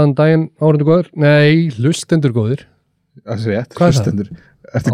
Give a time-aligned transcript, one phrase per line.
[0.00, 2.62] Góðan daginn, áhundu góður Nei, hlustendur góðir.
[3.20, 4.30] Það er rétt, hlustendur.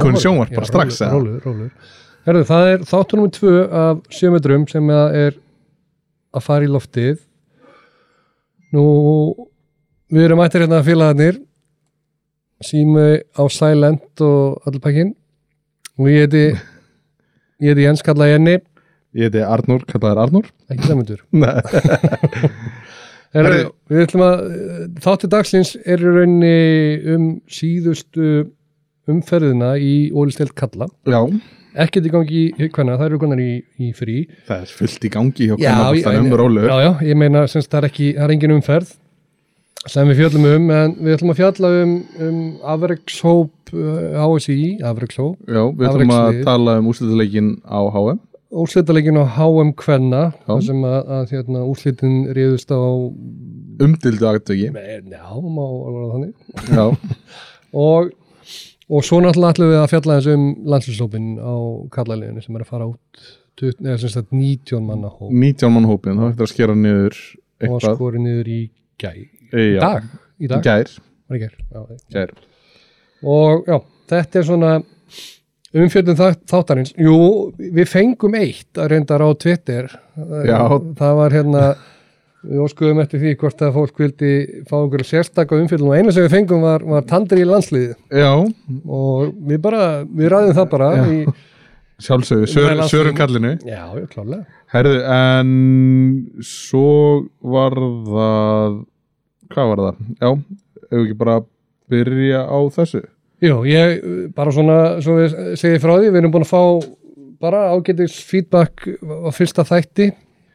[0.00, 0.98] Komin í sjónvarp bara strax?
[1.12, 1.93] Rólur, rólur,
[2.27, 5.36] Herðu, það er þáttur nummer tvö af sjömetrum sem er
[6.34, 7.21] að fara í loftið.
[8.75, 8.86] Nú,
[10.11, 11.39] við erum ættir hérna að félagarnir.
[12.67, 15.14] Sími á Silent og allpakkin
[16.00, 18.59] og ég heiti ég heiti Jens kalla Jenny.
[19.14, 21.54] Ég heiti Arnur, kallaður Arnur ekki samundur Nei,
[23.35, 24.44] Herru, Herru- við ætlum að
[25.04, 28.29] þáttu dagsins er í rauninni um síðustu
[29.11, 31.21] umferðina í Ólistelt Kalla já,
[31.79, 33.50] ekkert í gangi í hvenna, það eru konar í,
[33.83, 34.22] í frí.
[34.48, 37.70] Það er fullt í gangi hjá Já, kannaboltanum ég- Rólu já, já, ég meina semst
[37.70, 38.95] það er ekki, það er engin umferð
[39.86, 41.92] sem við fjöllum um en við ætlum að fjalla um,
[42.27, 42.39] um
[42.75, 48.19] afrekshóp uh, HSI, afrekshóp Já, við ætlum að tala um úrslutaleikin á HM
[48.50, 52.80] úrslitaleikin á HM Kvenna þar sem að, að hérna, úrslitin riðust á
[53.77, 57.08] Umdildu aðtöki já, má alveg þannig.
[57.77, 58.12] Og,
[58.89, 61.55] og svo náttúrulega ætlum við að fjalla eins um landslýslópin á
[61.92, 63.27] kallaliðinu sem er að fara út
[63.61, 65.28] 20, eða sem sagt 19 manna hóp.
[65.34, 67.98] 19 mann hópin, þá ættir að skera niður og eitthvað.
[67.98, 68.61] skori niður í
[69.02, 69.11] gæ,
[69.50, 70.08] e, í dag,
[70.41, 70.94] í dag, Gær,
[71.36, 72.33] gær já, gær.
[73.27, 73.77] Og já,
[74.14, 74.72] þetta er svona
[75.83, 76.17] umfjöldum
[76.49, 77.19] þáttarins jú,
[77.59, 79.91] við fengum eitt að reyndar á Twitter.
[80.47, 80.61] Já.
[80.97, 81.67] það var hérna
[82.47, 84.33] við óskuðum eftir því hvort að fólk vildi
[84.69, 88.33] fá okkur sérstakka umfjöldum og eina sem við fengum var, var tandri í landsliði Já,
[88.87, 91.19] og við bara, við ræðum það bara í,
[92.07, 93.83] sjálfsögðu, sör, sörum kallinu já,
[94.13, 95.51] klálega Herðu, en
[96.47, 96.87] svo
[97.47, 98.79] var það
[99.55, 100.01] hvað var það?
[100.21, 100.31] Já,
[100.86, 101.36] ef ekki bara
[101.91, 103.03] byrja á þessu
[103.45, 106.63] Jú, ég bara svona, svo við segið frá því, við erum búin að fá
[107.45, 110.13] bara ágætis feedback á fyrsta þætti.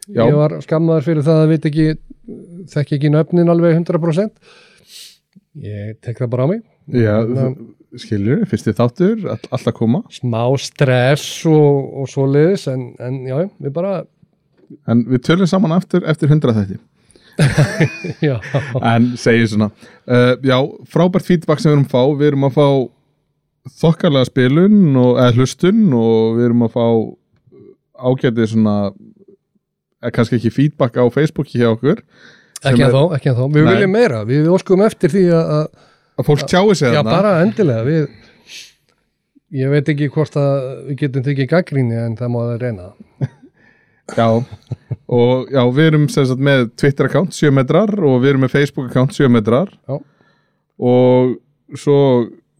[0.09, 0.24] Já.
[0.25, 1.86] Ég var skammaður fyrir það að veit ekki,
[2.74, 4.34] þekki ekki nöfnin alveg 100%.
[5.62, 6.64] Ég tek það bara á mig.
[6.92, 7.53] Já, Ná.
[8.02, 13.75] skilur, fyrsti þáttur, all, alltaf koma Smá stress og, og svoleiðis, en, en já, við
[13.75, 14.00] bara,
[14.90, 16.78] En við tölum saman eftir, eftir 100 þætti
[18.94, 20.57] En segjum svona uh, Já,
[20.91, 22.03] frábært feedback sem við erum að fá.
[22.19, 22.68] Við erum að fá
[23.81, 26.85] þokkarlega spilun og, eða hlustun og við erum að fá
[28.01, 28.75] ágætið svona
[30.01, 32.01] eða kannski ekki feedback á Facebooki hjá okkur.
[32.62, 33.46] Ekki að þó, ekki að þó.
[33.53, 33.72] Við Nei.
[33.75, 35.53] viljum meira, við, óskum eftir því að,
[36.18, 37.13] að fólk tjái sig já, þarna.
[37.13, 38.59] bara endilega, við,
[39.62, 40.57] ég veit ekki hvort að
[40.90, 42.90] við getum tekið gaggríni en það má það reyna.
[44.12, 44.28] Já,
[45.12, 48.54] og já, við erum sem sagt með Twitter account 7 metrar og við erum með
[48.56, 49.98] Facebook account 7 metrar Já.
[50.80, 51.34] og
[51.78, 51.98] svo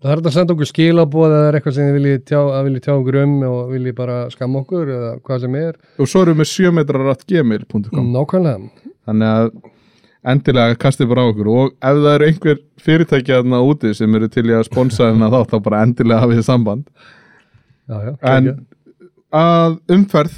[0.02, 2.64] Það er hægt að senda okkur skilabóð eða er eitthvað sem þið viljið tjá, að
[2.66, 5.76] viljið tjá okkur um og viljið bara skamma okkur eða hvað sem er.
[6.02, 8.72] og svo erum við 7 metrar at gmail.com Nákvæmlega.
[9.06, 9.52] þannig að
[10.34, 14.28] endilega kastið bara á okkur og ef það eru einhver fyrirtæki þarna úti sem eru
[14.34, 16.84] til í að sponsa þennan þá þá bara endilega hafið þið samband
[17.92, 18.12] Já, já.
[18.34, 18.52] en
[19.38, 20.36] að umferð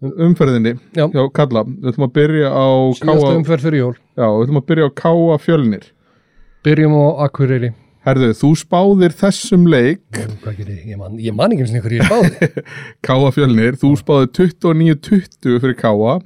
[0.00, 1.04] umferðinni Já.
[1.12, 2.66] hjá Kalla við ætlum að byrja á
[2.96, 3.94] Síðasta Káa umferð fyrir jól.
[4.16, 5.84] já, við ætlum að byrja á Káa fjölnir
[6.64, 7.70] Byrjum á Akureyri.
[8.06, 10.86] herðu, þú spáðir þessum leik Hvað getur ég?
[10.94, 12.64] Ég man, ég man ekki eins og hverju ég spáði.
[13.06, 16.16] Káa fjölnir, þú spáðir 29-20 fyrir Káa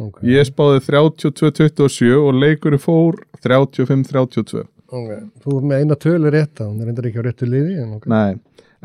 [0.00, 0.18] ok.
[0.26, 5.10] ég spáði 32-27 og leikurinn fór 35-32 ok.
[5.44, 7.76] Þú er með eina tölu rétt á, hún er endur ekki á réttu liði.
[7.78, 8.08] En ok.
[8.10, 8.34] Nei,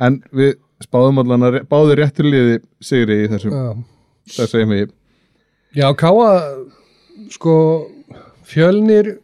[0.05, 0.53] en við
[0.85, 3.73] spáðum allan að báði réttur liði sigri í þessum, Já.
[4.31, 4.85] Þessu einmi
[5.75, 6.29] Já, Káa,
[7.33, 7.53] sko,
[8.47, 9.17] fjölnir,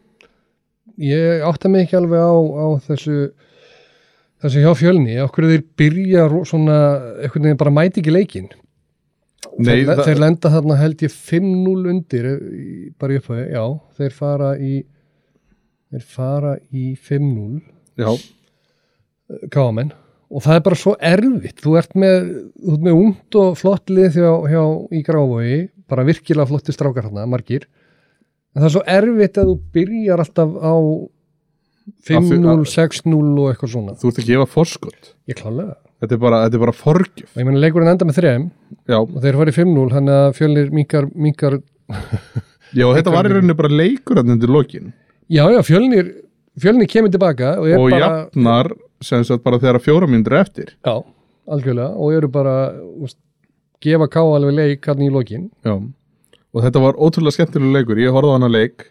[1.00, 3.20] ég átta mig ekki alveg á, á þessu,
[4.44, 6.76] þessu hjá fjölni, okkur þeir byrja svona,
[7.22, 8.50] einhvern veginn bara mæti ekki leikinn.
[9.62, 13.64] Nei, þeir, þeir lenda þarna held ég 5-0 undir, eh, bara í upphæði, já,
[14.02, 14.76] þeir fara í,
[15.92, 17.62] þeir fara í 5-0,
[18.02, 18.12] Já,
[19.56, 19.96] káamenn,
[20.32, 23.92] og það er bara svo erfitt, þú ert með, þú ert með ungt og flott
[23.92, 24.64] lið hjá, hjá
[24.96, 25.56] í gráfói,
[25.92, 27.68] bara virkilega flotti strákar hérna, margir,
[28.56, 30.74] en það er svo erfitt að þú byrjar alltaf á
[32.08, 33.96] 5-0, 6-0 og eitthvað svona.
[34.00, 35.12] þú ert að gefa forskot?
[35.30, 35.76] Ég klálega.
[36.02, 37.28] Þetta er bara, þetta er bara forgjöf.
[37.30, 38.46] Og ég meina leikurinn enda með þrejum
[38.90, 41.58] Já, og þeir farið 5-0, þannig að fjölnir minkar, minkar
[42.80, 44.94] já þetta var í rauninni bara leikur hann undir lokin.
[45.32, 46.10] Já, já, fjölnir,
[46.60, 48.72] fjölnir kemur tilbaka og og bara, jafnar
[49.02, 50.74] sem sagt bara þegar fjóra myndir eftir.
[50.86, 51.02] Já,
[51.48, 52.56] algjörlega, og eru bara,
[53.02, 53.18] úst,
[53.82, 55.50] gefa ká alveg leik hann í lokin.
[55.66, 55.78] Já,
[56.52, 58.90] og þetta var ótrúlega skemmtilega leikur, ég horfði á hana leik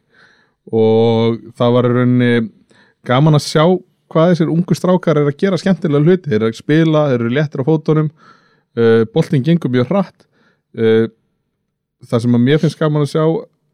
[0.70, 2.32] og það var í rauninni
[3.06, 3.64] gaman að sjá
[4.10, 6.30] hvað þessir ungu strákar er að gera skemmtilega hluti.
[6.30, 8.10] Þeir eru að spila, þeir eru léttir á fótunum.
[8.78, 10.26] Uh, boltin gengur mjög hratt.
[10.74, 11.06] Uh,
[12.06, 13.24] það sem að mér finnst gaman að sjá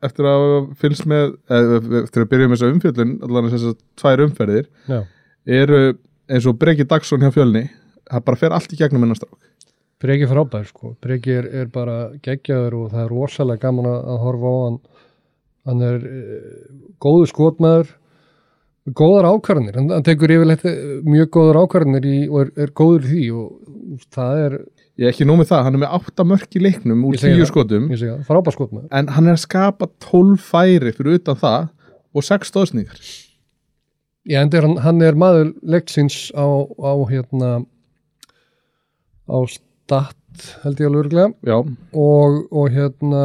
[0.09, 0.47] eftir að
[0.81, 5.01] fylgst með eða, eftir að byrja með þessa umfjöllun allan þess að tvær umferðir Já.
[5.59, 5.83] eru
[6.27, 7.67] eins og Breki Dagsson hjá fjölni
[8.07, 9.53] það bara fer allt í gegnum hennar strák.
[10.03, 14.51] Breki frábær sko, Breki er, er bara geggjaður og það er rosalega gaman að, horfa
[14.53, 14.81] á hann.
[15.67, 16.43] Hann er e,
[17.03, 17.95] góður skotmaður
[18.95, 24.03] góðar ákvarðanir, hann, tekur yfirleitt eh, mjög góðar ákvarðanir og er, er góður því og
[24.15, 24.59] það er
[24.97, 27.23] ég er ekki nóg með það, hann er með átta mörk í leiknum úr Ég
[27.23, 27.51] segi tíu það.
[27.53, 28.83] skotum.
[28.91, 31.69] En hann er að skapa 12 færi fyrir utan það
[32.17, 33.01] og 6 stóðsningar
[34.27, 36.43] Já, en hann, hann er maður leiksins á,
[36.83, 37.51] á hérna
[39.31, 40.17] á statt
[40.65, 41.59] held ég alveg örglega
[41.95, 43.23] og, og hérna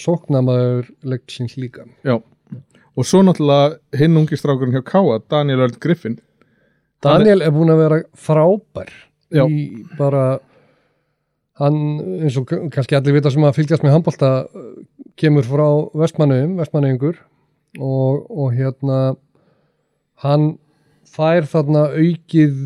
[0.00, 1.84] sóknamaður leiksins líka.
[2.06, 2.20] Já.
[2.94, 6.18] Og svo náttúrulega hinn ungi strákurinn hjá Káa, Daniel Örn Griffin.
[7.02, 8.90] Daniel er búin að vera frábær
[9.34, 9.44] Já.
[9.50, 10.38] í bara
[11.60, 11.76] hann
[12.24, 14.30] eins og kannski allir vita sem að fylgjast með handbólta
[15.20, 15.66] kemur frá
[16.00, 17.18] vestmannum, vestmannengur
[17.78, 19.00] og, og hérna
[20.24, 20.54] hann
[21.10, 22.56] fær þarna aukið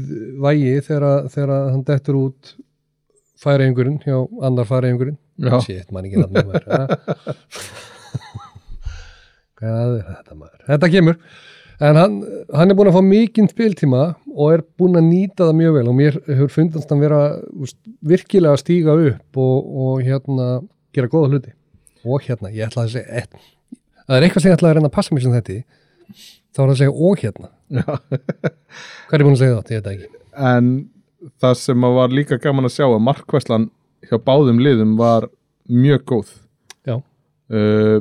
[0.44, 2.54] vægi þegar, þegar hann dettur út
[3.40, 5.18] færiðingurinn hjá annar færiðingurinn
[5.64, 6.84] Shit, mann ekki nafnum mér ha?
[9.58, 10.60] Hvað er þetta maður?
[10.68, 11.18] Þetta kemur
[11.80, 12.18] en hann,
[12.54, 14.04] hann er búin að fá mikinn spiltíma
[14.34, 17.20] og er búin að nýta það mjög vel og mér hefur fundast hann vera
[17.54, 20.48] úst, virkilega að stíga upp og, og hérna
[20.94, 21.54] gera góða hluti.
[22.04, 23.38] Og hérna, ég ætla að segja et,
[24.04, 25.60] það er eitthvað sem ég ætla að reyna að passa mér sem þetta
[26.54, 27.52] þá er það að segja og hérna.
[29.08, 29.72] Hvað er búin að segja það?
[29.74, 30.10] Ég veit ekki.
[30.50, 30.72] En
[31.42, 33.68] það sem að var líka gaman að sjá að markvæslan
[34.04, 35.28] hjá báðum liðum var
[35.70, 36.34] mjög góð.
[36.84, 36.98] Já.
[37.54, 37.98] uh,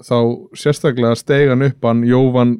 [0.00, 0.16] þá
[0.58, 2.58] sérstaklega stegan upp hann Jóvan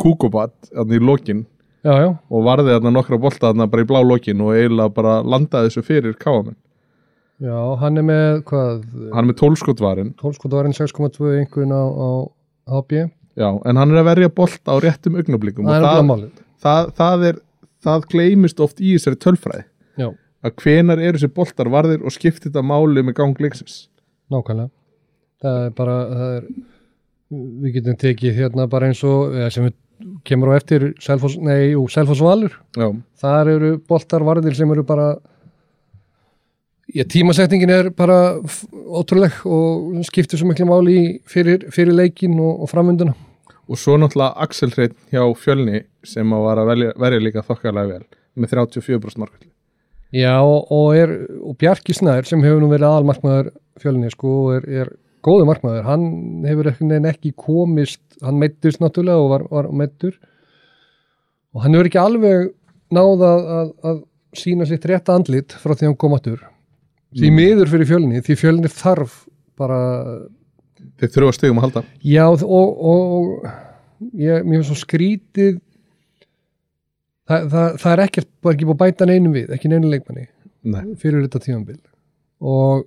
[0.00, 1.44] Kukobat þarna í lokin
[1.80, 5.14] Já, já, og varði þarna nokkra bolta þarna bara í blá lokin og eiginlega bara
[5.24, 6.58] landaði þessu fyrir káamenn
[7.40, 8.82] já, hann er með hvað,
[9.14, 12.10] hann er með tólskotvarin 12 skotvarinn 6,2 einhvern á, á
[12.76, 13.06] HB
[13.40, 16.26] já, en hann er að verja bolta á réttum augnablikum það er og það,
[16.64, 17.40] það, það, er,
[17.84, 19.64] það gleymist oft í þessari tölfræði.
[20.00, 20.08] Já,
[20.44, 23.82] að hvenar eru þessi boltar varðir og skipti þetta máli með gang leiksins?
[24.32, 24.72] Nákvæmlega.
[25.40, 26.48] Það er bara það er,
[27.64, 29.76] við getum tekið hérna bara eins og sem við
[30.26, 32.54] kemur á eftir Selfoss, nei, jú, Selfoss Valur.
[32.76, 32.88] Já,
[33.22, 35.12] þar eru boltar varðir sem eru bara
[36.94, 38.38] já, tímasetningin er bara
[39.00, 43.14] ótrúleg og skiptir svo miklu máli fyrir, fyrir leikin og, og framvinduna.
[43.70, 47.94] Og svo náttúrulega Axel Hreinn hjá Fjölni sem að var að velja, verja líka þokkarlega
[47.94, 48.04] vel
[48.40, 49.50] með 34% markvæsli
[50.10, 51.12] Já, og, og, er,
[51.46, 54.90] og Bjarki Snær sem hefur nú verið aðalmarkmaður fjölni sko, er, er
[55.26, 55.86] góðu markmaður.
[55.88, 56.06] Hann
[56.48, 60.16] hefur ekki, komist hann meittist náttúrulega og var, var meittur
[61.54, 62.50] og hann hefur ekki alveg
[62.94, 64.00] náð að, að, að
[64.40, 66.42] sína sitt rétta andlit frá því hann kom aftur.
[67.16, 67.40] Því Mm.
[67.40, 69.14] miður fyrir fjölni því fjölni þarf
[69.58, 69.78] bara
[71.00, 71.82] þeir þurfa stegum að halda.
[72.06, 75.58] Já og, og, og ég, mér finnst svo skrítið
[77.28, 80.26] það, það, það er ekkert bara ekki búið að bæta neinum við, ekki neinu leikmanni
[80.70, 80.82] Nei.
[81.00, 81.80] fyrir þetta tímanbil
[82.40, 82.86] og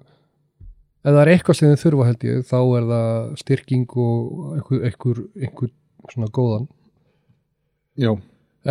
[1.03, 4.85] ef það er eitthvað sem þið þurfa held ég þá er það styrking og einhver,
[4.89, 5.73] einhver, einhver
[6.13, 6.67] svona góðan.
[7.99, 8.11] Já,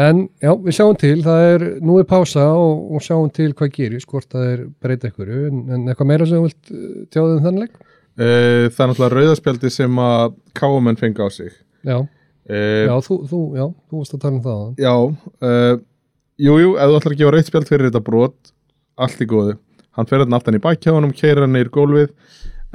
[0.02, 3.74] en já, við sjáum til, það er nú er pása og, og sjáum til hvað
[3.76, 5.46] gerist hvort það er breyta einhverju.
[5.50, 7.80] En, en eitthvað meira sem þú vilt eh, tjáða um þannleik
[8.12, 11.54] Uh, það er náttúrulega rauðaspjaldi sem að káamenn fengi á sig.
[11.80, 15.78] Já, uh, já, þú, þú, já, þú varst að tala um það já uh,
[16.36, 18.52] jú, jú, ef þú ætlar að gefa rauðspjald fyrir þetta brot
[19.00, 19.54] allt í góðu
[19.96, 22.10] hann fer þarna aftan í bakkjáðunum, keira hann neyr gólfið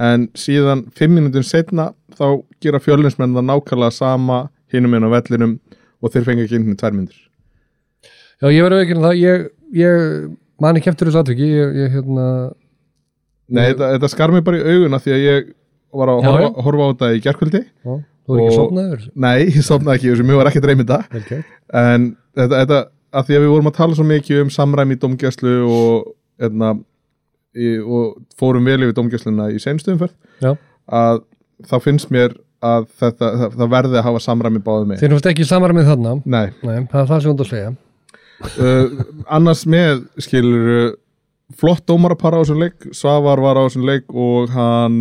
[0.07, 2.25] en síðan fimm minútin setna þá
[2.61, 4.41] gera fjölinsmenn það nákvæmlega sama
[4.73, 5.55] hinum inn á vellinum
[6.03, 7.17] og þeir fengi ekki inn í tvær myndir.
[8.41, 10.27] Já, ég verður ekki það ég, ég
[10.61, 12.25] man ekki eftir þessu atviki ég, ég hérna
[13.47, 15.49] Nei, Ég- þetta, þetta skar mér bara í auguna því að ég
[15.97, 16.63] var að Já, horfa, já.
[16.67, 17.95] horfa á þetta í gerkvöldi já,
[18.27, 21.07] þú er ekki sopnaður Nei, ég sopnaði ekki, þessu mjög var ekki dreymið það.
[21.31, 21.51] Gert.
[21.81, 22.07] En
[22.37, 22.79] þetta, þetta
[23.17, 26.11] að því að við vorum að tala svo mikið um samræmi í domgæslu og,
[26.43, 26.73] etna,
[27.57, 30.13] í, og fórum vel yfir domgæsluna í seinstöðumferð
[30.45, 30.53] Já.
[30.87, 31.23] að
[31.67, 35.33] þá finnst mér að þetta, það, það verði að hafa samræmi báðu með Þeir náttúrulega
[35.35, 36.13] ekki samarmið þarna?
[36.25, 37.75] Nei, Nei, það er það sem þú ert að segja.
[38.37, 40.97] Uh, annars með skilur
[41.57, 44.99] flott dómarapara á þessum leik Svavar var á þessum leik og hann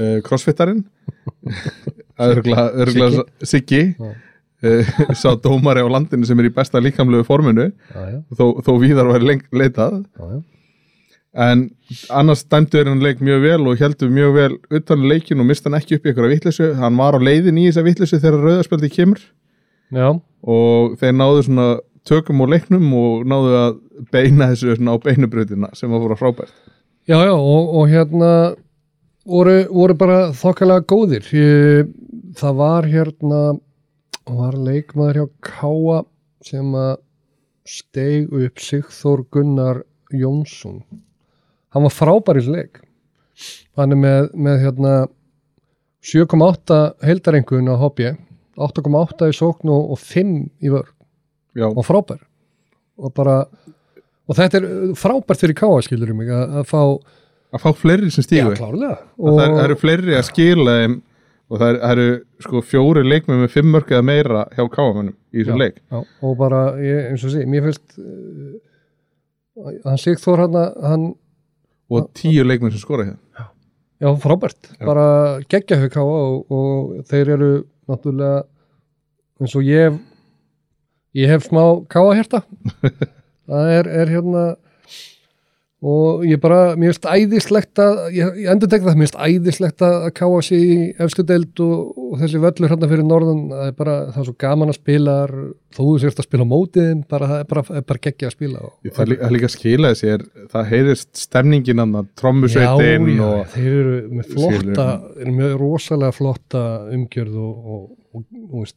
[0.00, 0.84] uh, crossfittarinn.
[2.20, 3.82] Örgla Siggi.
[3.98, 7.70] uh, sá dómari á landinu sem er í besta líkamlegu forminu.
[7.90, 10.02] Já, já, þó, þó víðar var lengt leitað.
[10.14, 10.40] Já, já
[11.34, 11.68] en
[12.10, 15.70] annars dæmdu er hann leik mjög vel og heldur mjög vel utan leikin og mista
[15.70, 16.72] hann ekki upp í einhverja vitleysu.
[16.80, 19.22] Hann var á leiðin í þessa vitleysu þegar rauðarspjaldi kemur.
[19.94, 20.08] Já,
[20.42, 21.68] og þeir náðu svona
[22.06, 23.78] tökum á leiknum og náðu að
[24.10, 26.54] beina þessu á beinubröðina sem var bara frábært.
[27.06, 28.30] Já, já og, og hérna
[29.26, 31.26] voru, voru bara þokkalega góðir.
[32.38, 33.42] Það var hérna
[34.30, 36.00] var leikmaður hjá Káa
[36.46, 36.96] sem að
[37.68, 39.82] steig upp Sigþór Gunnar
[40.14, 40.82] Jónsson
[41.74, 42.80] hann var frábær í leik.
[43.78, 44.94] Hann er með, með hérna
[46.04, 48.10] 7,8 heildarengun á hobby
[48.60, 50.90] 8,8 í sókn og, og 5 í vörð
[51.56, 52.20] já, og frábær.
[53.00, 53.42] Og bara
[54.30, 56.82] og þetta er frábært fyrir Káa skilur mig að, að fá
[57.50, 58.82] að fá fleiri sem stígu það,
[59.18, 60.74] það eru fleiri að skila
[61.50, 62.08] og það eru,
[62.44, 65.80] sko fjóri leikmenn með fimm mörg eða meira hjá káamönnum í þessum leik.
[65.90, 71.08] Já, og bara, ég, eins og sé, mér finnst uh, hann Sigþór hann, hann
[71.90, 73.48] og tíu leikmenn sem skora hérna
[74.00, 74.86] já, frábært, Já.
[74.86, 75.06] bara
[75.50, 77.50] geggja káa og, og þeir eru
[77.90, 78.44] náttúrulega
[79.40, 79.98] eins og ég
[81.16, 82.42] ég hef smá káa hérta
[83.50, 84.44] það er, er hérna
[85.80, 89.84] og ég bara, mér finnst æðislegt að, ég, ég endur tek það, mér finnst æðislegt
[89.86, 93.70] að að káa sig í efstu deild og, og þessi völlur hérna fyrir norðan, það
[93.70, 95.14] er bara, það er svo gaman að spila
[95.78, 98.74] þú sérst að spila á mótiðin, bara, það er bara, bara geggja að spila og,
[98.92, 103.24] það lí- það er líka að skila þessi er, það heyrist stemningin annar, trommusveitin já,
[103.24, 106.66] og já, þeir eru með flotta eru með rosalega flotta
[106.98, 107.88] umgjörð og, og,
[108.52, 108.76] veist,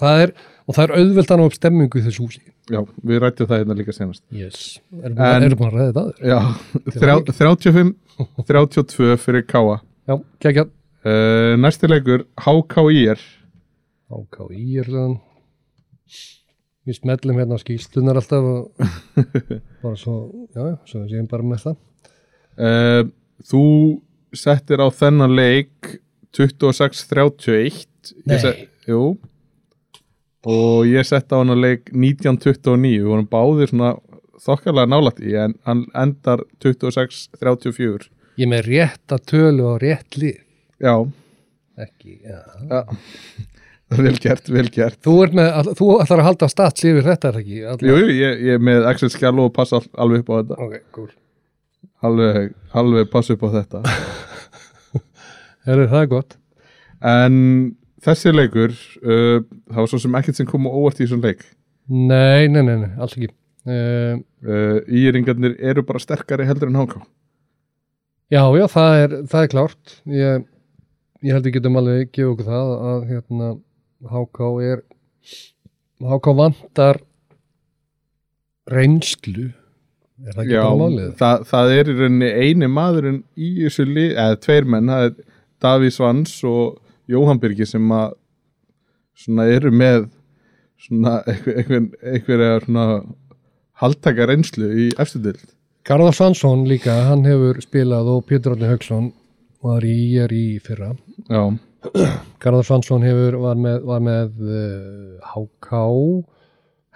[0.00, 0.32] það er,
[0.70, 2.42] og það er auðvelt að ná upp stemmingu í þessu húsi
[2.72, 4.22] já, við rættum það hérna líka senast.
[4.32, 4.60] Yes.
[5.02, 6.38] erum er búin að ræða þetta aður já,
[6.98, 7.92] þrjá- 35
[8.48, 9.76] 32 fyrir káa
[10.08, 12.24] já, geggja uh, næsti leikur
[14.12, 15.18] HKIR þann
[16.82, 18.86] við smellum hérna á skýslunar alltaf og
[19.84, 20.16] bara svo,
[20.56, 21.76] já, svo séum bara með það.
[22.58, 23.02] Uh,
[23.48, 23.62] þú
[24.36, 25.92] settir á þennan leik
[26.34, 27.86] 26-31
[28.26, 28.38] Nei.
[28.42, 29.12] Set- jú
[30.48, 33.92] og ég sett á hann leik 1929, við vorum báðir svona
[34.42, 40.38] þokkarlega nálætt í en hann endar 26-34 ég með rétt að tölu og rétt lið.
[40.82, 40.94] Já,
[41.80, 42.40] ekki, já.
[42.70, 42.82] Ja.
[44.06, 44.98] vel gert, vel gert.
[45.04, 45.16] Þú
[45.76, 47.58] þú ætlar að halda stats yfir þetta er það ekki?
[47.72, 50.58] Alla- jú, jú, ég, ég er með Axel Skjall og passa alveg upp á þetta.
[50.66, 51.10] Ok, cool.
[52.02, 53.82] Alveg, alveg passa upp á þetta.
[55.68, 56.38] Heru, það er gott.
[57.12, 57.36] En
[58.02, 59.38] þessi leikur uh,
[59.70, 61.44] það var svo sem ekkert sem kom á óvart í þessum leik.
[61.92, 63.30] Nei, nei, nei, nei alls ekki.
[63.62, 66.96] Uh, uh, Íringarnir eru bara sterkari heldur en HK
[68.32, 69.94] já, já, það er, það er klárt.
[70.08, 70.44] Ég,
[71.22, 73.50] ég held við getum alveg gefa okkur það að hérna
[74.10, 74.82] HK er
[76.02, 76.98] HK vantar
[78.72, 79.50] reynslu.
[80.22, 81.06] Er það ekki Já, bara málið?
[81.18, 85.14] það, það er í rauninni eini maðurinn í þessu lið, eða tveir menn það er
[85.62, 86.76] Daví Svans og
[87.10, 88.14] Jóhann Birgi sem að
[89.18, 90.06] svona eru með
[90.82, 92.86] svona einhver, einhver, einhverja svona
[93.82, 95.50] haldtaka reynslu í eftirdild
[95.82, 99.08] Garðar Svansson líka, hann hefur spilað og Pétur Átni Hauksson
[99.66, 100.92] var í er í fyrra.
[101.26, 101.40] Já,
[102.42, 105.80] Garðar Svansson hefur, var með, var með uh, HK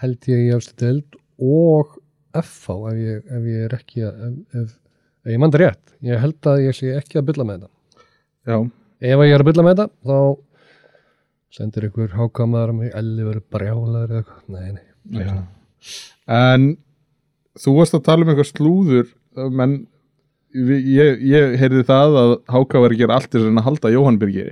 [0.04, 1.96] held ég í efstu deild og
[2.36, 5.96] FH ef ég, ef ég er ekki að, ef, ef, ég manda rétt.
[6.06, 8.04] Ég held að ég sé ekki að bylla með þetta.
[8.46, 8.58] Já,
[9.00, 10.18] ef ég er að bylla með þetta þá
[11.56, 15.24] sendir ykkur að mig elli verið brjálaður eða eitthvað, nei, nei.
[15.24, 15.36] Já.
[16.36, 16.66] En
[17.56, 19.10] þú varst að tala um eitthvað slúður
[19.56, 19.78] menn
[20.56, 22.36] ég, ég heyrði það að
[22.96, 24.46] að gera allt þess að halda Jóhann Birgi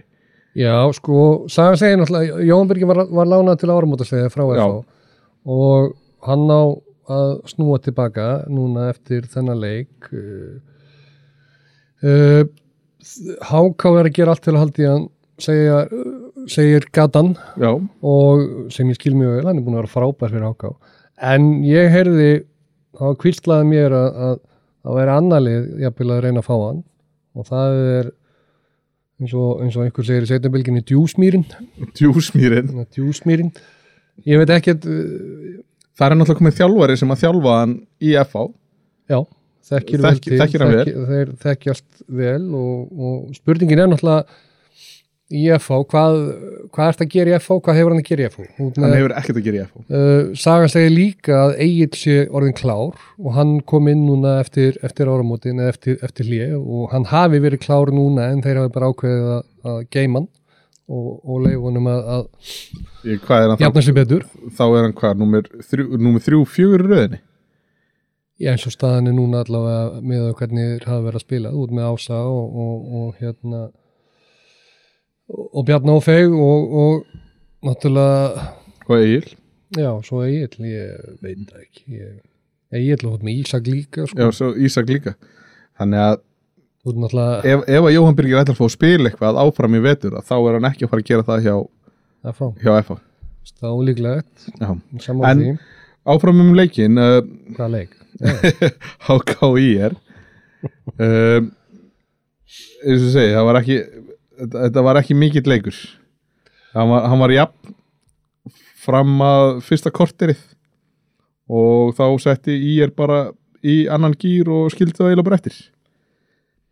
[0.55, 4.45] Já, sko, sagan segir náttúrulega Jón Birgir var, var lánað til áramótaslega frá.
[4.55, 4.85] FH
[5.51, 6.63] og hann á
[7.11, 10.07] að snúa tilbaka núna eftir þennan leik.
[10.15, 10.63] Uh,
[12.07, 12.45] uh,
[13.05, 15.07] HK er að gera allt til að haldi hann
[15.43, 15.85] segja,
[16.51, 17.35] segir Gatan.
[17.61, 20.75] Já, og sem ég skil mjög vel, hann er búin að vera frábær fyrir HK
[21.25, 22.33] en ég heyrði
[22.99, 24.35] þá kvíslaði mér að, að
[24.85, 26.83] það væri annarlið jafnvel að reyna að fá hann.
[27.35, 28.11] Og það er
[29.23, 31.47] eins og, eins og einhver segir í setjabilginni djúsmýrin.
[31.99, 32.75] Djúsmýrin.
[32.95, 33.55] Djúsmýrin.
[34.29, 35.63] Ég veit ekkert uh,
[35.95, 38.45] Það er náttúrulega komið þjálfari sem að þjálfa hann í FH
[39.11, 39.19] já,
[39.71, 40.85] þekkir vel til þekkir hann vel.
[40.87, 44.43] þekki- þeir þekkjast vel og, og spurningin er náttúrulega
[45.35, 46.17] í FH, hvað,
[46.77, 49.15] hvað ert að gera í FH, hvað hefur hann að gera í FH Hann hefur
[49.19, 53.31] ekkert að gera í FH Uh, Sagan segir líka að Egil sé orðin klár og
[53.39, 57.65] hann kom inn núna eftir, eftir áramótin eða eftir, eftir hlje og hann hafi verið
[57.65, 59.43] klár núna en þeir hafi bara ákveðið að,
[59.73, 60.29] að geima hann
[60.93, 62.25] og, og leif honum að, að
[63.17, 64.27] er jafna sér betur.
[64.53, 67.23] Þá er hann hvað, númer þrjú, númer þrjú fjögur röðinni
[68.55, 71.75] eins og staðan er núna allavega með að hvernig þeir hafa verið að spila út
[71.75, 73.61] með Ása og, og, og hérna
[75.31, 78.49] og, Bjarni Ófeig og, og náttúrulega
[78.85, 79.31] Og Egil
[79.79, 82.19] já, svo Egil, ég veit það ekki ég,
[82.75, 84.19] Egil og út með Ísak líka sko.
[84.19, 85.15] Já, svo Ísak líka.
[85.79, 86.19] Þannig að
[86.85, 90.19] náttúrulega ef, ef að Jóhann Birgir ætlar að fá að spila eitthvað áfram í vetur
[90.21, 91.57] þá er hann ekki að fara að gera það hjá,
[92.35, 92.51] FA
[93.61, 93.69] Þá
[95.05, 95.55] saman En- því
[96.07, 97.21] áfram um leikin uh,
[97.57, 97.95] Hvað leik?
[99.09, 99.95] HKI er
[100.99, 101.51] um,
[102.85, 103.79] eins og segi það var ekki
[104.53, 105.77] þetta, var ekki mikill leikur.
[106.75, 107.75] Hann var, hann var jafn
[108.85, 110.41] fram að fyrsta korterið
[111.49, 113.27] og þá setti er bara
[113.65, 115.57] í annan gýr og skildi það eiginlega bara eftir.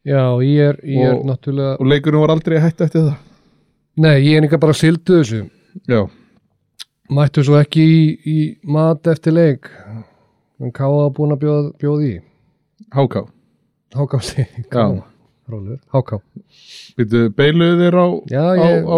[0.04, 3.16] Já, ég er Og- náttúrulega og leikurinn var aldrei hætta eftir það.
[4.02, 5.42] Nei, ég er líka bara sildu þessu.
[5.88, 6.02] Já,
[7.12, 8.36] Mættu svo ekki í, í
[8.72, 9.68] mat eftir leik.
[10.62, 12.12] En Káa búin að bjóða, bjóða í.
[12.92, 13.22] HK
[13.92, 14.18] Háká.
[15.52, 16.18] Rólur, Háká
[16.96, 18.96] Býtu, beiluðu þér á, Já, á, ég á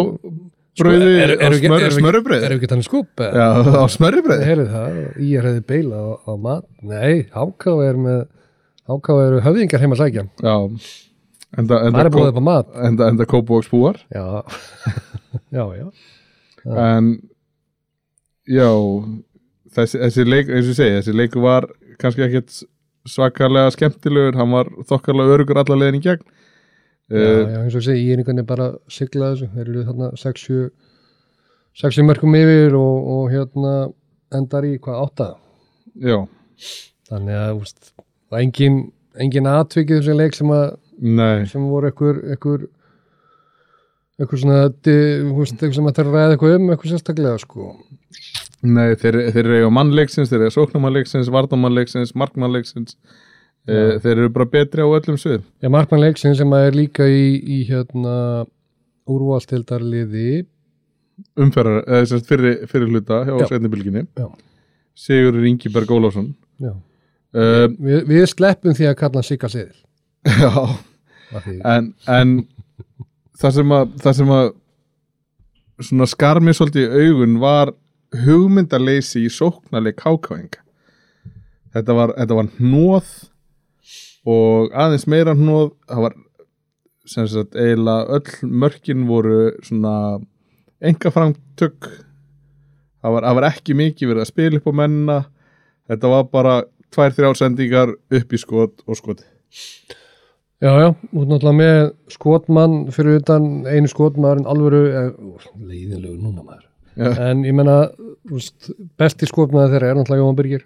[0.78, 3.08] brauði, er- er- á eru ekki- smör, eru ekki- smörrubrauði Erum við ekki þannig skúp?
[3.24, 3.84] Já, á
[4.74, 6.64] það, ég er hefði beila á, á mat.
[6.82, 8.20] Nei, Háká er með
[8.88, 10.24] Háká eru höfðingar heima að sækja.
[10.44, 10.54] Já,
[11.58, 12.66] enda, Það enda, er búið upp á mat.
[12.90, 14.42] enda, enda Kópavóks búar Já,
[15.50, 15.90] já, já
[16.64, 16.96] Já.
[16.98, 17.08] en
[18.50, 18.68] já
[19.74, 21.68] þessi, þessi leik, eins og ég segi, þessi leik var
[22.00, 22.62] kannski ekkert
[23.08, 26.24] svakalega skemmtilegur, hann var þokkarlega örugur alla leiðin í gegn.
[27.12, 29.50] Já, uh, já, eins og ég segi, ég er einhvern veginn bara að sigla þessu,
[29.52, 30.62] þeir eru þarna 6-7
[31.74, 33.72] 6 mörgum yfir og, og hérna
[34.34, 35.26] endar í hvað, 8
[36.06, 36.18] já,
[37.10, 37.90] þannig að, úst,
[38.30, 38.78] það er engin
[39.20, 40.64] engin atvikið þessi leik sem að
[40.98, 41.44] nei.
[41.50, 42.66] sem voru einhver einhver,
[44.20, 47.68] einhver svona þú veist, eitthvað sem að það ræða eitthvað um eitthvað sérstaklega, sko
[48.64, 53.98] nei, þeir, þeir eru mannleiksins, þeir eru sóknarmannleiksins vardamannleiksins, markmannleiksins uh, Já.
[54.04, 57.26] þeir eru bara betri á öllum svið Já, markmann leiksinn sem að er líka í,
[57.42, 58.16] í hérna
[59.10, 60.44] úrvalstildarliði
[61.38, 63.46] umferðar, eða sem sagt fyrir, fyrir hluta hjá Já.
[63.52, 64.28] setnibilginni Já.
[64.94, 66.72] Sigurður Ingiberg Ólafsson Já.
[66.72, 69.80] uh, Vi, við sleppum því að kalla Sigga Siðil
[70.44, 70.52] já
[71.66, 72.34] en, en
[73.40, 74.50] það sem að það sem að
[75.84, 77.72] svona skar mér svolítið í augun var
[78.24, 80.62] hugmyndaleysi í sóknarleik kákáinga
[81.74, 83.14] þetta var, þetta var hnóð
[84.30, 86.18] og aðeins meira hnóð það var
[87.10, 89.94] sem sagt eiginlega öll mörkin voru svona
[90.84, 91.90] enga framtök
[93.04, 95.18] það var, það var ekki mikið verið að spila upp á mennina.
[95.84, 96.54] Þetta var bara
[96.94, 99.26] tvær, þrjár sendingar upp í skot og skoti
[100.62, 101.80] Já, já, út náttúrulega með
[102.14, 105.08] skotmann fyrir utan einu skotmaðurinn alvöru, eh,
[105.58, 106.68] leiðinlegu núna maður.
[106.94, 107.10] Já.
[107.26, 107.88] en ég menna
[109.00, 110.62] besti skotmaður þeirra er náttúrulega Jóhann Birgir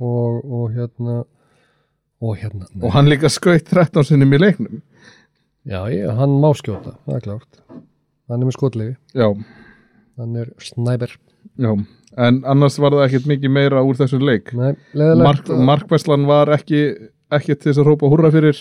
[0.00, 1.22] og, og hérna
[2.20, 2.84] og hérna, nei.
[2.84, 4.82] og hann líka skaut 13 sinnum í leiknum.
[5.64, 7.62] Já, ég, hann má skjóta það er klárt,
[8.28, 9.32] hann er með skotlegi já,
[10.20, 11.16] hann er snæber.
[11.56, 11.72] Já
[12.20, 14.52] en annars var það ekkert mikið meira úr þessu leik.
[14.52, 16.82] Mark, Markvæslan var ekki
[17.30, 18.58] ekki til þess að hrópa húrra fyrir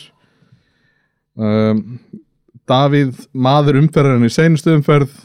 [1.39, 1.83] um,
[2.69, 5.15] Davíð maður umferðarinn í seinustu umferð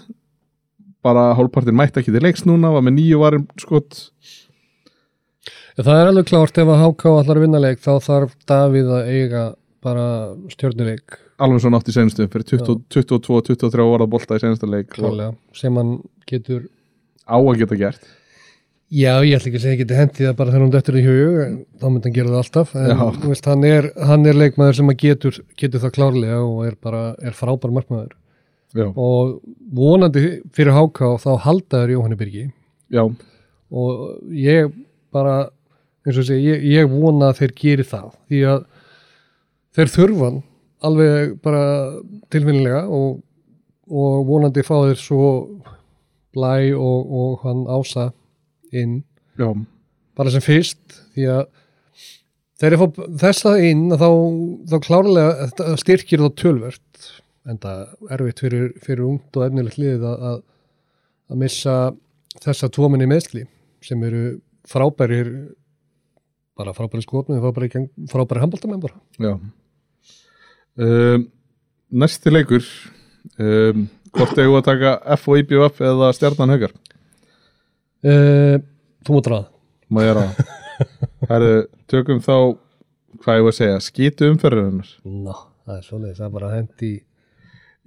[1.05, 4.07] bara hálfpartin mætti ekki til leiks núna var með nýju varum skot
[5.74, 9.44] Það er alveg klárt ef að HK allar vinna leik þá þarf Davíð að eiga
[9.83, 10.05] bara
[10.53, 11.16] stjörnuleik.
[11.42, 14.92] Alveg svo nátt í seinustu umferð 20 22-23 varða bolta í seinustu leik.
[14.94, 15.96] Klálega sem hann
[16.31, 16.68] getur
[17.27, 18.07] á að geta gert
[18.92, 21.38] Já, ég ætla ekki að segja ekki hendi það bara þegar hún dettur í hug
[21.81, 22.75] þá myndi hann gera það alltaf.
[22.77, 26.77] En veist, hann, er, hann er leikmaður sem að getur, getur það klárlega og er
[26.85, 28.12] bara er frábær markmaður.
[28.75, 29.37] Já, og
[29.75, 32.44] vonandi fyrir HK þá haldaður Jóhanni Birgi.
[32.92, 33.05] Já,
[33.75, 34.73] og ég
[35.14, 35.37] bara
[36.05, 38.64] eins og segja, ég, ég vona að þeir geri það því að
[39.75, 40.42] þeir þurfan
[40.85, 41.62] alveg bara
[42.35, 43.23] tilfinnilega og,
[43.88, 45.31] og vonandi fá þeir svo
[46.35, 48.11] blæ og, og hann ása
[48.80, 48.96] inn
[49.40, 49.48] já,
[50.18, 51.44] bara sem fyrst því að
[52.60, 54.08] þegar ég fá þessa inn þá,
[54.70, 57.10] þá klárlega styrkir þá tölvert
[57.50, 60.38] en það er erfitt fyrir, fyrir ungt og efnilegt liðið að, að,
[61.30, 61.76] að missa
[62.44, 63.44] þessa tvo minni meðsli
[63.84, 64.24] sem eru
[64.68, 65.30] frábærir
[66.54, 68.94] bara frábæri skotnum, frábæri, frábæri handbóltamenn bara.
[69.18, 69.38] já.
[70.74, 71.28] Um,
[71.90, 72.64] næsti leikur
[73.38, 73.84] um,
[74.14, 76.74] hvort eigum við að taka F og IBF eða Stjarnan Haugar
[78.04, 78.58] Uh,
[79.06, 79.46] þú mútt ráða.
[79.94, 80.46] má ég ráða
[81.30, 81.54] Herðu,
[81.88, 82.34] tökum þá
[83.24, 86.90] hvað ég var að segja, skýtu umferðurinnar Ná, það er svoleiðis, það er bara hendi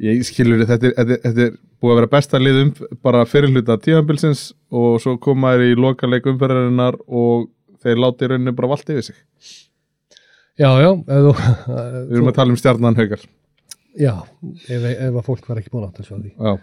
[0.07, 2.71] ég skilur þetta, þetta, er- þetta er búið að vera besta lið um
[3.05, 4.41] bara fyrirluta tíðanbilsins
[4.73, 7.47] og svo koma þér í lokaleik umferðurinnar og
[7.85, 9.19] þeir láti rauninni bara vallt yfir sig
[10.57, 11.35] Já, já, þú,
[12.09, 13.21] við erum að tala um Stjarnan Haugar
[13.97, 14.13] já,
[14.65, 16.31] ef, ef að fólk var ekki búin átt að sjá því.
[16.33, 16.55] Já.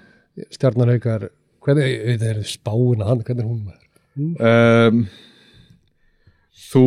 [0.56, 1.28] Stjarnarhaukar,
[1.64, 3.80] hvernig, það er spáin að hann, hvernig er hún maður?
[4.14, 5.04] um,
[6.70, 6.86] þú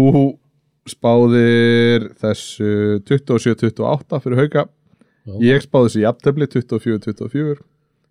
[0.87, 2.71] spáðir þessu
[3.09, 4.63] 27-28 fyrir hauka
[5.27, 5.33] Já.
[5.43, 7.57] ég spáði þessu jafntefli 24-24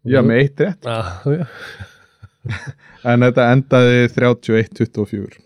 [0.06, 1.46] ég var með eitt rétt ah, já.
[3.10, 5.44] en þetta endaði 31-24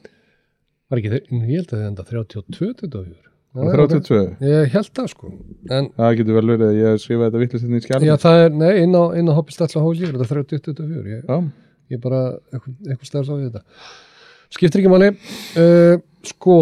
[0.91, 5.09] var ekki þeir, ég held að þið enda 32 24 og 32 ég held það
[5.11, 5.33] sko.
[5.75, 8.43] En það getur vel verið að ég skrifa þetta vittlust hérna í skjálfum já, það
[8.45, 11.49] er, nei, inn á, á hoppistalla hósi er þetta 30 24 ég,
[11.91, 12.21] ég bara,
[12.53, 13.91] eitthvað, eitthvað stærð sá ég þetta.
[14.55, 15.11] Skiptir ekki máli.
[15.59, 15.97] Uh,
[16.31, 16.61] sko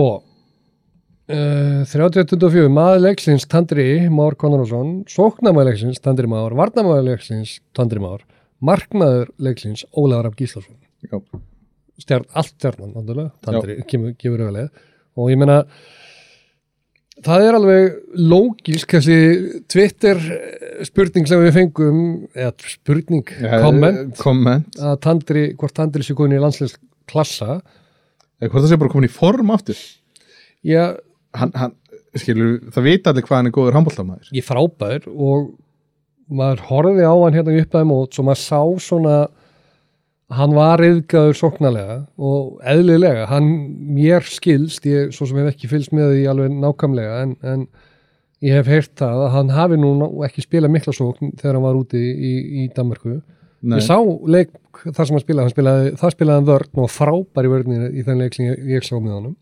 [1.28, 8.24] uh, 30-24, maður leiksins Tandri Már Konradsson, sóknamaður leiksins Tandri Már, varnamaður leiksins Tandri Már,
[8.64, 10.80] markmaður leiksins Ólafur Af Gíslason.
[11.04, 11.20] Já,
[12.00, 13.30] stjarn, allt náttúrulega.
[13.44, 14.86] Tandri kemur, gefur auðvitað
[15.18, 15.62] og ég meina
[17.26, 17.96] það er alveg
[18.30, 19.18] lógisk þessi
[19.70, 22.00] Twitter eh, spurning sem við fengum
[22.36, 26.76] eða spurning, Já, komment komment að Tandri, hvort Tandri sé komin í landsleins
[27.08, 27.58] klassa
[28.38, 29.80] eða hvort það sé bara komin í form aftur?
[30.66, 30.84] Já,
[31.38, 31.74] hann, hann,
[32.18, 35.50] skilur, það vita allir hvað hann er góður handbóltamæður ég frábær og
[36.28, 39.18] maður horfði á hann hérna upp að mót svo maður sá svona
[40.36, 43.46] hann var reyðgæður sóknarlega og eðlilega, hann
[43.96, 47.64] mér skilst, ég svo sem hef ekki fylgst með því alveg nákvæmlega en, en
[48.44, 49.92] ég hef heyrt það að hann hafi nú
[50.26, 52.32] ekki spilað mikla sókn þegar hann var úti í,
[52.64, 53.16] í Danmarku
[53.58, 53.96] Nei, ég sá
[54.30, 54.52] leik
[54.84, 58.04] þar sem hann spilaði, hann spilaði það spilaði hann vörn og frábær í vörninu í
[58.06, 59.32] þenn leik sem ég, ég sá með honum.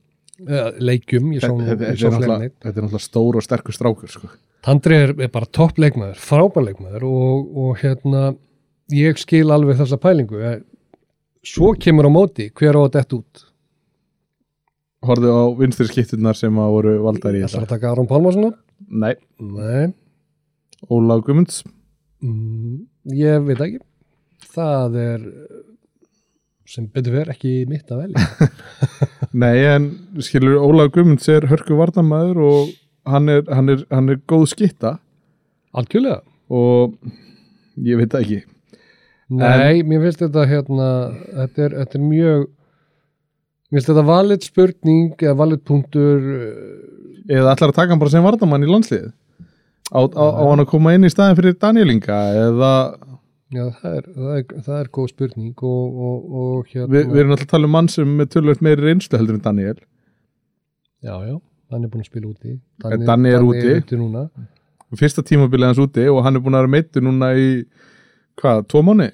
[0.47, 4.31] Eða, leikjum, ég sá, nú, þetta, er náttúrulega- stór og sterkur strákur sko.
[4.65, 8.23] Tandri er, er bara topp leikmaður, frábær leikmaður og, og hérna
[8.97, 10.41] ég skil alveg þessa pælingu
[11.47, 13.45] svo kemur á móti hver á að dett út?
[15.07, 17.63] Horfðu á vinstri skipturnar sem að voru valdar í þetta.
[17.63, 18.49] að taka Aron Pálmarsson.
[18.51, 18.59] Út?
[18.91, 19.93] Nei, Nei,
[20.93, 21.63] Ólaf Gumunds
[22.25, 22.81] mm,
[23.17, 23.81] ég veit ekki.
[24.57, 25.23] Það er
[26.67, 28.49] sem betur verið ekki mitt að velja.
[29.43, 29.87] Nei, en
[30.25, 32.75] skilur Ólaf Gumunds er hörku varnamæður og
[33.07, 34.97] hann er, hann er, hann er góð skitta
[35.77, 36.25] algjörlega.
[36.51, 36.97] Og
[37.87, 38.43] ég veit það ekki
[39.27, 40.89] Nei, mér finnst þetta hérna,
[41.41, 42.45] þetta er, þetta er mjög
[43.67, 46.29] mér finnst þetta valið spurning eða valið punktur
[47.27, 49.09] eða ætlar að taka hann bara sem varnamann í landslið
[49.91, 52.73] á, á, á hann að koma inn í staðin fyrir Danielinga eða
[53.51, 57.23] já, það er, það er, það er góð spurning og, og, og hérna við, við
[57.23, 59.77] erum alltaf að tala um mann sem með tölvöld meiri reynslu heldur en Daniel.
[61.03, 61.35] Já, já,
[61.73, 62.57] hann er búin að spila úti.
[62.87, 63.75] En Danni er úti.
[63.83, 67.49] úti fyrsta tímabilið hans úti og hann er búin að vera meittur núna í
[68.41, 69.11] hvað, tvo mánu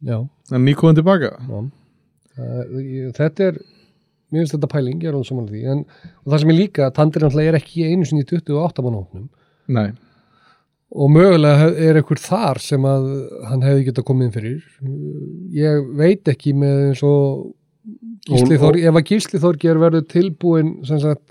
[0.00, 0.16] Já,
[0.50, 1.30] hann er nýkóðan tilbaka?
[1.44, 1.58] Já.
[2.80, 3.58] Ég- þetta er
[4.32, 5.64] mér finnst þetta pæling, ég er alveg saman því.
[5.72, 5.80] En,
[6.24, 9.28] það sem er líka, Tandri náttúrulega er ekki einu sinni í 28 mannhóknum
[9.68, 9.90] Nei,
[10.90, 13.04] og mögulega er ekkur þar sem að
[13.50, 14.62] hann hefði getað komið inn fyrir.
[15.54, 17.50] Ég veit ekki með eins og
[18.30, 21.22] Gísli Og- Þór, ef að Gísli Þórger verður tilbúin sem sagt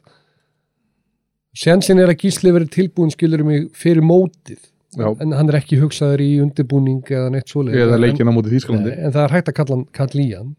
[1.57, 4.59] sjansin er að Gísli verður tilbúin skilur mig fyrir mótið
[4.97, 5.05] Já.
[5.21, 8.53] en hann er ekki hugsaður í undirbúning eða neitt svoleið eða en, leikina á móti
[8.55, 10.55] Þýskalandi en það er hægt að kalla, kalla í hann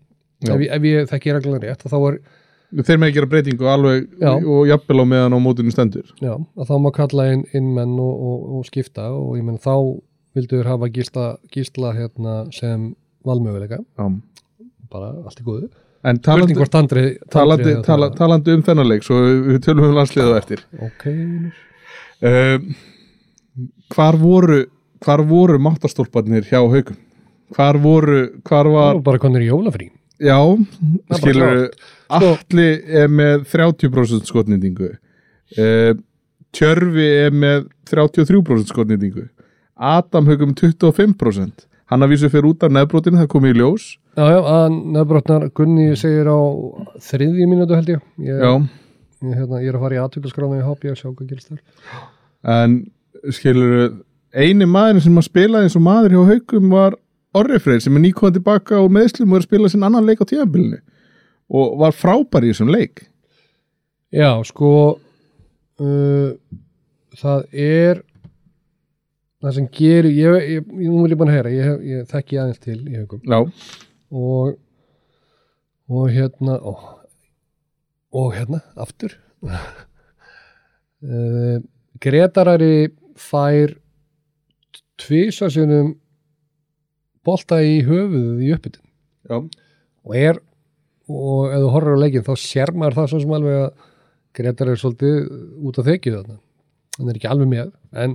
[0.46, 2.18] ef, ef ég þekki reglulega rétt þá er,
[2.78, 4.30] þeir með að gera breytingu alveg Já.
[4.38, 7.96] og jafnvel á meðan á mótinu stendur já, að þá má kalla inn, inn menn
[7.98, 9.74] og, og, og skipta og ég menn þá
[10.38, 12.92] vildu þér hafa gísla, gísla hérna, sem
[13.26, 14.06] valmöguleika Já.
[14.94, 15.72] bara allt í góðu
[16.06, 19.18] en talandi, Andri, talandi, tala, talandi um þennan leik svo
[19.50, 21.66] við tölum um landsliðu á eftir ok, vinur.
[23.94, 24.64] Hvar voru
[25.00, 26.98] hvar voru máttarstólparnir hjá haugum
[27.54, 29.90] hvar voru, hvar var var bara konur í jólafrí.
[30.20, 30.38] Já,
[31.16, 31.70] skilur
[32.12, 34.92] alli er með 30% skotnýtingu.
[35.56, 35.96] Uh,
[36.54, 39.28] Tjörfi er með 33% skotnýtingu.
[39.74, 43.86] Adam haugum 25% hann að vísu fyrir út af neðbrotinu, það komið í ljós.
[44.14, 46.38] Já, já, að nefnbrotnar Gunni segir á
[47.08, 48.04] þriðju mínútu held ég.
[48.22, 48.52] Ég, já,
[49.24, 51.62] ég, hérna, ég er að fara í aðtökulskrána í HB og sjá hvað gerist þar.
[52.54, 52.76] En
[53.34, 54.00] skilur
[54.34, 56.96] eini maður sem að spila eins og maður hjá haugum var
[57.36, 60.22] Orri Freyr sem er nýkvæðan tilbaka og meðslum og er að spila sinn annan leik
[60.22, 60.80] á tíðanbylunu
[61.50, 63.04] og var frábær í þessum leik.
[64.14, 64.70] Já, sko
[65.82, 66.30] uh,
[67.18, 68.02] það er
[69.40, 72.62] það sem gerir ég, ég, ég, nú vil ég bara heyra, ég, ég þekki aðeins
[72.62, 73.52] til í haugum
[74.10, 74.58] og
[75.90, 76.74] og hérna ó,
[78.14, 79.16] og hérna, aftur.
[81.00, 81.62] Uh,
[81.96, 83.74] Gretarari fær
[85.00, 85.94] tvísasunum
[87.26, 88.86] bolta í höfuðið í uppbytun.
[90.06, 90.40] Og er
[91.10, 93.88] og ef þú horfir á leikin þá sér maður það svo sem alveg að
[94.30, 95.16] Gretar er svolítið
[95.66, 96.36] út af þekju þarna.
[96.98, 98.12] Hann er ekki alveg með en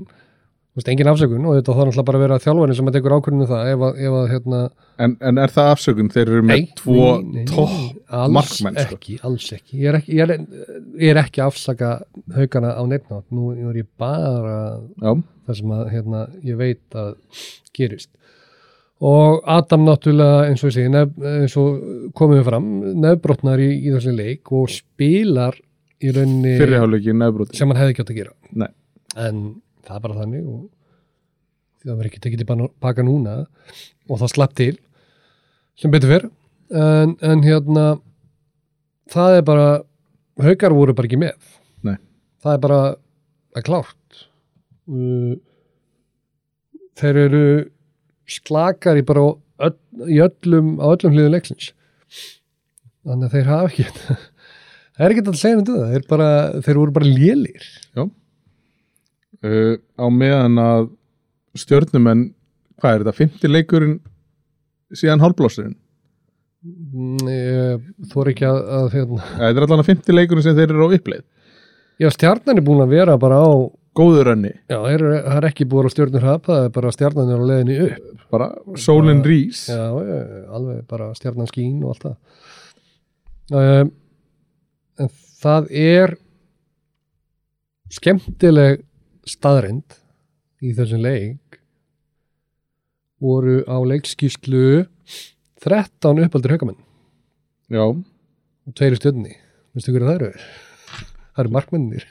[0.76, 3.48] veist, engin afsökun og þetta þarf náttúrulega bara að vera þjálfarinn sem að tekur ákvörðinu
[3.50, 4.62] það ef að, ef að hérna,
[5.04, 6.12] en, en er það afsökun?
[6.16, 7.10] Þeir eru með Nei, tvo
[7.52, 8.72] topp alls sko.
[8.82, 9.80] ekki, alls ekki.
[9.82, 10.44] Ég er ekki, ég er,
[11.02, 11.96] ég er ekki afsaka
[12.36, 15.12] haugana á neittnátt, nú er ég bara já,
[15.48, 17.16] það sem að hérna, ég veit að
[17.76, 18.12] gerist.
[19.06, 22.70] Og Adam náttúrulega eins og ég segi nef, eins og komum við fram
[23.04, 25.58] nefbrotnar í, í þessi leik og spilar
[26.00, 28.34] í nefnbroti sem hann hefði átt að gera.
[28.56, 28.72] Nei.
[29.16, 29.44] en
[29.86, 30.64] það er bara þannig og
[31.86, 33.36] það verður ekki tekið til baka núna
[34.10, 34.74] og það slapp til.
[35.76, 36.28] Sem betur fyrr
[36.76, 37.86] en, en hérna
[39.12, 39.68] það er bara
[40.42, 41.36] haukar voru bara ekki með.
[41.86, 41.98] Nei.
[42.44, 42.80] það er bara
[43.56, 44.22] að klárt.
[44.86, 45.36] Uh,
[47.00, 47.46] þeir eru
[48.30, 49.26] slakar í bara
[49.66, 49.78] öll,
[50.10, 51.72] í öllum, á öllum hliðum leiksins.
[53.06, 53.88] Þannig að þeir hafa ekki
[54.96, 55.90] það er ekki að segja um þetta.
[55.94, 56.30] Þeir, bara,
[56.66, 57.72] þeir voru bara lélir.
[59.46, 60.92] Uh, á meðan að
[61.56, 62.30] stjörnumenn
[62.82, 64.00] hvað er þetta, fymti leikurinn
[64.96, 65.76] síðan hálfblásturinn
[66.66, 69.24] Mm, ég þór ekki að, að hérna.
[69.36, 71.26] þetta er allan að fymti leikurinn sem þeir eru á uppleið.
[72.02, 73.54] Já, stjarnan er búin að vera bara á
[73.96, 77.44] góður önni, já, það er ekki búin á stjörnur hap það er bara stjarnan er
[77.44, 78.10] á leiðinni upp.
[78.34, 78.48] Bara
[78.82, 80.18] sólinn já, já,
[80.58, 82.18] alveg bara stjarnan skín og allt það.
[83.54, 83.94] Um,
[84.98, 86.16] en það er
[87.94, 88.82] skemmtileg
[89.30, 90.00] staðrind
[90.66, 91.62] í þessum leik.
[93.22, 94.88] Voru á leikskíslu
[95.66, 96.78] 13 uppaldir haugamenn.
[97.74, 99.34] Já, og tveiri stjörni
[99.76, 100.46] veistu hverju það eru?
[101.36, 102.04] það eru markmennir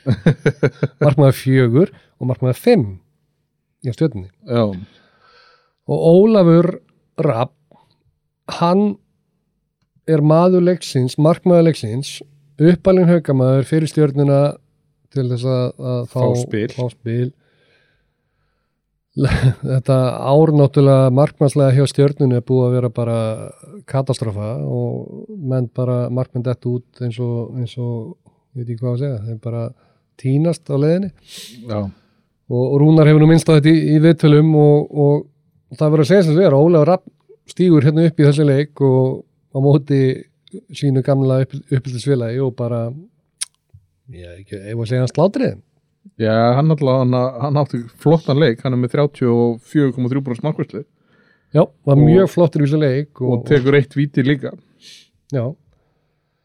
[1.05, 2.83] markmæður fjögur og markmæður fimm
[3.87, 4.65] í stjörni já,
[5.89, 6.69] og Ólafur
[7.25, 7.55] Rapp
[8.59, 8.97] hann
[10.11, 12.19] er maður leiksins, markmaður leiksins
[12.61, 14.41] uppalinn haugamæður fyrir stjörnuna
[15.15, 16.67] til þess að, að fá, Fá spil.
[16.75, 17.31] fá spil
[19.63, 19.97] þetta
[20.27, 23.19] ár náttúrulega markmannslega hjá stjörnunu er búið að vera bara
[23.87, 28.17] katastrófa og menn bara markmenn dett út eins og, eins og
[28.55, 29.63] ég veit ekki hvað að segja, þeir bara
[30.19, 31.11] tínast á leiðinni.
[31.67, 31.79] Já,
[32.51, 36.05] og, og Rúnar hefur nú minnst á þetta í, í viðtölum og, og það verður
[36.05, 37.07] að segja sem er að Ólafur Rapp
[37.51, 39.23] stígur hérna upp í þessu leik og
[39.55, 40.01] á móti
[40.75, 42.89] sínu gamla upp, uppbyldisfélagi og bara
[44.15, 45.55] ég veit ekki, ef að segja hann slátrið
[46.21, 50.85] já hann, alltaf, hann, átti flottan leik, hann er með 34,3% markværslu
[51.55, 54.53] já, var mjög flottur í þessu leik og og, tekur eitt víti líka.
[55.33, 55.45] Já,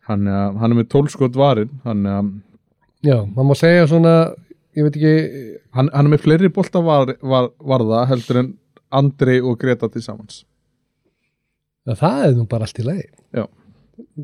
[0.09, 2.31] hann, er- hann er með 12 skot varinn hann, er-
[3.05, 4.13] já, maður má segja svona
[4.77, 8.53] ég veit ekki, hann, hann er með fleiri bolta var, var, varða heldur en
[8.91, 10.43] Andri og Greta til samans.
[11.85, 13.43] Að það er nú bara allt í leik Já.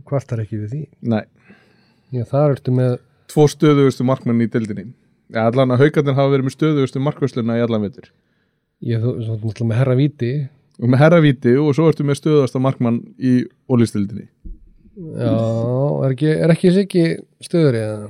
[0.09, 0.79] kvartar ekki við því.
[1.05, 1.21] Nei,
[2.13, 2.95] já, það ertu með
[3.29, 4.87] tvo stöðugustu markmenn í dildinni
[5.33, 8.11] ja, allan að haugarnir hafa verið með stöðugustu markvörsluna í allan veitur
[8.85, 10.31] ég þú- náttúrulega með herra víti.
[10.83, 14.27] Og með herravíti og svo ertu með stöðuasta markmann í ólistildinni
[14.95, 15.31] já,
[16.05, 17.05] er ekki, er ekki sikki
[17.43, 18.09] stöður eða?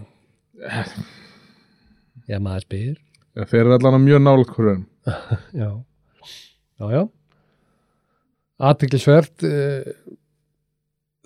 [2.25, 2.95] Já, maður spyr.
[3.35, 4.83] Þeir eru allan að mjög nála hverjum
[5.61, 5.69] já,
[6.81, 7.03] já, já.
[8.65, 9.43] Aðtiklisvert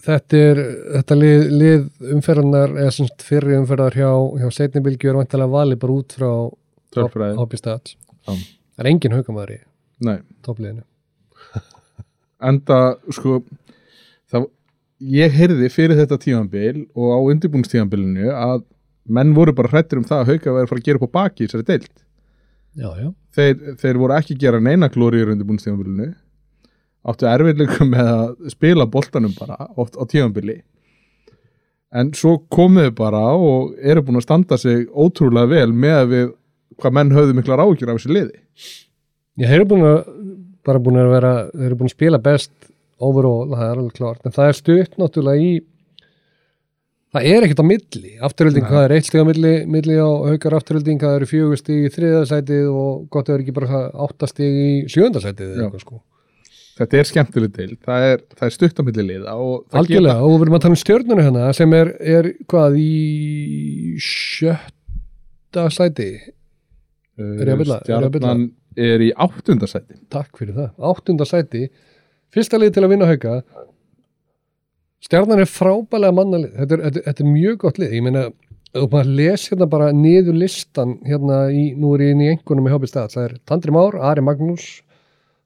[0.06, 0.62] þetta er
[0.98, 5.98] þetta lið, lið umferðarnar eða semst fyrri umferðar hjá, hjá setnibilgju er vantilega valið bara
[5.98, 6.32] út frá
[6.96, 7.96] tölfræði, Hopi Stats.
[8.26, 8.34] Já.
[8.34, 9.60] það er engin haukamæður í
[10.46, 10.86] toppliðinu.
[12.50, 12.80] Enda
[13.16, 13.42] sko
[14.32, 14.50] það,
[15.20, 18.64] ég heyrði fyrir þetta tímanbil og á undirbúnstímanbilinu að
[19.10, 21.18] menn voru bara hrættir um það að hauka væri að fara að gera upp á
[21.18, 21.94] baki í þessari deild.
[22.80, 26.12] Já, já, þeir, þeir voru ekki að gera neina glóriður undirbúnstímanbilinu
[27.08, 30.60] áttu erfiðleikum með að spila boltanum bara oft á tímanbili
[31.96, 36.28] en svo komuðu bara og eru búin að standa sig ótrúlega vel með að við
[36.80, 38.38] hvað menn höfðu miklar ágjur af þessu liði.
[39.40, 39.98] Ég þeir eru búin að
[40.68, 42.54] bara búin að vera, þeir eru búin að spila best
[43.00, 45.52] overall, það er alveg klart en það er stutt náttúrulega í
[47.10, 48.14] það er ekkert á milli.
[48.28, 48.70] Afturölding, Nei.
[48.70, 51.94] hvað er eitt stig á milli, milli á haukar afturölding, það eru fjögur stig í
[51.96, 55.56] þriðasætið og gott er ekki bara áttastig í sjöndasætið Já.
[55.56, 56.02] eða eitthvað sko
[56.80, 60.34] þetta er skemmtileg til, það er, er stutt á milli liða og það algjörlega, og
[60.34, 62.90] við erum að tala um stjörnuna hérna sem er, er hvað í
[64.06, 66.10] sjötta sæti?
[67.20, 67.80] Er að bulla?
[67.84, 67.88] Er?
[67.90, 68.46] Stjarnan
[68.80, 71.66] er í áttundasæti takk fyrir það, áttunda sæti.
[72.34, 73.40] Fyrsta lið til að vinna hauka.
[75.04, 78.30] Stjarnan er frábælega mannalið, þetta þetta, þetta er mjög gott lið, ég meina
[78.76, 82.70] þú bara les hérna bara niður listan hérna í, nú er ég inn í einhvernum
[82.70, 84.68] í Hópi Stað það er Tandri Már, Ari Magnús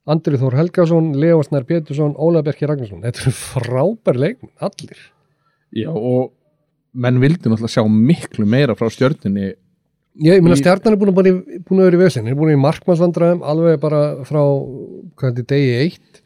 [0.10, 5.04] Andri Þór Helgason, Leo Snær Pétursson Óla Berki Ragnarsson, þetta eru frábær leikmenn, allir.
[5.74, 6.34] Já, og
[6.94, 9.54] menn vildi náttúrulega sjá miklu meira frá stjörnunni
[10.22, 12.60] ég, ég meina stjarnan er búin að, búin að vera í vesin, er búin í
[12.62, 14.42] markmannsvandræðum alveg bara frá
[15.30, 16.22] er degi eitt.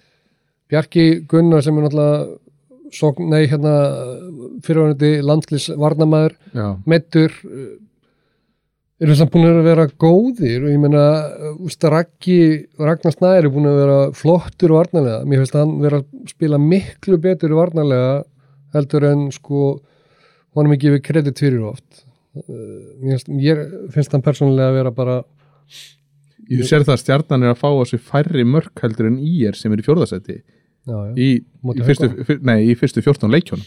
[0.68, 3.74] Bjarki Gunnar sem er náttúrulega sókn, nei hérna
[4.63, 7.36] fyrirvændi landslýs varnamæður já, meittur
[9.04, 11.04] eru samt búin að vera góðir og ég meina,
[11.62, 12.40] úst, Raggi
[12.82, 16.32] Ragnar Snæri er búin að vera flottur og varnarlega, mér finnst að hann vera að
[16.32, 18.16] spila miklu betur og varnarlega
[18.74, 19.68] heldur en sko
[20.58, 22.04] honum ekki við kredit fyrir oft.
[22.38, 25.20] Uh, mér finnst, ég finnst hann persónulega að vera bara
[26.48, 29.34] ég sér það að stjarnan er að fá á sig færri mörk heldur en í
[29.48, 29.86] er sem er í
[30.88, 33.66] já, í, í, fyrstu, fyr, nei, í fyrstu 14 leikjónum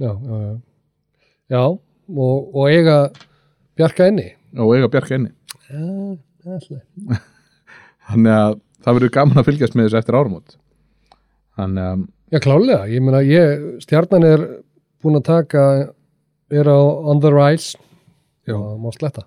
[0.00, 0.54] já, já, já.
[1.52, 2.98] já og, og eiga
[3.76, 5.32] bjarga inni og eiga bjarga inni
[5.68, 5.82] já,
[6.48, 7.22] alltaf
[8.08, 10.56] þannig að það verður gaman að fylgjast með þessu eftir áramót
[11.58, 12.82] þannig að Já, klálega.
[12.92, 14.42] Ég meina, ég, stjarnan er
[15.00, 15.62] búin að taka,
[16.52, 16.76] er á
[17.08, 17.72] on the rise
[18.44, 18.52] Já.
[18.52, 19.22] og má sletta.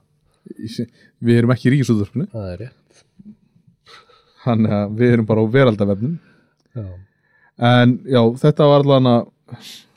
[1.18, 3.02] við erum ekki í ríkisúðurfinu Það er rétt.
[4.46, 6.14] þannig að við erum bara á veraldavefnum
[6.78, 6.86] Já,
[7.72, 9.26] en já, þetta var allan að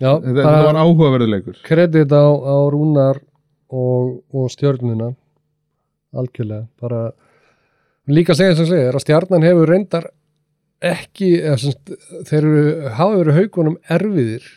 [0.01, 3.21] Já þetta, var bara áhugaverðuleikur kredit á, á rúnar
[3.71, 5.13] og, og stjörnuna
[6.15, 6.67] algjörlega.
[6.81, 7.07] Bara
[8.11, 10.11] líka segja sem segir að stjarnan hefur reyndar
[10.85, 11.31] ekki,
[12.29, 12.65] þeir eru,
[12.99, 14.51] hafa verið haugunum erfiðir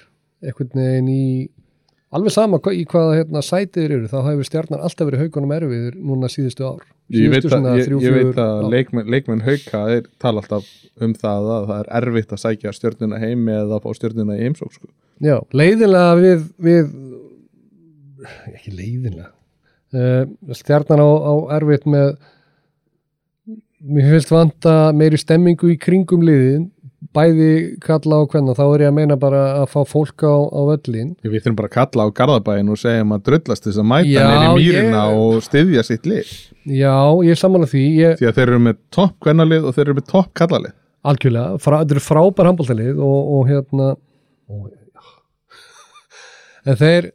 [0.44, 1.24] einhvern veginn í
[2.16, 6.30] alveg sama í hvaða hérna, sætið eru, þá hefur stjarnan alltaf verið haugunum erfiðir núna
[6.32, 6.84] síðustu ár.
[7.14, 10.44] ég veit Síðustu að, svona ég, þrjú, ég veit að leikmenn, leikmenn hauka er tala
[10.44, 10.68] alltaf
[11.04, 14.48] um það að það er erfitt að sækja stjörnuna heim eða að fá stjörnuna í
[14.48, 14.92] heimsók sko.
[15.24, 16.92] Já, leiðinlega við, við
[18.54, 19.32] ekki leiðinlega.
[19.96, 20.26] Uh,
[20.58, 22.16] stjarnan á, á erfitt með
[23.88, 26.66] mér finnst vanta meiri stemmingu í kringum liðin
[27.14, 30.60] bæði kalla á hvenna þá er ég að meina bara að fá fólk á, á
[30.74, 34.10] völlin við þurfum bara að kalla á Garðabæin og segja að drullast þess að mæta
[34.10, 36.34] Já, neyri mýrina ég- og styðja sitt lið.
[36.66, 39.86] Já, ég er samanlega því ég, því að þeir eru með topp kvennalið og þeir
[39.86, 40.76] eru með topp kallalið
[41.08, 43.90] algjörlega, frá, þetta er frábær handbóltalið og, og hérna
[44.52, 44.66] og,
[46.68, 47.12] en þeir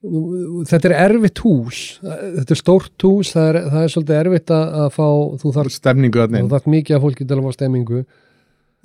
[0.00, 1.80] þetta er erfitt hús.
[2.00, 5.06] Þetta er stórt hús það er, það er svolítið erfitt að, fá
[5.42, 8.04] þú þarf, stemningu að þú þarf mikið að fólki til að fá stemmingu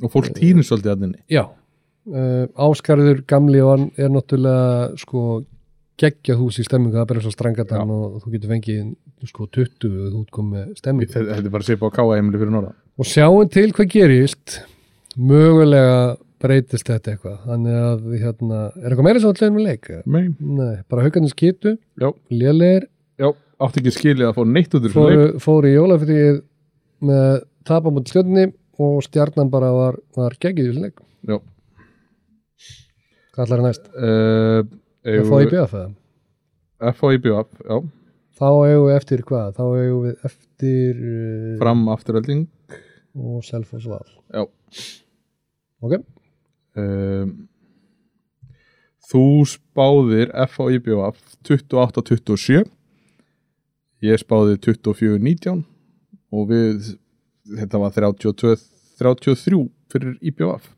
[0.03, 1.43] og fólk týnir svolítið að henni já,
[2.11, 5.25] uh, Áskarður gamli og hann er náttúrulega sko
[5.95, 9.85] geggjað hús í stemmingu það er bara og strangatann og þú getur fengið sko 20
[9.87, 12.75] og þú út komið stemmingu þetta er bara að svipa á káa heimili fyrir norða
[12.95, 14.61] og sjáum til hvað gerist.
[15.15, 17.39] Mögulega breytist þetta eitthvað?
[17.45, 19.89] Þannig að hérna, er eitthvað meira sem allir með leik?
[20.05, 20.29] Mein.
[20.39, 23.29] Nei, bara haugarnir skitu já,
[23.65, 26.39] átti ekki skilið að fá neitt út fóru, fóru í jólafrið
[27.05, 28.47] með tapamóti stjörnni
[28.81, 31.03] og stjarnan bara var, var geggið í leik.
[31.25, 31.37] Já.
[33.35, 33.87] Hvað ætlar er næst?
[33.95, 34.59] uh,
[35.05, 35.93] að fá í BF eða?
[36.95, 37.77] FHIBF, já,
[38.35, 39.53] þá eigum við eftir hvað?
[39.55, 42.43] þá eigum við eftir uh, fram afturölding
[43.15, 44.03] og Selfoss val.
[44.35, 44.43] Já.
[45.85, 45.97] Ok,
[46.79, 47.33] um,
[49.05, 52.65] þú spáðir FHIBF 28-27
[54.05, 55.63] ég spáði 24-19
[56.35, 56.95] og við
[57.59, 59.61] þetta var 32-33
[59.93, 60.71] fyrir IBF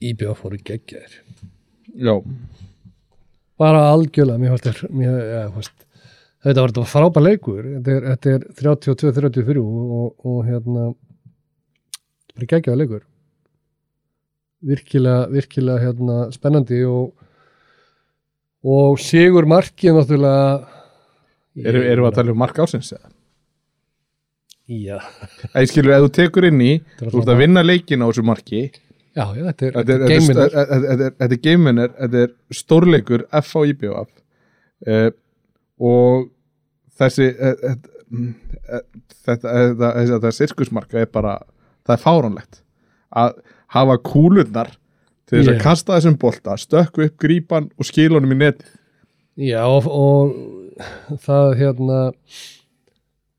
[0.00, 1.20] í BF fóru geggjaðir.
[1.98, 2.14] Já,
[3.60, 4.54] bara algjörlega mér
[4.94, 7.64] mér, ja, þetta var þetta var frábær leikur.
[7.76, 10.90] Þetta er, þetta er 32-33 og, og hérna
[12.30, 13.09] bara geggjaða leikur
[14.66, 17.14] virkilega, virkilega hérna, spennandi og
[18.60, 20.68] og sigur markið náttúrulega
[21.64, 23.08] erum erum við að tala um mark ásins eða?
[24.70, 25.00] já,
[25.56, 28.22] Æ, skilur, ef þú tekur inn í er þú ert að vinna leikin á þessu
[28.26, 28.60] marki.
[29.16, 31.40] Já, já, þetta er, er, game þetta er, er, þetta er
[32.20, 34.12] er stórleikur FH IBF
[34.86, 35.08] uh,
[35.90, 36.28] og
[37.00, 38.84] þessi uh, uh,
[39.26, 41.40] þetta, þetta, þetta sirkusmarka er bara
[41.82, 42.62] það er fáránlegt.
[43.10, 43.40] Að
[43.76, 44.72] hafa kúlurnar
[45.30, 48.66] til þess að kasta þessum bolta stökku upp grípan og skila honum í neti
[49.50, 52.00] já, og, og það hérna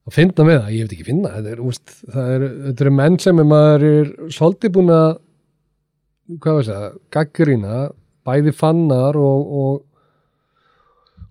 [0.08, 2.96] að finna með það, ég veit ekki finna þetta er, úst, það er, þetta er
[3.02, 5.10] menn sem er maður er svolítið búin að
[6.42, 7.80] hvað veist það, gaggrina
[8.28, 9.80] bæði fannar og, og,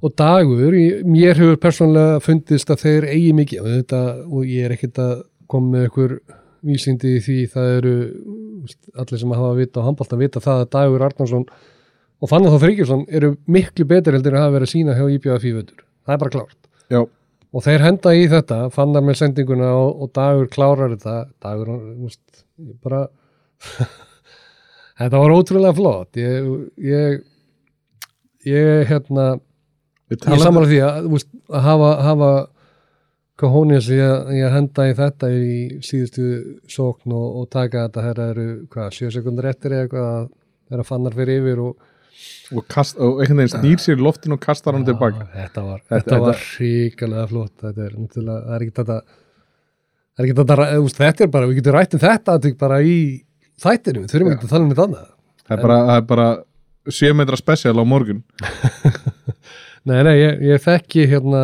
[0.02, 0.74] og dagur.
[0.76, 3.68] Ég- mér hefur persónlega fundist að þeir eigi mikið.
[3.78, 5.12] Þetta, og ég er ekkert að
[5.50, 6.14] koma með ykkur
[6.66, 7.94] vísindi í því það eru
[9.00, 11.46] allir sem hafa að vita á handbólta vita það að Dagur Arnarsson
[12.20, 15.46] og Fannar Þór Fríkjusson eru miklu betur heldur en hafa verið að sína hjá IBF
[15.48, 16.58] í vötur það er bara klárt.
[16.90, 17.00] Já,
[17.50, 21.16] og þeir henda í þetta, fannar með sendinguna og, og dagur klárar þetta.
[21.42, 21.72] Dagur,
[22.06, 22.44] úst,
[22.84, 23.04] bara
[25.00, 26.20] þetta var ótrúlega flott.
[26.20, 26.50] Ég
[26.90, 27.20] ég,
[28.48, 29.32] ég hérna
[30.10, 32.32] ég samanlega því að, úst, að hafa, hafa
[33.40, 35.54] Kohónius í að í að henda í þetta í
[35.86, 36.26] síðustu
[36.70, 40.26] sókn og, og taka þetta herra eru, hvað, sjö sekundur eftir eða eitthvað að
[40.70, 41.86] þeirra fannar fyrir yfir og
[42.52, 45.24] og, kast, og einhvern veginn snýr sér í loftin og kastar hann tilbaka.
[45.32, 48.98] þetta var, Þetta- þetta, var þetta- ríkalega flott þetta er náttúrulega, það er ekki þetta
[49.00, 52.80] það er ekki þetta, veist, þetta er bara við getum rætt um þetta atvik bara
[52.84, 52.96] í
[53.64, 55.08] þættinu, við þurfum ekki að tala um þetta annað.
[55.46, 56.28] Það er bara, það er bara
[56.90, 58.20] 7 metra spesial á morgun.
[59.88, 61.40] Nei, nei, ég, ég þekki hérna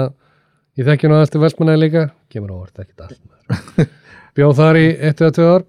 [0.76, 2.04] ég þekki nú aðeins til Vestmannaði líka.
[2.32, 3.94] Kemur á orð, ekki allt
[4.36, 5.64] bjóð þar í eitt eða tvö ár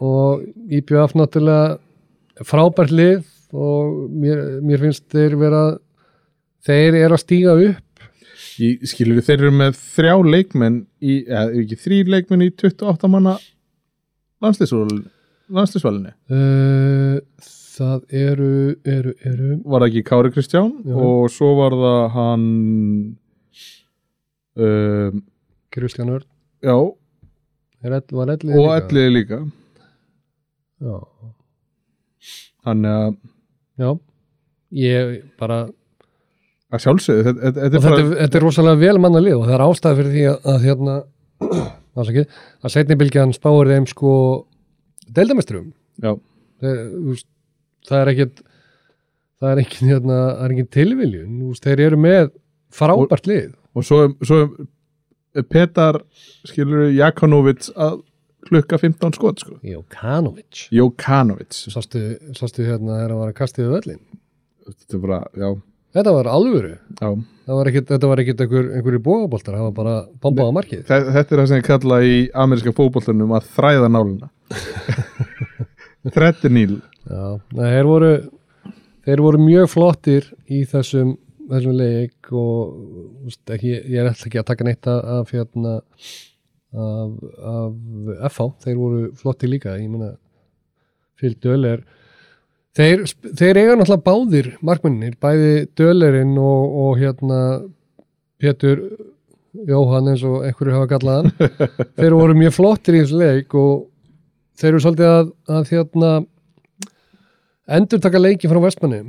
[0.00, 3.22] og ég bjóð af náttúrulega frábært lið
[3.52, 5.62] og mér, mér finnst þeir vera
[6.64, 7.86] þeir eru að stíga upp.
[8.60, 13.38] Í, skilur þeir eru með þrjá leikmenn í, eða ekki þrý leikmenn í 28 manna
[15.52, 17.20] landslýsvalinni uh,
[17.76, 18.52] það eru,
[18.84, 20.94] eru, eru var það ekki Kári Kristján Já.
[20.96, 22.46] og svo var það hann
[24.56, 25.22] um,
[25.70, 26.26] Kristján Örn.
[26.64, 26.74] Já,
[27.86, 29.40] ell, var ellið og Elliði líka.
[30.80, 30.96] Já,
[32.64, 33.14] þannig að,
[33.80, 33.90] já,
[34.80, 35.60] ég bara
[36.70, 39.64] að sjálfsögðu þetta, þetta, þetta, er- þetta er rosalega vel manna lið og það er
[39.66, 40.96] ástæða fyrir því að, að hérna
[42.64, 44.12] að setni bylgjan spáir þeim sko
[45.10, 46.12] deildamesturum já,
[46.60, 48.42] það er ekkit
[49.40, 51.36] það er ekki hérna, það er tilviljun.
[51.64, 52.30] Þeir eru með
[52.74, 53.50] frábært lið.
[53.74, 54.40] og svo, svo
[55.36, 56.00] er Petar
[56.48, 58.00] skilur Jakonovic að
[58.48, 59.58] klukka 15 skot sko.
[59.62, 62.00] Jokanovic Jokanovic sástu,
[62.34, 64.00] sástu hérna þegar hann var að kasta yfir öllin
[64.70, 65.48] þetta er bara, já,
[65.98, 66.72] þetta var alvöru.
[67.00, 67.10] Já.
[67.50, 70.82] Það var ekkit, þetta var einhver, einhverju bóðaboltar, það var bara bombað á markið.
[70.86, 74.28] Þe- Þetta er það sem ég kalla í ameríska fótbollunum að þræða náluna
[77.56, 78.10] nei, þeir voru,
[79.06, 81.16] þeir voru mjög flottir í þessum,
[81.50, 85.76] þessum leik og úst, ekki, ég er alltaf ekki að taka neitt af, hérna
[86.70, 87.14] af,
[87.52, 90.14] af FH, þeir voru flottir líka, ég meina
[91.20, 91.84] fyrir Döler
[92.76, 93.04] þeir,
[93.36, 97.40] þeir eiga náttúrulega báðir markmennir, bæði Dölerinn og, og hérna
[98.40, 98.84] Pétur
[99.66, 101.54] Jóhann eins og einhverju hafa kallað hann.
[101.98, 103.88] Þeir voru mjög flottir í þessu leik og
[104.60, 106.10] þeir eru svolítið að, að hérna
[107.76, 109.00] endur taka leiki frá Vestmanni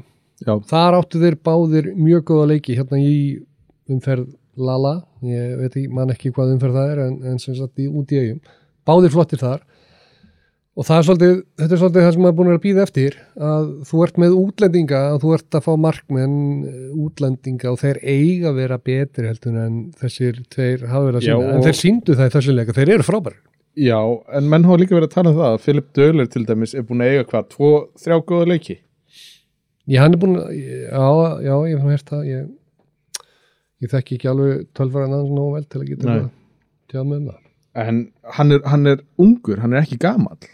[0.41, 3.15] Já, þar áttu þeir báðir mjög góða leiki hérna í
[3.91, 4.29] umferð
[4.61, 7.85] Lala, ég veit ekki, man ekki hvað umferð það er en, en sem sagt í
[7.87, 8.41] út í eigum
[8.87, 9.61] báðir flottir þar.
[10.71, 13.15] Og það er svolítið, þetta er svolítið það sem maður er búin að býða eftir
[13.47, 17.99] að þú ert með útlendinga að þú ert að fá markmenn eh, útlendinga og þeir
[18.07, 21.65] eiga að vera betri heldur en þessir tveir hafa verið að Já, sína, og- en
[21.67, 23.37] þeir síndu það í þessu leika, þeir eru frábæri
[23.83, 23.99] já,
[24.39, 26.87] en menn hafa líka verið að tala um það að Philip Döler til dæmis er
[26.87, 28.77] búin að eiga hvað, tvo, þrjá góða leiki
[29.89, 31.05] Já, hann er búin að, já,
[31.47, 32.49] já, ég hef heyrt það, ég,
[33.81, 36.15] ég þekki ekki alveg tölfæran hans nógu vel til að geta Nei.
[36.15, 36.31] eitthvað
[36.93, 37.39] tjáð með um það.
[37.81, 37.99] en
[38.37, 40.49] hann er, hann er ungur, hann er ekki gamall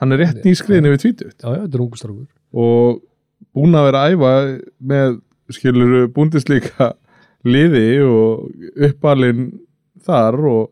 [0.00, 2.28] hann er rétt nýskriðin yfir tvítut Já, já, þetta er ungustrákur.
[2.54, 3.00] og
[3.56, 4.32] búin að vera að æfa
[4.92, 5.18] með
[5.50, 6.92] skilur búndislíka
[7.44, 8.48] liði og
[8.86, 9.48] uppalinn
[10.06, 10.70] þar og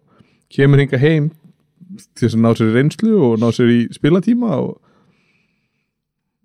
[0.55, 1.29] kemur hinga heim
[2.15, 4.77] til þess að ná sér í reynslu og ná sér í spilatíma og,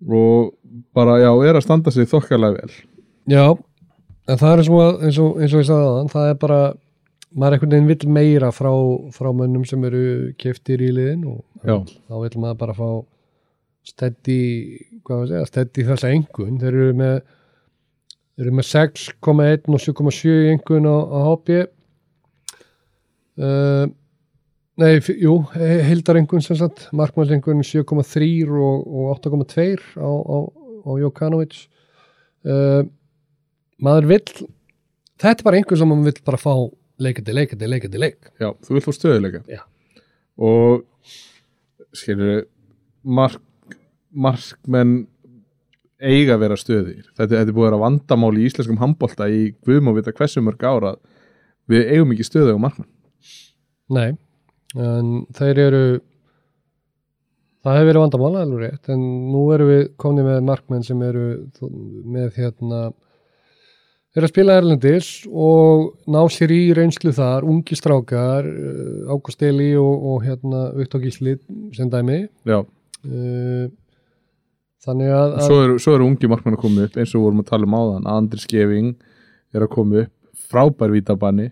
[0.08, 0.52] og
[0.96, 2.72] bara já, er að standa sig þokkarlega vel.
[3.30, 3.44] Já,
[4.28, 6.60] en það er eins og, eins og, eins og ég sagði það, það er bara,
[7.34, 8.72] maður einhvern veginn vill meira frá,
[9.16, 10.04] frá mönnum sem eru
[10.40, 11.78] keftir í liðin og Já.
[12.08, 12.88] þá vill maður bara fá
[13.84, 14.38] steddi,
[15.04, 17.16] hvað að segja, steddi þessa engun, þeir eru með
[18.50, 21.58] með 6,1 og 7,7 í engun á, á HB
[23.38, 23.84] uh,
[24.74, 30.38] Nei, f- jú, hildarengun sem sagt, markmannsengun 7,3 og, og 8,2 á, á, á
[30.84, 31.58] Jokanovic
[32.48, 32.82] uh,
[33.84, 34.24] maður vill
[35.20, 36.52] þetta er bara einhver sem maður vill bara fá
[37.04, 39.64] leikandi, leikandi, leikandi, leik já, þú vilt fá stöðuleika
[40.34, 40.84] og
[41.94, 42.44] skilur
[43.04, 43.42] mark,
[44.10, 45.04] markmenn
[46.04, 49.54] eiga að vera stöðir þetta, þetta er búið að vera vandamál í íslenskum handbolta í
[49.64, 50.94] guðum og vita hversu mörg ára
[51.70, 52.90] við eigum ekki stöðu á markmenn.
[53.94, 54.16] Nei,
[54.76, 55.84] en þeir eru
[57.64, 61.26] það hefur verið vandamála alveg rétt, en nú erum við komni með markmenn sem eru
[62.04, 62.82] með hérna
[64.14, 69.72] eru að spila Erlendis og ná sér í reynslu þar, ungi strákar uh, Ágúst Eli
[69.78, 71.34] og, og hérna Viktor Gísli
[71.74, 72.20] sem dæmi.
[72.46, 73.64] Já, uh,
[74.84, 77.50] þannig að, svo eru, svo eru ungi markmenn að koma upp eins og vorum að
[77.50, 78.08] tala um áðan.
[78.14, 78.94] Andri Skeving
[79.54, 80.14] er að koma upp
[80.52, 81.50] frábær vítabanni.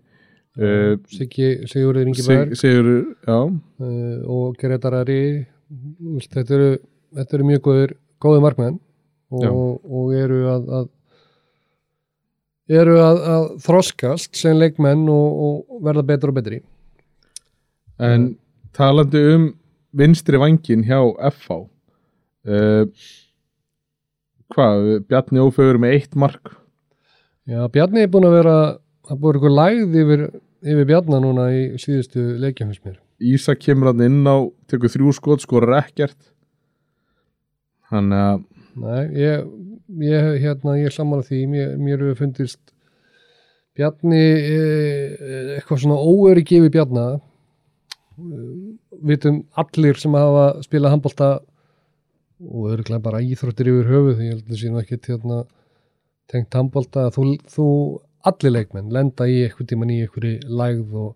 [0.52, 2.90] Uh, Siggi, Sigurður Ingi Sig, Berg Sigur,
[3.24, 5.22] já, uh, og Gretar Ari
[6.32, 6.70] þetta, eru,
[7.16, 8.78] þetta eru mjög góðir góðir markmenn
[9.32, 10.90] og, og eru að, að
[12.72, 16.62] eru að, að þroskast sem leikmenn og, og verða betur og betri
[18.02, 18.32] En
[18.74, 19.50] talandi um
[19.94, 20.98] vinstri vangin hjá
[21.30, 21.58] FH
[22.48, 22.84] uh,
[24.52, 26.50] Hvað, Bjarni Ófegur með eitt mark?
[27.48, 28.56] Já, Bjarni er búin að vera
[29.08, 30.24] það búin eitthvað lægð yfir,
[30.74, 34.36] yfir Bjarna núna í síðustu leikjum fyrst mér Ísa kemur hann inn á
[34.70, 36.18] tekur þrjú skot, skorar ekkert.
[37.92, 38.40] Þannig að
[38.72, 39.48] Nei, ég,
[40.00, 42.60] ég, hérna, ég sammála því, mér, mér hefur fundist
[43.76, 47.06] Bjarni eh, eitthvað svona óöryggi yfir Bjarna.
[48.20, 48.52] Eh,
[49.08, 51.30] vitum allir sem hafa spilað handbolta
[52.42, 55.42] og örgulega bara íþróttir yfir höfuð ég held að það sé nú ekki hérna,
[56.32, 57.06] tengt handbolta.
[57.08, 57.68] Að þú, þú
[58.32, 61.12] allir leikmenn lenda í eitthvað tíman í eitthvað lægð og,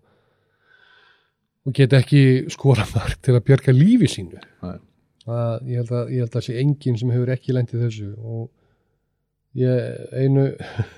[1.67, 2.21] og geta ekki
[2.53, 4.39] skora mark til að björga lífi sínu.
[4.63, 4.77] Nei.
[5.27, 8.45] að, ég, held að, ég held að sé enginn sem hefur ekki lendið þessu og
[9.59, 10.45] ég einu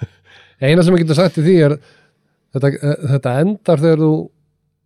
[0.61, 1.75] eina sem ég getur sagt til því er
[2.53, 2.71] þetta,
[3.15, 4.11] þetta endar þegar þú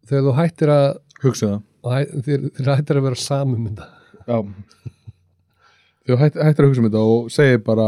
[0.08, 0.86] þegar þú hættir að
[1.24, 1.60] hugsa það.
[1.92, 3.90] hæ- þegar þegar hættir að vera samumynda
[4.24, 4.38] Já.
[6.08, 7.88] Þú hætt, hættir að hugsa um þetta og segir bara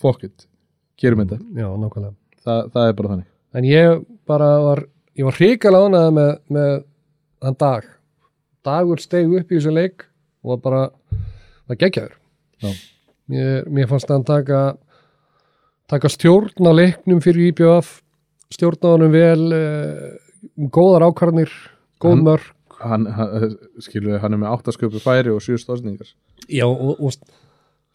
[0.00, 0.44] fuck it,
[1.00, 1.36] gerum þetta.
[1.56, 2.12] Já, nákvæmlega.
[2.44, 3.26] Þa, það er bara þannig.
[3.56, 4.80] En ég bara var
[5.16, 6.72] ég var hrikalega ánægð með, með
[7.46, 7.86] hann dag.
[8.66, 10.06] Dagur steg upp í þessu leik
[10.42, 10.82] og var bara
[11.66, 12.18] var geggjaður.
[12.62, 12.70] Já.
[13.30, 14.76] mér, mér fannst hann taka
[15.90, 18.00] taka stjórn á leiknum fyrir IBF
[18.54, 20.14] stjórn á honum vel eh,
[20.72, 21.52] góðar ákvarðnir
[22.02, 26.08] góð mörg hann, hann, skilur, hann er með áttasköpu færi og sjö stóðsningar
[26.48, 27.14] já, og, og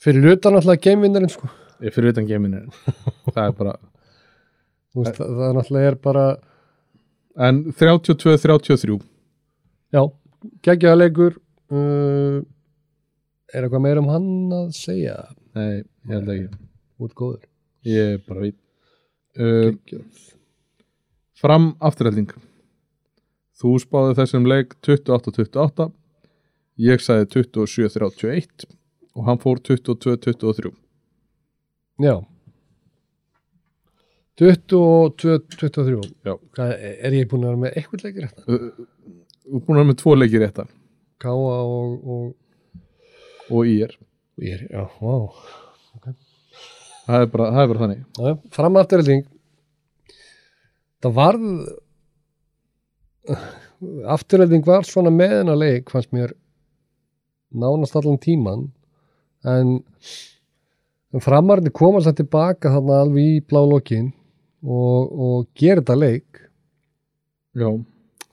[0.01, 1.49] fyrir utan alltaf geimvinnarinn sko.
[1.81, 2.67] Ég fyrir utan geiminu
[3.33, 3.75] Það er bara
[4.93, 6.25] veist, það, það náttúrulega er bara
[7.41, 8.97] En 32-33
[9.93, 10.01] já,
[10.65, 11.37] geggjaða leikur.
[11.71, 12.41] Uh,
[13.51, 15.15] er eitthvað meira um hann að segja?
[15.55, 16.67] Nei, ég held ekki.
[17.01, 17.47] Út góður.
[17.87, 18.57] Ég er bara veit
[19.41, 19.71] uh.
[21.41, 22.29] Fram afturhelding
[23.61, 25.89] Þú spáði þessum leik 28-28
[26.81, 28.69] Ég sagði 27-31
[29.11, 30.71] og hann fór 22-23
[32.01, 32.15] já.
[34.39, 36.33] 22-23 Já.
[36.55, 38.45] Hvað, er ég búin að vera með eitthvað leikir þetta?
[38.47, 39.19] Uh,
[39.51, 40.71] er búin að vera með tvo leikir réttar
[41.21, 42.23] Káa og, og,
[43.51, 45.29] og í og ég er, já, wow
[47.01, 48.01] Það er bara, það er bara þannig.
[48.15, 49.23] Já, fram afturhelding
[51.01, 51.45] það varð
[54.13, 56.35] afturhelding var svona með hennar leik fannst mér
[57.51, 58.67] nánast allan tíman
[59.47, 59.79] en,
[61.11, 64.11] en framarði komast það tilbaka þarna alveg í blá lokin
[64.61, 66.43] og, og gera þetta leik.
[67.57, 67.67] Já,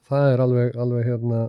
[0.09, 1.40] það er alveg, alveg hérna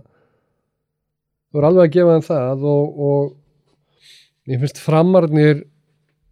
[1.50, 5.64] þú er alveg að gefa þeim það og, og ég finnst framarnir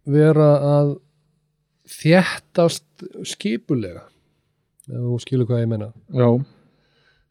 [0.09, 0.93] vera að
[1.89, 4.05] þjættast skipulega
[4.89, 6.29] ef þú skilur hvað ég menna já,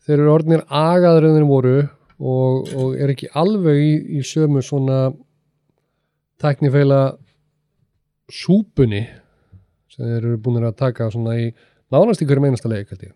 [0.06, 1.78] þeir eru orðnir agaður en þeir voru
[2.18, 5.08] og, og er ekki alveg í, í sömu svona
[6.42, 7.02] tæknifeila
[8.30, 9.04] súpunni
[9.90, 11.48] sem þeir eru búin að taka svona í
[11.92, 13.14] nánast í hverjum einasta leik held ég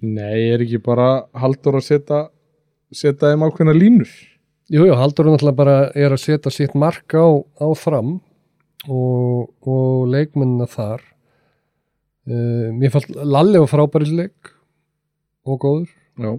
[0.00, 2.20] Nei, er ekki bara haldur að setja
[2.94, 4.10] setja þeim ákveðna línur?
[4.70, 7.26] Jú, jú, Haldur er náttúrulega bara er að setja sitt mark á,
[7.58, 8.20] á fram
[8.86, 11.02] og, og leikmennina þar.
[12.30, 14.52] Uh, mér fannst Lalli var frábæri leik
[15.42, 15.90] og góður.
[16.20, 16.30] Já,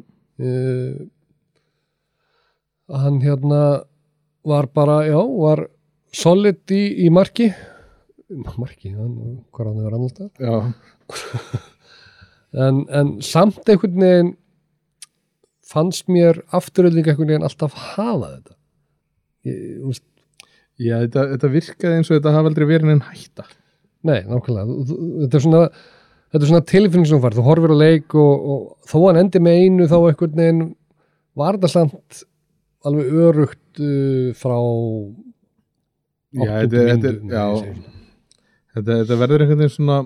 [0.48, 1.02] uh,
[3.02, 3.62] hann hérna
[4.48, 5.66] var bara, já, var
[6.16, 7.52] solid í, í marki.
[8.32, 10.56] Marki, hann, hvað hann vera annars það já,
[12.54, 14.34] en, en samt einhvern veginn
[15.72, 18.58] fannst mér afturölding einhvern veginn alltaf hafa þetta.
[19.48, 20.06] Ég, veist,
[20.82, 23.48] já þetta, þetta virkaði eins og þetta hafa aldrei verið en hætta.
[24.08, 24.78] Nei, nákvæmlega.
[25.24, 25.66] Þetta er svona
[26.32, 29.22] þetta er svona tilfinning sem þú fær, þú horfir á leik og, og þó hann
[29.22, 30.62] endi með einu þá einhvern veginn
[31.38, 32.22] var þetta samt
[32.88, 34.58] alveg örugt uh, frá
[36.32, 37.48] Já, þetta, þetta, mínútu, já,
[38.78, 39.98] þetta, þetta verður einhvern veginn svona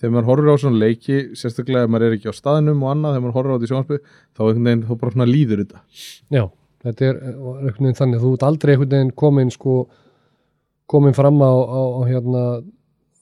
[0.00, 3.14] þegar maður horfir á svona leiki sérstaklega ef maður er ekki á staðnum og annað
[3.14, 5.80] þegar maður horfir á þetta í sjónvarpi þá einhvern veginn þá bara svona líður þetta.
[6.32, 6.44] Já,
[6.86, 9.74] þetta er er einhvern veginn þannig þú ert aldrei einhvern veginn komin sko
[10.90, 12.44] komin fram á, á, á hérna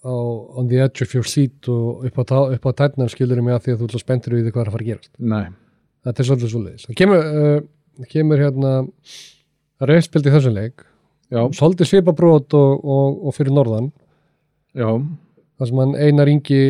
[0.07, 0.15] á
[0.59, 3.75] on the edge of your seat og upp á, á tærnar skilur mig að því
[3.75, 5.13] að þú spenntur við því hvað er að fara að gerast.
[5.19, 5.47] Nei,
[6.07, 8.75] þetta er svolítið svolítið það kemur, uh, kemur hérna
[9.91, 10.85] reyðspild í þessum leik.
[11.29, 13.91] Já, svolítið svipabrót og, og, og fyrir norðan.
[14.79, 14.89] Já
[15.59, 16.63] þar sem hann Einar Ingi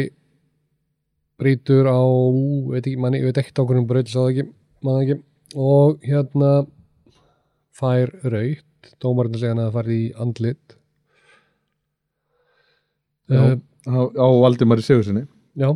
[1.38, 2.00] brýtur á
[2.72, 4.46] veit ekki, manni, ég veit ekkert á hvernig hann breytir það ekki,
[4.86, 5.18] mann ekki.
[5.58, 6.52] Og hérna
[7.78, 10.76] fær raut dómarinn segja hann að það farið í andlit.
[13.28, 13.56] Já, uh,
[13.92, 15.26] á, á Valdimari Sigursinni
[15.58, 15.68] Já.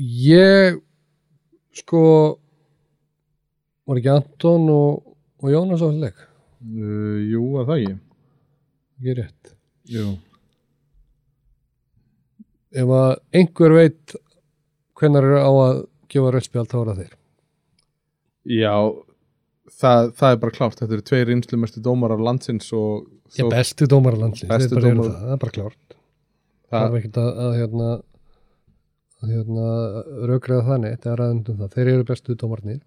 [0.00, 0.78] Ég
[1.76, 2.00] sko
[3.84, 5.12] var ekki Anton og,
[5.44, 6.24] og Jónas á þessu leik?
[6.64, 7.98] Uh, Jú, að það ekki?
[9.00, 9.54] Ekki rétt.
[9.92, 10.06] Jú.
[12.76, 14.14] Ef að einhver veit
[15.00, 15.78] hvenær er á að
[16.12, 17.14] gefa rauðspjald þá er það þeir.
[18.50, 18.74] Já,
[19.80, 20.78] það, það er bara klárt.
[20.80, 23.06] Þetta eru tveir einslumestu dómarar landsins og
[23.36, 25.16] þó- bestu dómaralandsins, Bestu þeir bara eru dómarar.
[25.16, 25.96] það, það er bara klárt.
[26.70, 27.88] Það er ekki að, að hérna
[29.20, 29.64] að hérna
[30.30, 32.78] raugræða það neitt eða ræðum um það, þeir eru bestu dómarnir.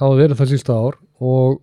[0.00, 1.60] Hafa verið það sísta ár og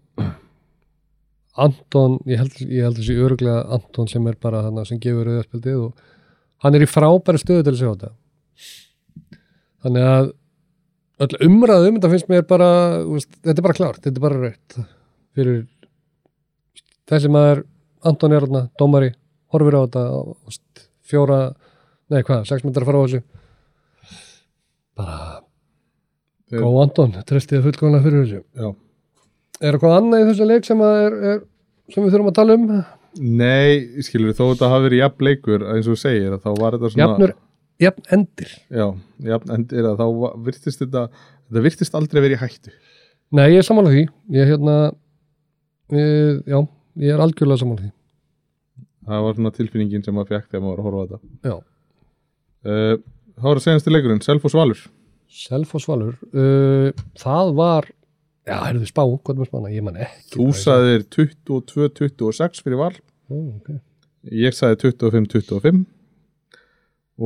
[1.59, 5.79] Anton, ég held, ég held þessi öruglega Anton sem er bara hann sem gefur auðarspildið
[5.89, 6.05] og
[6.63, 8.11] hann er í frábæri stöðu til að sjá þetta.
[9.85, 10.29] Þannig að
[11.23, 12.69] öll umræðu um þetta finnst mér bara
[13.07, 14.77] veist, þetta er bara klárt, þetta er bara rautt.
[15.37, 15.59] Fyrir
[17.09, 17.65] þessi maður
[18.07, 19.11] Anton hérna, dómari
[19.51, 20.03] horfir á þetta
[20.47, 21.39] veist, fjóra,
[22.11, 23.23] nei hvað, sex myndar að fara á þessu.
[24.99, 25.17] Bara
[26.59, 28.43] góð Anton, trestið fullkomlega fyrir þessu.
[28.55, 28.69] Já.
[29.59, 31.43] er eitthvað annað í þessu leik sem, er, er,
[31.91, 32.69] sem við þurfum að tala um
[33.17, 36.91] Nei, skilur þó þetta hafi verið jafn leikur eins og segir að þá var þetta
[36.93, 37.35] svona jafnur,
[37.81, 38.55] jafn endir.
[38.69, 38.85] Já,
[39.31, 40.07] jafn endir að þá
[40.47, 42.73] virtist þetta þetta virtist aldrei verið í hættu.
[43.35, 44.03] Nei, ég er sammála því.
[44.33, 44.75] Ég, hérna,
[45.93, 46.59] við, já,
[47.05, 47.93] ég er algjörlega sammála því.
[49.09, 51.49] Það var svona tilfinningin sem maður fekk þegar maður var að horfa þetta.
[51.49, 51.55] Já,
[52.69, 52.99] uh,
[53.39, 54.79] Það var að segjast leikurinn, Selfoss Valur
[55.31, 56.89] Selfoss Valur uh,
[57.19, 57.85] það var
[58.49, 62.91] já, heyrðu spá, hvað er með spána, ég man ekki Þú sagðir 22-26 fyrir Val.
[63.29, 63.79] Ó, okay.
[64.45, 65.85] ég sagði 25-25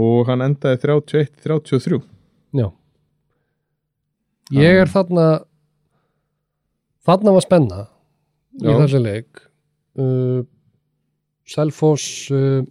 [0.03, 2.01] og hann endaði 31-33
[2.53, 2.67] Já.
[4.53, 5.28] Ég er þarna
[7.05, 7.82] þarna var spenna
[8.61, 8.78] í Já.
[8.84, 9.43] þessu leik.
[9.93, 10.43] Uh,
[11.49, 12.61] Selfoss uh,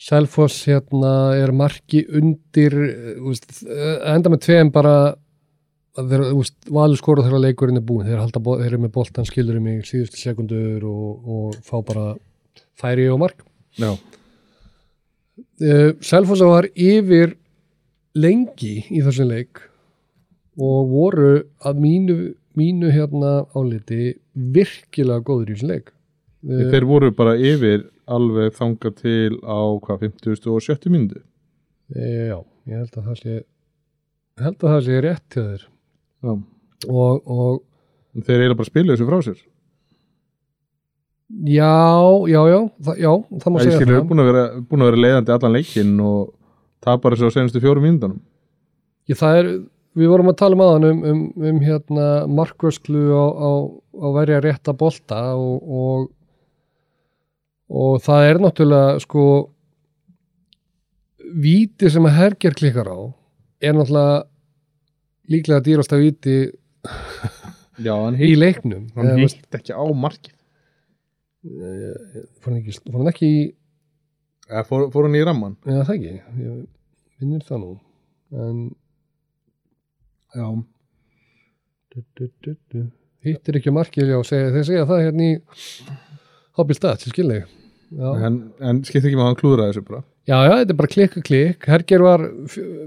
[0.00, 5.14] Selfoss hérna er marki undir uh, uh, enda með tveim bara
[5.98, 9.28] þeir, úst, valur skora þegar leikurinn er búin þeir, halda, bo- þeir eru með boltan
[9.28, 12.06] skilur um í síðustu sekundur og, og fá bara
[12.80, 13.44] færi og mark.
[13.78, 17.36] Já, uh, Selfoss var yfir
[18.14, 19.62] lengi í þessum leik
[20.54, 21.32] og voru
[21.66, 22.16] að mínu,
[22.58, 25.90] mínu hérna áliti virkilega góður í þessum leik.
[26.44, 31.22] Uh, þeir voru bara yfir alveg þangað til á hvað, 50 og 70 mínútu?
[31.94, 32.38] Eh, já,
[32.68, 33.36] ég held að það sé
[34.42, 35.64] held að það sé rétt til þér
[36.24, 36.32] Já.
[36.88, 39.42] og, og þeir eiginlega bara spiluðu þessu frá sér.
[41.48, 41.74] Já,
[42.30, 43.10] já, já það, já,
[43.42, 44.08] það má Það segja skilur það.
[44.10, 46.18] búin að vera, búin að vera leiðandi allan leikinn og
[46.84, 48.18] tapar þessu á senastu fjórum mínútanum
[49.10, 49.48] ég, það er,
[49.98, 53.50] við vorum að tala um aðan um, um, um hérna markvösklu á, á,
[54.04, 56.12] á verja rétta bolta og, og
[57.74, 59.24] og það er náttúrulega sko
[61.40, 62.98] víti sem að herger klikkar á
[63.64, 64.22] er náttúrulega
[65.30, 66.36] líklega dýrasta víti
[67.82, 68.88] Já, hann í leiknum.
[68.94, 70.34] hann Eða, veist, hitt ekki á markið.
[71.44, 73.42] Fór hann ekki, fór hann ekki í
[74.44, 76.14] Eða fór, fór hann í ramman eða það ekki,
[76.44, 77.72] ég minnir það nú.
[78.34, 78.62] En
[80.34, 80.46] Já,
[81.94, 82.80] du, du, du,
[83.24, 85.36] hittir ekki á markið já, segja, þeir segja það hérna í
[86.58, 87.44] Hobby Stats, ég skil þig.
[87.44, 87.63] já.
[87.98, 90.02] En, en skipt ekki með að hann klúðra þessu bara.
[90.24, 91.66] Já, já, þetta er bara klikka klikk.
[91.68, 92.22] Herger var,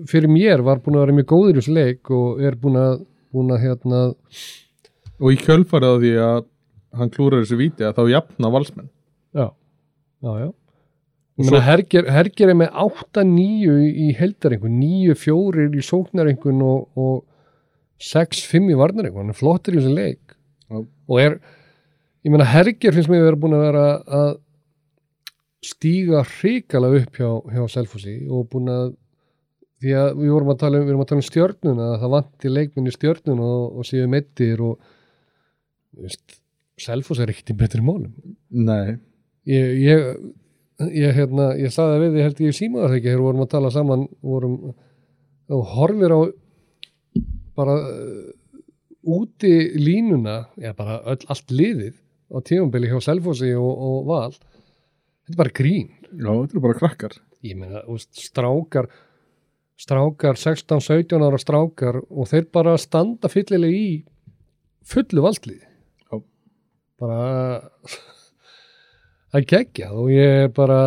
[0.10, 3.04] fyrir mér var búin að vera mjög góður í þessu leik og er búin að,
[3.36, 4.00] búin að hérna,
[5.18, 6.40] og í kjölfarið á því að
[6.98, 8.90] hann klúðra þessu víti að þá jafna valsmenn.
[9.38, 9.46] Já.
[10.26, 10.50] Já, já.
[11.38, 11.60] Svo...
[11.62, 17.20] Herger, Herger er með 8-9 í heldarengun, 9-4 í sóknarengun og, og
[18.02, 20.24] 6-5 í varnarengun, hann er flottur í þessu leik.
[20.68, 20.82] Já.
[20.82, 21.38] og er,
[22.26, 23.84] ég meina Herger finnst mér að vera búin að vera
[24.18, 24.32] að
[25.68, 28.96] stíga hrikalega upp hjá, hjá Selfossi og búin að
[29.82, 32.94] því að við vorum að tala um, að tala um stjörnuna að það vanti leikminni
[32.94, 34.80] stjörnun og, og séu meittir og
[35.98, 36.40] veist,
[36.78, 38.12] Selfoss er ekkert í betri málum.
[38.54, 38.98] Nei,
[39.50, 40.02] ég, ég,
[40.94, 43.72] ég, hérna, ég sagði það við, ég held ég símaðar ekki, þegar vorum að tala
[43.74, 44.58] saman, vorum,
[45.58, 46.20] og horfir á
[47.58, 48.28] bara uh,
[49.18, 51.96] úti línuna, já bara öll, allt liðið
[52.30, 54.38] á tífumbili hjá Selfossi og, og Val,
[55.28, 55.90] þetta er bara grín.
[56.08, 57.84] já, þetta eru bara krakkar Ég meina,
[58.18, 58.88] strákar,
[59.78, 63.90] strákar, 16-17 ára strákar og þeir bara standa fyllilega í
[64.88, 65.62] fullu valdlið.
[66.10, 66.18] Já.
[66.98, 67.20] Bara
[69.38, 70.78] að gegja og ég er bara,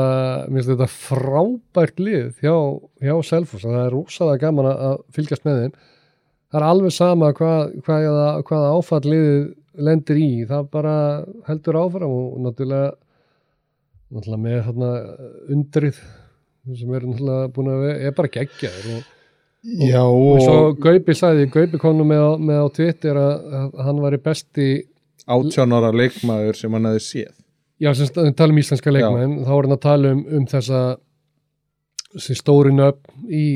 [0.49, 2.55] mér finnst þetta frábært lið hjá,
[3.05, 5.74] hjá Selfoss og það er rosalega gaman að- fylgjast með þeim.
[6.51, 9.55] Það er alveg sama hvað, hvaða, hvaða áfall liðið
[9.86, 10.97] lendir í, það bara
[11.47, 12.91] heldur áfram og náttúrulega
[14.11, 14.90] náttúrulega með þarna
[15.54, 16.02] undrið
[16.76, 19.08] sem er náttúrulega búin að er bara geggjaður og,
[19.61, 23.84] Já, og og, svo Gaupi sagði, Gaupi kom nú með, með á Twitter að, að
[23.84, 24.70] hann var í besti
[25.28, 27.36] átján ára leikmaður sem hann hefði séð.
[27.80, 30.80] Já, sem tala um íslenska leikmenn þá er hann að tala um, um þessa
[32.11, 33.46] þessi stóri nöfn í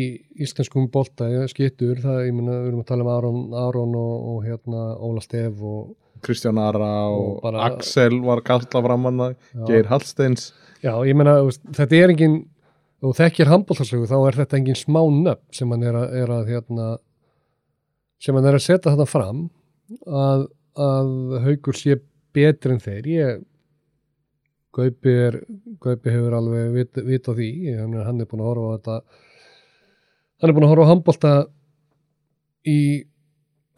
[0.44, 4.14] íslenskum bolta, ja, skittur það, ég meina, við erum að tala um Aron, Aron og,
[4.30, 5.94] og hérna Óla Stef og
[6.24, 9.28] Kristján Ara og, Og bara- Axel var kalla framanna.
[9.68, 10.52] Geir Hallsteins.
[10.84, 12.38] Já, ég veist, þetta er engin
[13.04, 16.46] og þekkir handbóltarsögu, þá er þetta engin smá nöfn sem hann er að, er að
[16.52, 16.86] hérna,
[18.20, 19.42] sem hann er að setja þetta fram
[20.08, 20.46] að,
[20.80, 21.10] að
[21.44, 21.98] haugur sé
[22.34, 23.06] betri en þeir.
[23.12, 23.42] Ég
[24.74, 25.36] Gaupi, er,
[25.84, 27.48] Gaupi hefur alveg vit, vit á því,
[27.78, 28.96] hann er, hann er búin að horfa á þetta
[30.42, 31.34] hann er búin að horfa á handbólta
[32.66, 32.78] í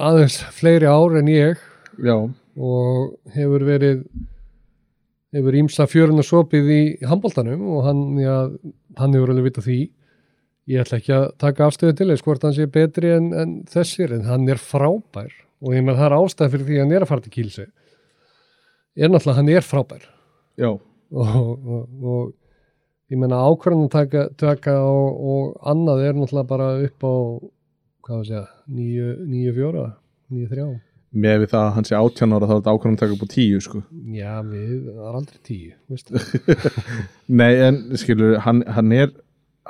[0.00, 1.60] aðeins fleiri ár en ég
[2.04, 2.16] Já,
[2.56, 4.02] og hefur verið
[5.36, 8.36] hefur ímsa fjörun og sopið í handbóltanum og hann, já,
[9.00, 9.80] hann hefur alveg vitað því.
[10.66, 14.16] Ég ætla ekki að taka afstöðu til þess hvort hann sé betri en, en þessir
[14.16, 15.32] en hann er frábær.
[15.64, 17.66] Og ég með það er ástæð fyrir því að hann er að fara til kýlse
[18.96, 20.08] er náttúrulega hann er frábær.
[20.56, 26.70] Já, og, og, og ég meina ákvörðan taka, taka og, og annað er náttúrulega bara
[26.86, 27.14] upp á
[28.06, 29.86] hvað var að segja, nýju, nýju fjóra
[30.32, 30.66] nýju þrjá
[31.16, 33.24] með við það að hann sé átján ára þá er þetta ákvæmum að taka upp
[33.24, 33.82] á tíu sko.
[34.16, 36.22] Já, við, það er aldrei tíu, veistu.
[37.40, 39.12] Nei, en skilur, hann, hann er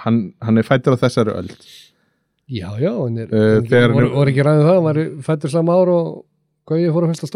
[0.04, 1.56] hann, hann er fættur á þessari öld
[2.46, 5.78] Já, já, en er, uh, þegar- voru, voru ekki ræðið það, hann var fættur sama
[5.80, 6.08] ár og
[6.66, 7.28] Gauði fór að fyrsta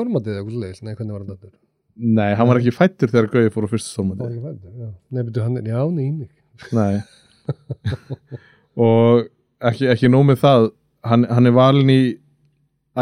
[0.59, 1.51] leis, nei, hvernig var þetta?
[2.01, 3.91] Nei, hann var ekki fættur þegar Gauði fór á fyrsta
[4.75, 4.89] já.
[5.15, 6.31] Nei, betur hann, já, nýmig.
[6.75, 7.01] Nei
[8.87, 9.27] og
[9.71, 10.67] ekki, ekki nóg með það
[11.11, 12.01] hann, hann er valin í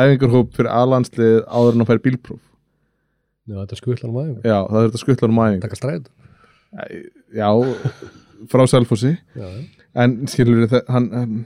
[0.02, 2.44] æfingarhóp fyrir aðlandslið áður en hann fær bílpróf
[3.48, 4.40] Já, þetta er skullan um aðeins.
[4.44, 6.10] Já, það er þetta skuttlar um æfingar Takka stræður.
[7.32, 7.48] Já,
[8.52, 8.64] frá
[9.38, 9.46] já.
[9.98, 11.38] en skilur það, hann, um,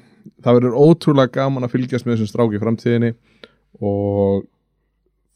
[0.42, 3.12] það verður ótrúlega gaman að fylgjast með þessum strák í framtíðinni
[3.80, 4.42] og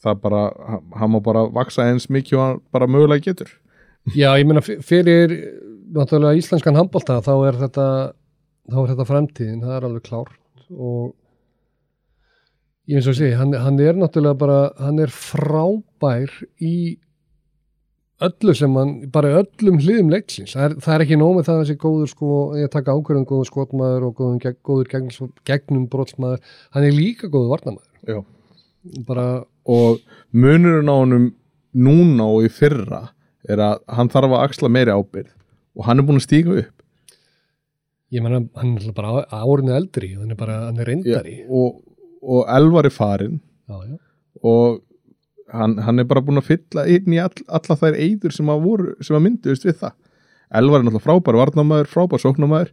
[0.04, 0.42] það bara,
[0.72, 3.54] hann- hann má bara vaksa eins mikið og hann bara mögulega getur
[4.14, 5.32] Já, ég meina fyrir
[5.94, 7.86] náttúrulega íslenskan handbólta þá er þetta
[8.66, 11.14] þá er þetta framtíðin, það er alveg klárt og
[12.86, 16.32] ég eins og sé, hann, hann er náttúrulega bara, hann er frábær
[16.62, 16.76] í
[18.26, 21.56] öllu sem hann, bara öllum hliðum leiksins, það er, það er ekki nóg með það
[21.56, 25.10] að þessi góður sko, ég taka ákvörðum góður skotmaður og góður, góður gegn,
[25.48, 28.22] gegnum brotsmaður, hann er líka góður varnamaður, Já.
[29.08, 29.26] bara
[29.66, 30.00] og
[30.32, 31.26] munurinn á honum
[31.76, 33.02] núna og í fyrra
[33.46, 35.34] er að hann þarf að axla meiri ábyrð
[35.76, 36.72] og hann er búin að stíga upp.
[38.14, 41.40] Ég meina, hann er bara árinu eldri, hann er bara, hann er reyndari.
[41.50, 41.82] Og,
[42.26, 43.38] og Elvar er farinn.
[43.66, 43.96] Já, já.
[44.46, 44.82] og
[45.52, 48.66] hann, hann er bara búin að fylla inn í all, alla þær eyður sem að,
[48.66, 49.96] voru, sem að mynduðist við það.
[50.60, 52.72] Elvar er náttúrulega frábær varnamaður, frábær sóknamaður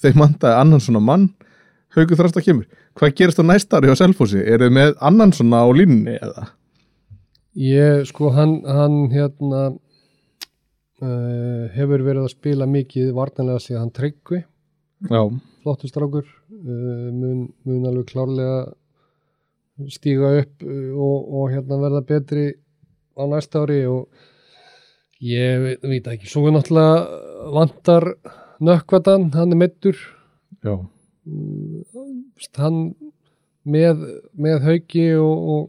[0.00, 1.28] þeir mandaði annan svona mann.
[1.96, 2.68] Haugu þrasta kemur.
[2.98, 6.50] Hvað gerist á næsta ári á Selfossi, eru þið með annan svona á línni eða?
[7.58, 9.62] Ég, sko, hann, hann hérna
[11.02, 14.44] uh, hefur verið að spila mikið vartanlega síðan hann tryggvi,
[15.08, 15.22] Já,
[15.64, 18.60] flottur strákur, uh, mun, mun alveg klárlega
[19.90, 22.46] stíga upp uh, og, og hérna verða betri
[23.16, 24.08] á næsta ári og
[25.24, 28.06] ég veit, ekki, svo er náttúrulega vantar
[28.60, 29.98] nökkvatan, hann er meittur,
[30.64, 30.74] já,
[32.60, 32.80] hann
[33.68, 35.68] með, með hauki og, og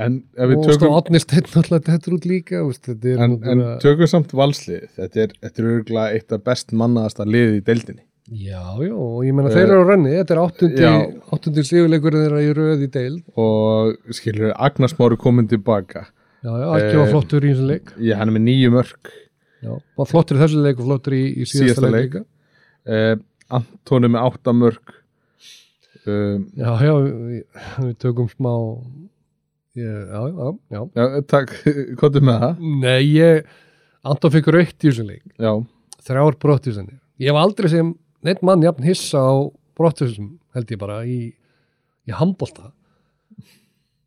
[0.00, 3.24] en ef við og tökum stóð Átni Steinn alltaf þetta út líka veist, þetta er
[3.26, 7.64] en, en tökum samt valslið þetta er, þetta er eitt af best mannaðasta liðið í
[7.66, 10.92] deildinni já, já, og ég meina Eh, þeir eru á renni þetta er áttundi, já.
[11.34, 16.06] áttundi sigurleikur þeirra í röð í deil og skilur Agnars Máru komin tilbaka.
[16.42, 17.92] Já, já, ekki var Eh, flottur í þessum leik.
[17.98, 19.12] ég hann er með nýju mörk.
[19.62, 22.12] Já, var flottur í þessu leik og flottur í, í síðasta, Síðasta leik, leik.
[22.14, 22.24] líka.
[22.86, 23.16] eh,
[23.52, 24.94] Antoni með átta mörk.
[26.06, 27.42] Um, já, já, við,
[27.78, 28.50] við tökum smá
[29.76, 30.80] já, já, já.
[30.98, 31.52] Já, takk,
[32.00, 32.64] hvað er með það?
[32.82, 33.44] nei, ég,
[34.02, 35.22] Anton fikk raukt í þessum leik.
[35.38, 35.52] Já,
[36.08, 37.92] þrjár brottisanir ég hef aldrei sem
[38.26, 39.34] neitt mann jafn hissa á
[39.78, 41.32] brottisum held ég bara í,
[42.08, 42.72] í handbolta.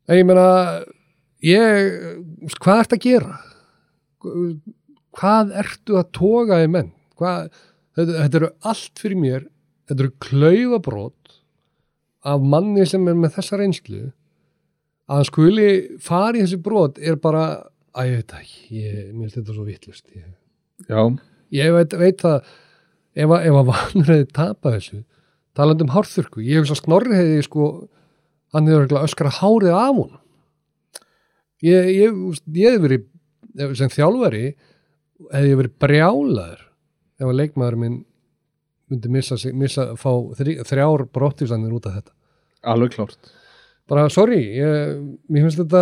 [0.06, 0.46] En ég meina
[1.44, 3.38] ég hvað ertu að gera?
[5.16, 6.92] Hvað ertu að toga í menn?
[7.16, 7.50] Hvað,
[7.96, 9.46] þetta, þetta eru allt fyrir mér
[9.86, 11.36] þetta eru klaufabrót
[12.26, 14.02] af manni sem er með þessa reynslu.
[15.06, 15.68] Að hann skuli
[16.02, 17.46] fara í þessi brot er bara
[17.96, 20.24] að ég veit ekki, ég, mér finnst þetta svo vittlust ég
[21.54, 22.50] ég veit, veit það
[23.16, 25.02] ef, að- ef að Valur hefði tapað þessu
[25.56, 27.66] talandi um hárþurku, ég hef svo snorri hefði sko,
[28.52, 30.12] hann hefur öskra hárið af hún
[31.64, 32.18] ég, ég,
[32.60, 33.06] ég hef verið
[33.78, 34.42] sem þjálfari
[35.32, 36.60] hefði ég verið brjálaður
[37.16, 37.96] ef að leikmaður minn
[38.86, 42.12] myndi missa, missa fá þrj, þrjár brottisanir út af þetta.
[42.70, 43.32] Alveg klárt.
[43.90, 45.80] Bara sorry, ég, mér finnst þetta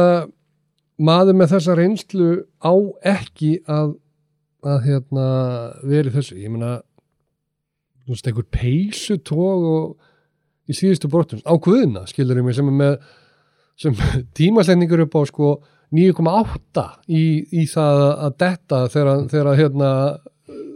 [1.04, 2.28] maður með þessa reynslu
[2.64, 2.72] á
[3.12, 3.92] ekki að
[4.64, 5.26] að hérna
[5.84, 6.38] verið þessu.
[6.40, 6.70] Ég meina
[8.04, 12.78] þú veist, einhver peysutóg og í síðustu brotum á guðuna, skilur ég mig sem er
[12.78, 12.98] með
[13.80, 13.96] sem
[14.38, 15.54] tímasendingur upp á sko
[15.94, 17.24] 9,8 í,
[17.54, 19.90] í það að detta þegar, þegar hérna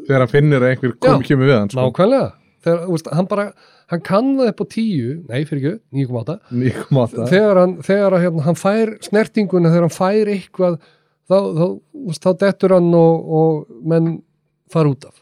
[0.08, 1.26] þegar hann finnir að einhver kom, Já.
[1.30, 1.86] kemur við hann sko.
[1.86, 2.28] nákvæmlega
[2.64, 3.46] þegar, veist, hann bara,
[3.92, 8.24] hann kann það upp á 10 nei, fyrir ekki, 9,8 9,8 þegar hann, þegar að,
[8.26, 10.78] hérna, hann fær snertinguna, þegar hann fær eitthvað
[11.28, 11.64] þá, þá,
[12.08, 14.12] veist, þá dettur hann og, og menn
[14.72, 15.16] fara út af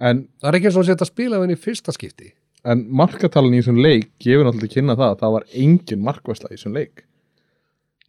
[0.00, 2.30] en, það er ekki eins og að setja að spila við henni í fyrsta skipti.
[2.64, 6.50] En markatalan í þessum leik gefur náttúrulega til kynna það að það var engin markvæsla
[6.50, 7.04] í þessum leik.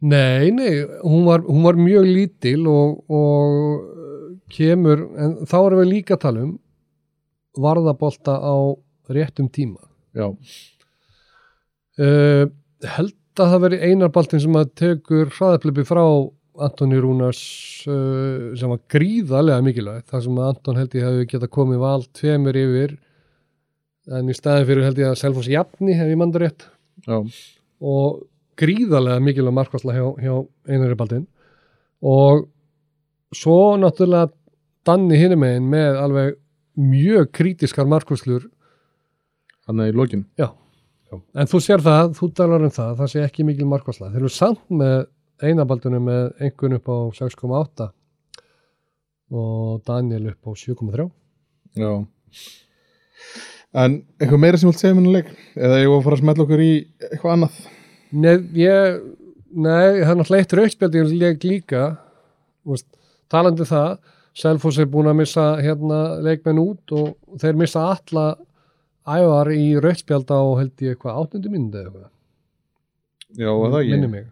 [0.06, 3.50] Nei, nei, hún var, hún var mjög lítil og, og
[3.96, 6.54] uh, kemur, en þá erum við líka að tala um
[7.64, 8.56] varðabolta á
[9.16, 9.80] réttum tíma.
[10.16, 10.28] Já,
[12.00, 12.44] uh,
[12.96, 16.04] held að það veri einar baltin sem að tekur hraðaplipi frá
[16.64, 17.42] Antoni Rúnars
[17.90, 22.60] uh, sem var gríðarlega mikilvægt þar sem Anton held ég hefði geta komið val tveimur
[22.60, 22.96] yfir.
[24.16, 26.68] En í staðin fyrir held ég að Selfoss jafni hef ég mandur rétt.
[27.06, 27.18] Já,
[27.84, 28.24] og
[28.60, 30.36] gríðarlega mikilvæg markvarsla hjá, hjá
[30.72, 31.26] einari baltin
[32.06, 32.46] og
[33.36, 34.32] svo náttúrulega
[34.86, 36.36] Danni hinum megin með alveg
[36.78, 38.44] mjög krítiskar markvarslur
[39.66, 40.28] hann er í lokin.
[40.38, 40.52] Já.
[41.34, 44.12] En þú sér það, þú talar um það, það sé ekki mikil markvarsla.
[44.14, 45.08] Þeir eru samt með
[45.44, 47.90] einabaldunum með einhvern upp á 6,8
[49.36, 51.10] og Daniel upp á 7,3.
[51.76, 52.06] já.
[53.76, 55.32] En eitthvað meira sem vilt segja minna leik?
[55.60, 56.74] Eða ég var að fara að smetla okkur í
[57.10, 57.56] eitthvað annað?
[58.16, 59.00] Nei, ég,
[59.52, 61.82] nei, það er náttúrulega eitt raukspjald ég leik líka,
[62.64, 62.88] þú veist,
[63.32, 63.98] talandi um það,
[64.36, 68.26] Selfoss er búin að missa hérna leikmenn út og þeir missa alla
[69.08, 72.10] ævar í raukspjald á held ég eitthvað áttundu eitthvað.
[73.36, 74.26] já, það minni ekki mig,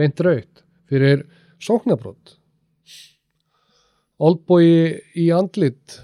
[0.00, 1.24] beint raut fyrir
[1.62, 2.36] sóknarbrot.
[4.20, 4.66] Oldboy
[5.16, 6.00] í andlit.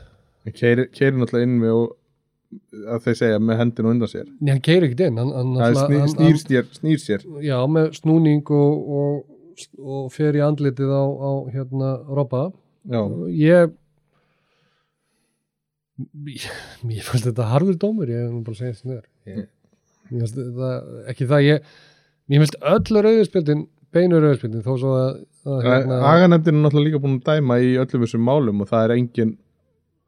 [0.57, 0.87] Keiri,
[1.21, 1.95] náttúrulega inn með og
[2.95, 4.29] að þeir segja með hendinu undan sér.
[4.39, 7.25] Nei, hann keiri ekkert inn hann, hann, er náttúrulega- snýr, hann, snýr, sér, snýr sér.
[7.27, 9.25] Hann, Já, með snúning og, og,
[9.83, 12.45] og fer í andlitið á, á hérna Robba.
[13.33, 13.75] Ég
[16.87, 19.47] Mér fannst þetta harður dómur, ég hef nú bara að segja þetta
[20.37, 20.73] þetta,
[21.11, 21.71] ekki það ég
[22.27, 23.63] Mér finnst öll rauðspjöldin
[23.95, 25.11] beinu rauðspjöldin þó svo að,
[25.47, 28.87] að hérna, Aganemdin er náttúrulega líka búin að dæma í öllum þessum málum og það
[28.87, 29.35] er engin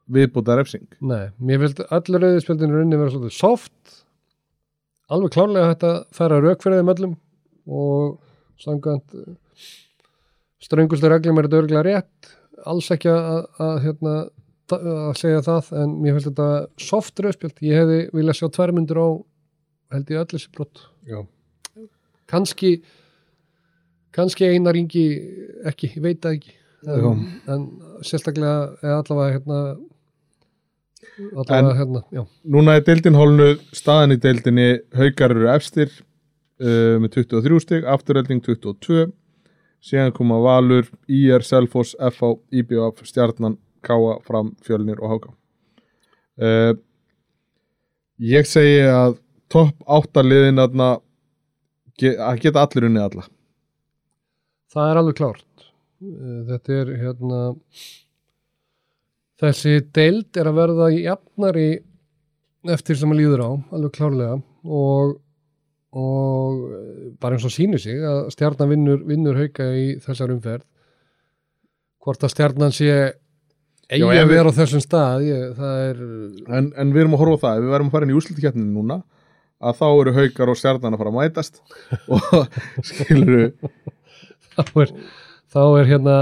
[0.09, 3.99] viðbúta refsing Nei, mér finnst öll rauðspjöldin runni vera svolítið soft.
[5.09, 7.15] Alveg klárlega hægt að færa rauk fyrir þeim öllum
[7.69, 8.19] og
[8.61, 9.15] samkvæmt
[10.65, 12.35] ströngustu reglum er þetta örgulega rétt.
[12.67, 14.15] Alls ekki að, að, hérna,
[14.75, 16.49] að segja það en mér finnst þetta
[16.89, 19.07] soft rauðspjöld ég hefði viljað sjá tværmyndur á
[19.95, 20.83] held ég öll þessi brott.
[22.29, 22.75] Kannski
[24.15, 25.03] kannski einar yngi
[25.69, 26.55] ekki, ég veit það ekki.
[26.87, 27.63] En, en
[28.07, 29.57] sérstaklega eða allavega hérna
[31.35, 32.21] allavega En- hérna, já.
[32.47, 38.39] núna er deildin hólnu staðan í deildinni haukar eru efstir uh, með 23 stig, afturölding
[38.45, 39.09] 22
[39.83, 45.33] síðan koma Valur, IR, Selfoss, FH, IBF, Stjarnan Káa, Fram, Fjölnir og Háka
[46.43, 46.73] uh,
[48.19, 49.19] ég segi að
[49.51, 50.93] topp 8 liðin aðna
[51.99, 53.27] að geta allir unnið alla
[54.73, 55.45] Það er alveg klárt.
[56.03, 57.39] Eh, Þetta er hérna
[59.39, 61.69] þessi deild er að verða jafnari
[62.69, 64.37] eftir sem að líður á, alveg klárlega.
[64.67, 65.13] Og,
[65.95, 70.65] og eh, bara eins og sýnir sig að stjarnan vinnur, vinnur hauka í þessar umferð.
[72.03, 72.89] Hvort að stjarnan sé
[73.89, 76.03] eigi að við- vera á þessum stað ég, er
[76.59, 78.75] en, en við erum að horfa á það, við verðum að fara inn í úrslutikjarninu
[78.75, 78.99] núna
[79.59, 81.57] að þá eru haukar og stjarnan að fara að mætast.
[82.13, 83.49] Og skilur
[84.59, 84.93] þá er,
[85.53, 86.17] þá er hérna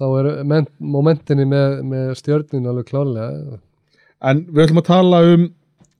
[0.00, 3.60] þá er men, momentinni með, með stjörnin alveg klárlega
[4.24, 5.48] En við ætlum að tala um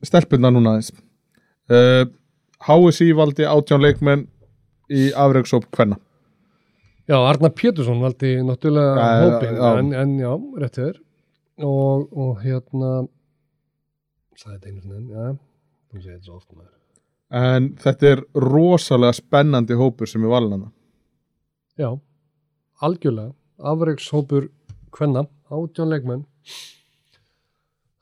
[0.04, 0.92] stelpunna núna aðeins.
[1.68, 2.06] Uh,
[2.64, 4.26] HSI valdi átján leikmenn
[4.92, 5.98] í afreiksóp hvenna.
[7.04, 9.66] Já, Arnar Pétursson valdi náttúrulega Já, hópin, já.
[9.80, 10.30] En, en já,
[10.62, 10.94] rétt þér
[11.68, 12.92] og, og hérna
[14.40, 16.70] sagði þetta einu sinni, já þú segir þetta svo oft maður.
[17.34, 20.72] En þetta er rosalega spennandi hópur sem er valin hana.
[21.80, 21.90] Já,
[22.80, 23.34] algjörlega.
[23.58, 24.48] Afreikshópur
[24.94, 26.24] hvenna, átján leikmenn.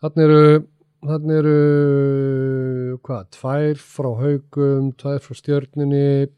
[0.02, 0.44] Þannig eru
[1.02, 6.30] þannig eru hvað, tvær frá haugum tvær frá stjörninni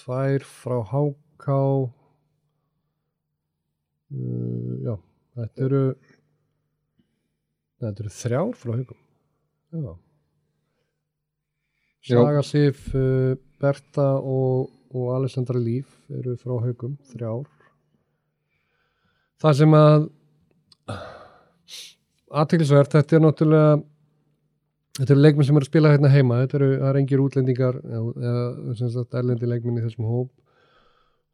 [0.00, 1.58] tvær frá háká
[4.08, 4.94] uh, já,
[5.36, 5.82] þetta eru
[7.82, 9.00] þetta eru þrjár frá haugum
[9.76, 9.92] já.
[12.08, 12.14] Já.
[12.22, 17.44] Saga Sif, uh, Berta og, og Alessandra Líf eru frá haugum, þrjár.
[19.38, 20.08] Það sem að
[22.28, 23.76] aðteklisvert, þetta er náttúrulega
[24.98, 27.80] þetta eru leikmenn sem eru að spila hérna heima þetta eru, það eru engir útlendingar
[27.84, 28.44] eða,
[28.80, 30.30] sem sagt erlendi leikmenn í þessum hóp.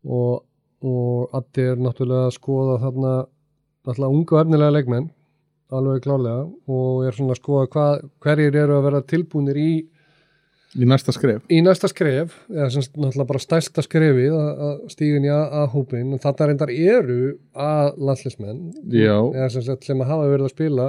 [0.04, 0.44] Og,
[0.84, 5.08] og Addi er náttúrulega að skoða þarna unga og efnilega leikmenn
[5.74, 9.70] alveg klálega og er svona að skoða hvað, hverjir eru að vera tilbúnir í,
[10.74, 11.44] í næsta skref?
[11.52, 16.72] Í næsta skref eða sem náttúrulega bara stærsta skrefið að, stíðin í A-hópin þetta reyndar
[16.74, 19.16] eru að landslismenn Já.
[19.34, 20.88] eða sem, sem að hafa verið að spila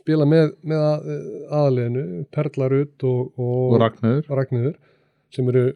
[0.00, 1.08] spila með, með að,
[1.48, 2.04] aðaliðinu
[2.34, 4.76] Perlarut og, og, og Ragnhildur
[5.34, 5.66] sem eru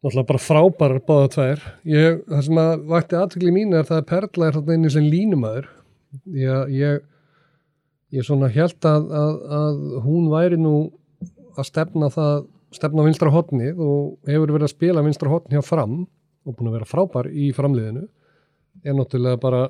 [0.00, 1.64] náttúrulega bara frábærar báða tvær.
[1.88, 5.08] Ég, það sem að vakti aðtökli mín er það að Perla er þarna einu sem
[5.12, 5.66] línumæður.
[6.32, 7.02] Ég, ég
[8.14, 10.74] ég svona held að, að, að hún væri nú
[11.56, 12.34] að stefna það
[12.74, 15.96] stefna vinstra hotnið og hefur verið að spila vinstra hotn hjá fram
[16.46, 18.04] og búin að vera frábær í framliðinu
[18.86, 19.64] er náttúrulega bara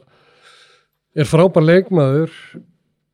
[1.16, 2.34] er frábær leikmaður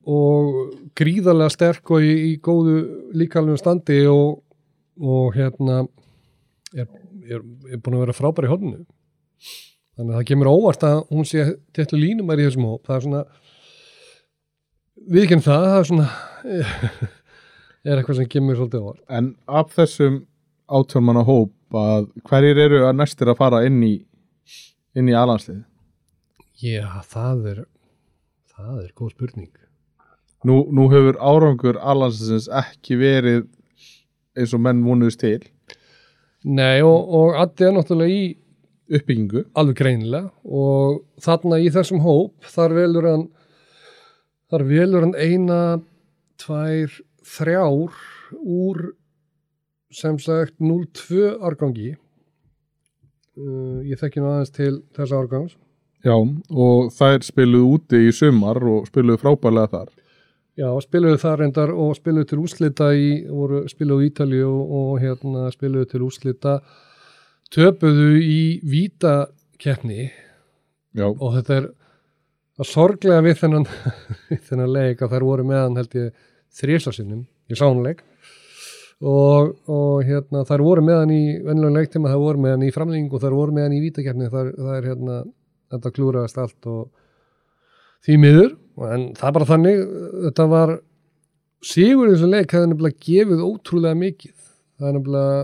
[0.07, 2.77] og gríðarlega sterk og í, í góðu
[3.17, 4.43] líkalum standi og,
[4.99, 5.85] og hérna
[6.75, 6.91] er,
[7.27, 8.85] er, er búin að vera frábær í hodinu
[9.97, 11.47] þannig að það kemur óvart að hún sé
[11.77, 12.83] til línumær í þessum hóp.
[12.87, 13.23] Það er svona
[15.07, 16.09] við ekki það, það er svona
[17.87, 19.03] er eitthvað sem kemur svolítið óvart.
[19.09, 20.20] En af þessum
[20.66, 23.95] átjálmanna hóp að hverjir eru að næstir að fara inn í
[24.97, 25.64] inn í alanslið
[26.57, 27.59] Já, það er
[28.57, 29.53] það er góð spurning.
[30.47, 33.45] Nú, nú hefur árangur alansliðsins ekki verið
[34.37, 35.43] eins og menn vonuðist til.
[36.47, 38.26] Nei, og, og Addi er náttúrulega í
[38.97, 39.43] uppbyggingu.
[39.59, 40.30] Alveg greinilega.
[40.47, 43.26] Og þarna í þessum hóp þar velur hann
[44.53, 45.61] þar velur hann eina
[46.41, 46.93] tvær,
[47.27, 47.95] þrjár
[48.37, 48.83] úr
[49.93, 51.95] sem sagt 0-2 árgangi.
[53.37, 55.57] Uh, ég þekki nú aðeins til þessa árgangs.
[56.07, 59.95] Já og þær spiluðu úti í sumar og spiluðu frábærlega þar.
[60.57, 65.03] Já, spiluðu þar reyndar og spiluðu til úslita í, voru spiluðu í Ítalíu og, og
[65.03, 66.55] hérna spiluðu til úslita
[67.53, 70.07] töpuðu í vítakeppni
[70.97, 71.68] já, og þetta er
[72.57, 73.68] að sorglega við þennan,
[74.31, 76.24] við þennan leik að þær voru meðan held ég
[76.55, 78.03] þrísarsinnum í sánuleik
[79.01, 83.24] og, og hérna þær voru meðan í vennilega leiktíma, þær voru meðan í framlýning og
[83.24, 85.18] þær voru meðan í vítakefni þar, það er hérna,
[85.74, 86.86] þetta klúraðast allt og
[88.07, 88.55] því miður.
[88.86, 89.82] En það bara þannig,
[90.28, 90.72] þetta var
[91.64, 94.34] sigur í þessu leik hefði nefnilega gefið ótrúlega mikið.
[94.76, 95.36] Það er nefnilega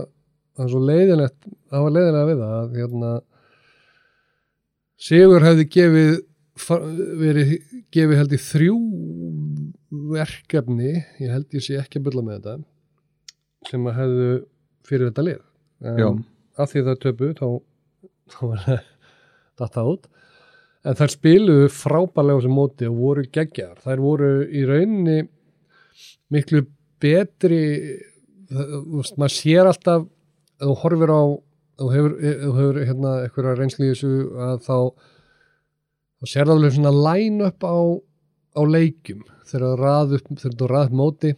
[0.53, 1.39] það er svo leiðilegt,
[1.69, 3.13] það var leiðilega við það að hérna
[5.03, 6.11] Sigur hefði gefið
[7.19, 7.49] verið
[7.91, 8.75] gefið held í þrjú
[10.13, 14.31] verkefni ég held ég sé ekki að bylla með þetta sem að hefðu
[14.87, 15.43] fyrir þetta lið.
[15.83, 16.23] En
[16.59, 17.47] að því það töpu þá,
[18.33, 18.65] þá var
[19.61, 20.09] þetta út.
[20.83, 25.21] En þær spiluðu frábærlega á þessu móti og voru geggjar þær voru í rauninni
[26.33, 26.65] miklu
[27.03, 27.61] betri
[28.51, 30.05] maður sér alltaf
[30.59, 31.23] þú horfir á
[31.79, 34.11] þú hefur, hefur hérna, eitthvað þessu
[34.43, 34.77] að þá
[36.19, 37.75] þá sér það alveg svona line up á,
[38.53, 39.23] á leikjum.
[39.49, 41.33] Þegar þú rað upp, þegar þú rað upp móti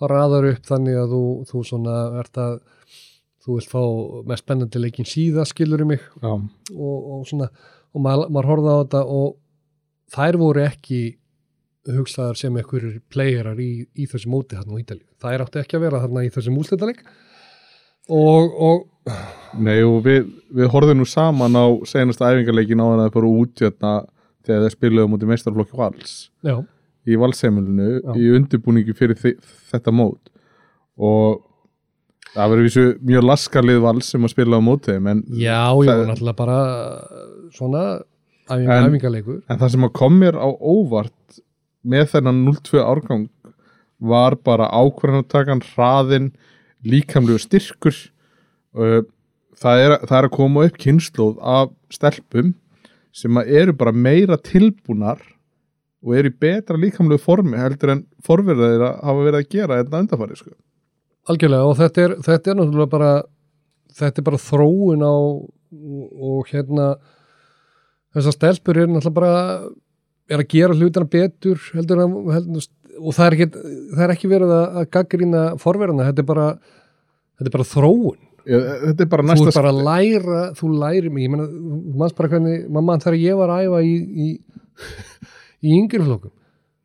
[0.00, 2.58] þá raðar upp þannig að þú, þú svona ert að
[3.40, 3.82] þú vilt fá
[4.28, 6.44] með spennandi leikin síða skilur í mig og,
[6.76, 9.34] og svona og maður, maður horfði á þetta og
[10.14, 11.00] þær voru ekki
[11.90, 15.06] hugsaðar sem einhverjir playerar í, í þessu móti þarna á Ítalíu.
[15.20, 17.02] Það er átti ekki að vera þarna í þessum úslitaleg
[18.10, 19.14] og, og
[19.60, 23.32] nei og við, við horfðum nú saman á senasta æfingarleikin á hann að það fóru
[23.42, 23.94] út hérna,
[24.46, 26.14] þegar þeir spiluðu mútið meistarflokki vals
[26.46, 26.56] já,
[27.10, 28.12] í valseimilinu Já.
[28.16, 30.30] í undirbúningi fyrir þetta mót
[31.00, 31.40] og
[32.34, 36.04] það verður vísu mjög laskarlið vals sem að spila á móti þeim en, já, var
[36.10, 36.58] náttúrulega bara
[37.56, 37.84] svona
[38.50, 39.40] æfing, En- æfingarleikur.
[39.48, 41.40] en það sem að kom mér á óvart
[41.82, 43.28] með þennan 0-2 árgang
[44.00, 46.30] var bara ákvarðanatakan hraðin,
[46.84, 47.96] líkamlegu styrkur
[48.76, 49.02] uh,
[49.60, 52.54] það, er, það er að koma upp kynnslóð af stelpum
[53.12, 55.20] sem að eru bara meira tilbúnar
[56.00, 60.02] og eru í betra líkamlegu formi heldur en forverðar þeirra hafa verið að gera þetta
[60.04, 60.52] undanfari sko.
[61.30, 63.12] Algjörlega og þetta er, þetta er náttúrulega bara
[64.00, 65.40] þetta er bara þróun á og,
[66.30, 66.88] og hérna
[68.14, 69.34] þessar stelpur er náttúrulega bara
[70.30, 72.68] er að gera hlutina betur heldur en heldur,
[73.00, 73.64] og það er ekki,
[73.96, 76.48] það er ekki verið að, að gaggrýna forverðana, þetta er bara
[77.40, 81.12] þetta er bara þróun þetta er bara þú næsta er bara að læra, þú læri
[81.12, 84.28] mig ég meina, þú manns bara hvernig mamma þegar ég var að æfa í, í
[85.60, 86.36] í yngri flokkum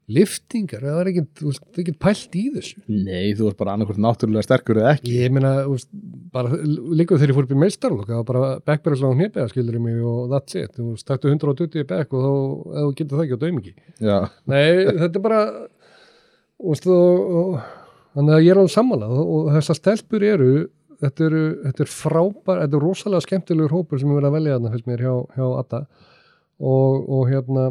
[0.06, 2.82] liftingar, það er ekkert, þú veist, það er ekkert pælt í þessu.
[2.94, 5.14] Nei, þú ert bara annarkvort náttúrulega sterkur eða ekki.
[5.18, 5.90] Ég meina, þú veist,
[6.36, 6.60] bara
[7.00, 10.04] líka þegar ég fór upp í meistarlokk, það var bara backberðslega hnipega skildur í mig
[10.06, 10.76] og that's it.
[10.78, 12.30] Þú veist, taktu 120 í back og þá
[12.76, 13.74] eða þú getur það ekki á dæmingi
[14.06, 14.18] Já,
[14.52, 15.42] Nei, þetta er bara
[16.62, 17.60] og, og,
[18.14, 20.52] þannig að ég er alveg sammála og, og þessar stelpur eru
[21.06, 24.58] þetta, eru þetta er frábær, þetta er rosalega skemmtilegur hópur sem er verið að velja
[24.58, 25.82] þarna fyrst mér hjá, hjá Atta
[26.60, 27.66] og, og hérna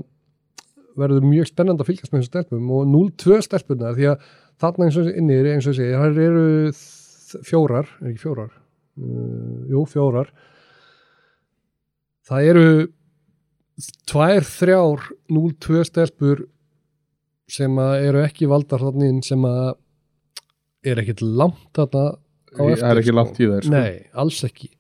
[0.98, 4.26] verður mjög spennandi að fylgjast með þessum stelpum og 0-2 stelpunar því að
[4.62, 6.44] þarna eins og inni er eins og sé, það eru
[7.44, 8.52] fjórar, er ekki fjórar?
[8.94, 10.28] Uh, jú, fjórar.
[12.24, 12.66] Það eru
[14.06, 16.44] tvær, þrjár 0-2 stelpur
[17.50, 19.74] sem að eru ekki valdar þarna inn sem að
[20.84, 22.04] er ekkit langt þarna
[22.54, 23.18] á það eftir er ekki sko.
[23.18, 23.74] langt í þær sko.
[23.74, 23.92] Nei,
[24.22, 24.70] alls ekki.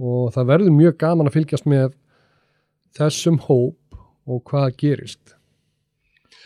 [0.00, 1.94] Og það verður mjög gaman að fylgjast með
[2.96, 4.00] þessum hóp
[4.30, 5.36] og hvað gerist.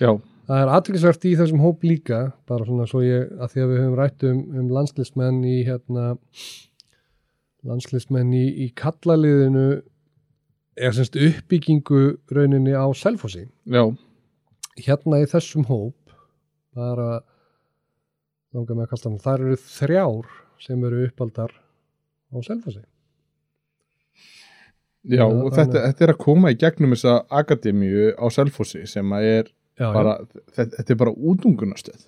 [0.00, 0.10] Já,
[0.48, 3.82] það er aðtryggisvert í þessum hóp líka bara svona svo ég, að því að við
[3.82, 6.06] höfum rætt um, um landslistmenn í hérna
[7.64, 9.68] landslistmenn í, í kallaliðinu
[10.74, 12.02] er semst uppbyggingu
[12.34, 13.46] rauninni á selfossi.
[13.70, 13.86] Já,
[14.80, 16.16] hérna í þessum hóp
[16.74, 17.22] bara
[18.54, 20.32] langar með að kalla hann, þar eru þrjár
[20.64, 21.52] sem eru uppaldar
[22.32, 22.82] á selfossi.
[25.04, 28.86] Já Já, og þannig- þetta, þetta er að koma í gegnum þessa akademíu á Selfossi
[28.88, 29.44] sem að er
[29.78, 30.14] já, bara,
[30.56, 32.06] þetta, þetta er bara útungunastöð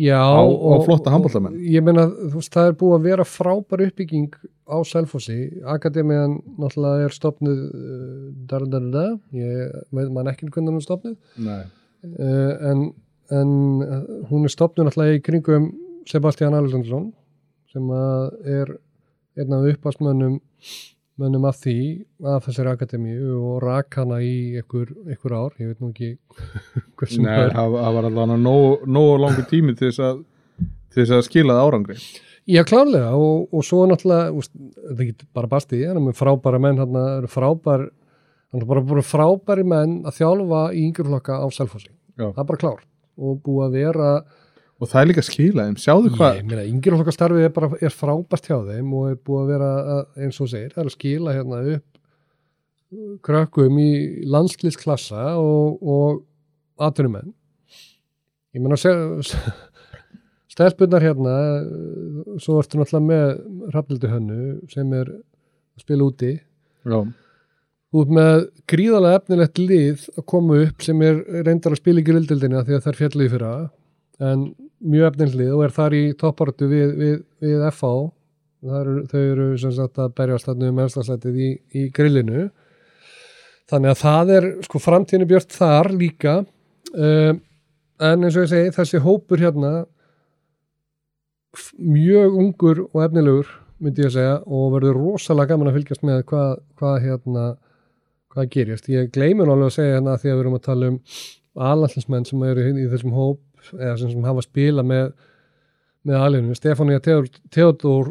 [0.00, 3.84] já, á- á flotta og ég meina, þú veist, það er búið að vera frábær
[3.86, 4.32] uppbygging
[4.64, 5.36] á Selfossi.
[5.68, 10.86] Akademian náttúrulega er stopnuð uh, dar, dar, dar, ég veit maður ekki hvernig hún er
[10.88, 11.60] stopnuð Nei,
[12.08, 12.94] uh, en,
[13.36, 13.52] en
[13.84, 14.00] uh,
[14.32, 15.68] hún er stopnuð náttúrulega í kringum
[16.08, 17.12] Sebastian Alexandersson
[17.74, 18.74] sem að er
[19.34, 20.40] einn af uppastmönnum
[21.20, 21.78] mönnum af því,
[22.26, 26.14] af þessari akademíu og rak hana í ykkur, ykkur ár, ég veit nú ekki
[26.98, 30.24] hversum Nei það það var allavega nógu, langur tími til þess að
[31.18, 31.98] að skila það árangri.
[32.44, 33.10] Já, klárlega.
[33.16, 36.98] Og, og svo náttúrulega, úst, þetta er ekki bara basti, hann er frábæra menn, hann
[37.00, 37.86] er frábær,
[38.52, 41.90] hann er bara búin frábæri menn að þjálfa í yngjurflokka á Selfossi.
[42.14, 42.28] Já.
[42.28, 44.10] Það er bara klárt og búið að vera,
[44.84, 47.94] og það er líka skilað þeim, sjáðu hvað ég meina, yngjurflokka starfið er bara, er
[47.94, 50.96] frábært hjá þeim og er búið að vera, að, eins og segir, það er að
[50.98, 52.00] skila hérna upp
[53.26, 53.90] krökkum í
[54.30, 57.32] landslýsklassa og, og atvinnumenn.
[58.54, 58.78] Ég meina,
[60.54, 61.34] stelpunnar hérna
[62.38, 66.36] svo ertu náttúrulega með Hrafnildi Hönnu sem er að spila úti.
[66.84, 67.00] Já,
[67.94, 72.64] út með gríðalega efnilegt lið að koma upp sem er reyndar að spila í grildildina
[72.66, 73.54] því að það er fjallið fyrra.
[74.30, 74.44] En
[74.84, 77.94] mjög efnilegt lið og er þar í topparötu við, við, við FH
[78.80, 81.48] eru, þau eru sem sagt að berjast þarna um efstaslætið í,
[81.80, 82.46] í grillinu.
[83.70, 86.36] Þannig að það er sko framtíðinu björt þar líka.
[86.94, 87.40] Um,
[88.04, 89.74] en eins og ég segi þessi hópur hérna
[91.78, 96.20] mjög ungur og efnilegur myndi ég að segja og verður rosalega gaman að fylgjast með
[96.30, 97.46] hvað, hvað hérna
[98.34, 98.90] hvað gerist.
[98.90, 101.00] Ég gleymi nú alveg að segja hérna því að við erum að tala um
[101.54, 103.42] aðlandsmenn sem eru í þessum hóp
[103.72, 105.14] eða sem, sem hafa spila með
[106.04, 106.56] með aðlunum.
[106.58, 108.10] Stefánia Theodor,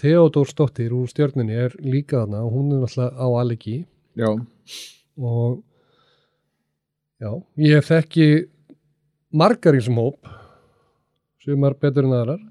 [0.00, 3.76] Theodor Stóttir úr stjörninni er líka þarna og hún er alltaf á alegi
[4.18, 4.30] já,
[5.14, 5.60] og
[7.22, 7.30] já,
[7.62, 8.28] ég hef þekki
[9.30, 10.32] margar í þessum hóp
[11.44, 12.46] sumar betur en aðrar.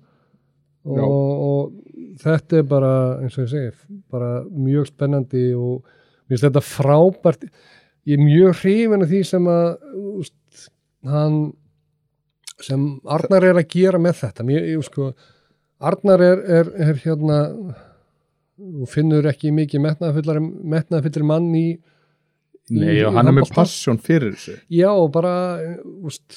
[0.90, 6.48] Og, og þetta er bara eins og ég segi, bara mjög spennandi og mér finnst
[6.48, 7.46] þetta frábært.
[8.08, 9.68] Ég er mjög hrifin af því sem að
[10.24, 10.70] úst,
[11.06, 11.42] hann
[12.64, 14.46] sem Arnar er að gera með þetta.
[14.48, 15.12] Mér, ég, sko,
[15.80, 17.40] Arnar er, er, er hérna
[18.60, 21.68] þú finnur ekki mikið metnaðfullar mann í
[22.76, 24.58] nei í og hann er með passion fyrir þessu.
[24.72, 25.34] Já, og bara
[26.04, 26.36] úst,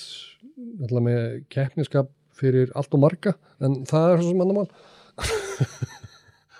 [0.79, 4.71] með keppniskap fyrir allt og marga en það er svo sem annað mál.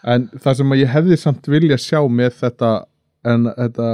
[0.03, 2.73] En það sem ég hefði samt vilja sjá með þetta
[3.31, 3.91] en þetta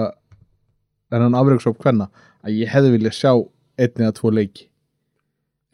[1.13, 2.09] en hann afreiksóp hvenna
[2.41, 4.71] að ég hefði vilja sjá einn eða tvo leiki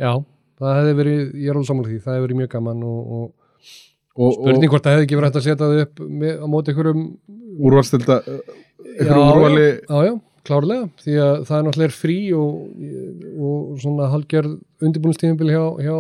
[0.03, 0.11] Já,
[0.61, 3.33] það hefði verið, ég er alveg sammála því það hefði verið mjög gaman og, og
[4.15, 6.75] og, spurning hvort það hefði ekki verið hægt að setja það upp með, á móti
[6.75, 6.93] og
[7.65, 9.67] úrvalstilda einhverjum Já, úrvali.
[9.89, 10.13] Já, já,
[10.45, 12.55] klárlega, því að það er náttúrulega frí og,
[13.49, 14.55] og svona halgerð
[14.85, 15.97] undirbúinistíðinbil hjá, hjá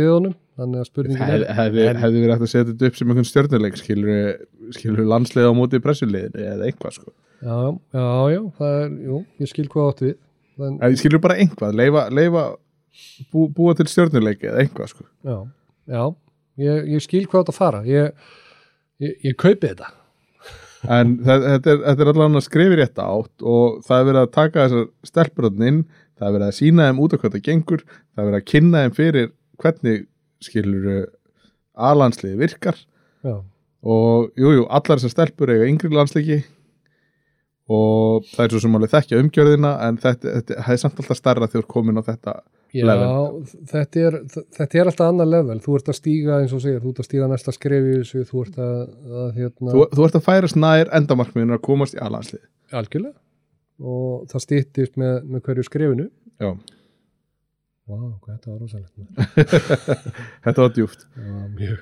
[0.00, 3.12] liðunum, þannig að spurningin hef, er hefði, hefði verið hægt að setja þetta upp sem
[3.12, 4.22] einhvern stjörnuleik skilur,
[4.76, 7.12] skilur landslega á móti pressuleginu eða eitthvað sko.
[7.38, 7.58] Já,
[7.94, 10.16] já, já, það er, jú, ég skil hvað átt við
[10.58, 12.48] Þann, skilur bara einhvað, leifa, leifa
[13.32, 15.06] bú, búa til stjörnuleiki eða eitthvað sko.
[15.26, 15.36] Já,
[15.92, 16.02] já,
[16.64, 17.80] ég, ég skil hvað að fara.
[17.88, 18.12] Ég,
[19.04, 19.92] ég, ég kaupi þetta.
[20.88, 24.34] En þe- þetta er, þetta er allavega skrifir rétt átt og það er verið að
[24.36, 25.80] taka þessar stelpuröndin
[26.18, 28.46] það er verið að sína þeim út af hvað það gengur það er verið að
[28.52, 30.04] kynna þeim fyrir hvernig
[30.46, 30.86] skilur
[31.88, 32.78] aðlandsliði virkar.
[33.26, 33.34] Já,
[33.88, 36.38] og jújú, jú, allar þessar stelpur eiga yngri landsleiki
[37.68, 41.18] og það er svo sem alveg þekkja umgjörðina en þetta, þetta það er samt alltaf
[41.20, 42.36] starra þegar komin á þetta
[42.76, 44.16] já þetta, er,
[44.58, 45.58] þetta er alltaf annað level.
[45.64, 48.24] Þú ert að stíga eins og segir, þú ert að stíga næsta skref í þessu,
[48.28, 48.80] þú ert að,
[49.22, 52.44] að hérna, þú, þú ert að færast nær endamarkmiðinu að komast í aðlandslið
[52.78, 53.16] algjörlega.
[53.78, 56.08] Og það stýttist með, með hverju skrefinu.
[56.42, 56.50] Já,
[57.88, 58.90] Vá, hvað þetta var rosalegt
[60.44, 61.78] þetta var djúft Já, mjög.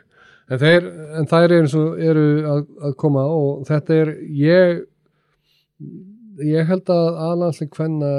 [0.46, 0.84] En, þeir,
[1.18, 4.84] en þær eru, eins og eru að, að koma og þetta er, ég,
[6.46, 8.12] ég held að aðlandsleik hvenna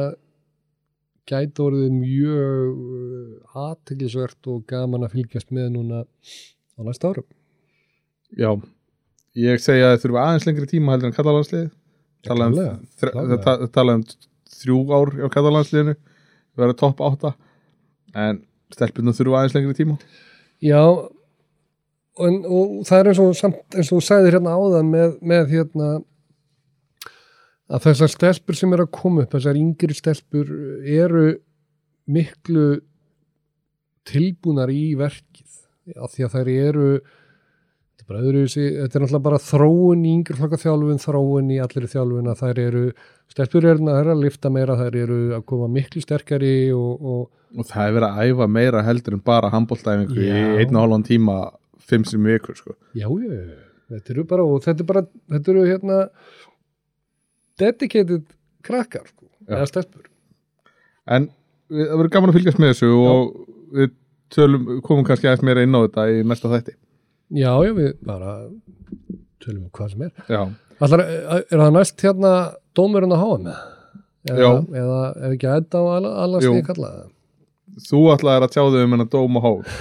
[1.28, 7.28] gæti orðið mjög aðteglisvert og gaman að fylgjast með núna á næsta árum.
[8.38, 8.50] já,
[9.38, 11.70] ég segja að þurfa aðeins lengri tíma heldur en kallalandsliði
[12.28, 12.56] tala um,
[13.44, 14.04] ta- tala um
[14.58, 15.94] þrjú ár á kallalandsliðinu
[16.58, 17.36] vera topp átta.
[18.18, 18.42] En
[18.74, 19.98] stelpunum þurfa aðeins lengri tíma.
[20.64, 20.82] Já,
[22.18, 25.52] og, og það er eins og, samt, eins og þú sagðir hérna áðan með, með
[25.54, 25.90] hérna
[27.68, 31.28] að þessar stelpur sem eru að koma upp, þessar yngri stelpur eru
[32.08, 32.68] miklu
[34.08, 36.90] tilbúnar í verkið af því að þær eru
[37.98, 42.32] þetta er, þetta er náttúrulega bara þróun í yngri flokka þjálfun, þróun í allir þjálfun
[42.32, 42.86] að þær eru,
[43.34, 47.26] stelpur eru eru að lifta meira, þær eru að koma miklu sterkari og, og
[47.56, 50.50] og það er verið að æfa meira heldur en bara handbóltæfingu í Já.
[50.60, 51.38] einn og hálfan tíma
[51.88, 52.76] fimm sem vikur sko.
[52.98, 53.38] Já, já,
[53.94, 56.00] þetta eru bara og þetta er bara, þetta eru hérna
[57.62, 58.26] dedicated
[58.66, 59.58] krakkar sko, Já.
[59.58, 60.08] eða stelpur
[61.08, 61.30] en
[61.72, 63.34] við, það verður gaman að fylgjast með þessu og
[63.78, 63.94] við
[64.36, 66.76] tölum, komum kannski aðeins meira inn á þetta í næsta þætti
[67.38, 68.38] Já, já, við bara
[69.44, 70.42] tölum um hvað sem er já,
[70.78, 71.04] Allar,
[71.42, 72.32] er það næst hérna
[72.78, 73.62] dómurinn að háa með?
[74.28, 74.50] Eða, Já.
[74.82, 77.06] eða ef ekki að þetta á alla, það?
[77.88, 79.60] þú ætlaðir að tjá þau um hennar dóma hól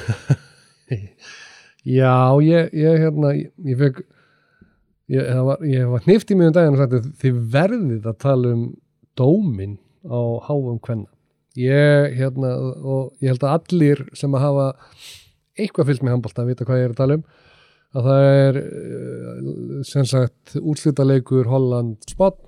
[1.86, 4.00] Já, ég, ég hérna, ég, ég fekk
[5.12, 5.62] ég, var,
[5.92, 8.64] var hnift í mjög daginn og sagt þið verðið að tala um
[9.18, 9.76] dómin
[10.06, 11.10] á háum kvenna.
[11.56, 12.52] Ég, hérna,
[12.84, 14.66] og ég held að allir sem að hafa
[15.56, 17.26] eitthvað fyllt með handbólta að vita hvað ég er að tala um
[17.96, 22.38] að það er eh, sem sagt úrslitaleikur Holland spot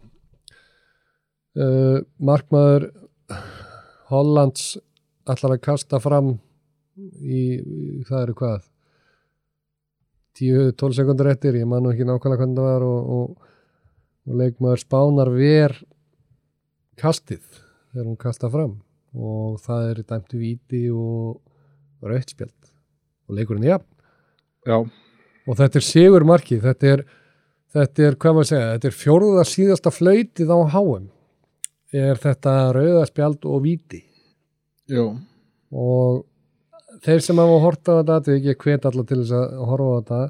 [1.56, 2.90] uh, markmaður
[4.12, 4.74] Hollands
[5.28, 6.34] ætlar að kasta fram
[6.98, 8.68] í, í það eru hvað
[10.38, 13.50] 10-12 sekundur eftir, ég man ekki nákvæmlega hvernig það var og, og,
[14.28, 15.74] og leikmaður spánar ver
[16.98, 17.42] kastið
[17.92, 18.76] þegar hún kasta fram
[19.18, 21.38] og það er dæmtu víti og
[22.04, 22.72] rauðspjald
[23.28, 23.88] og leikurinn er jafn.
[24.68, 24.78] Já,
[25.48, 27.04] og þetta er sigur markið þetta er,
[27.74, 31.08] þetta er, hvað maður segja þetta er fjórða síðasta flöytið á háum
[31.94, 34.02] er þetta rauðaspjald og víti?
[34.88, 35.04] Já.
[35.72, 36.24] Og
[37.04, 40.20] þeir sem hafa hort á þetta að hvet alla til þess að horfa á þetta.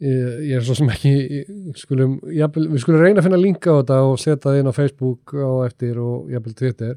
[0.00, 3.68] Ég, ég er svo sem ekki ég- skulum, jafnvel, við skulum reyna að finna linka
[3.68, 6.94] á þetta og setja það inn á Facebook á eftir og jafnvel Twitter.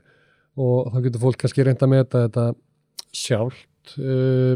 [0.56, 2.46] Og þá getur fólk kannski reynda að meta þetta
[3.12, 3.98] sjálft.
[4.00, 4.56] Uh,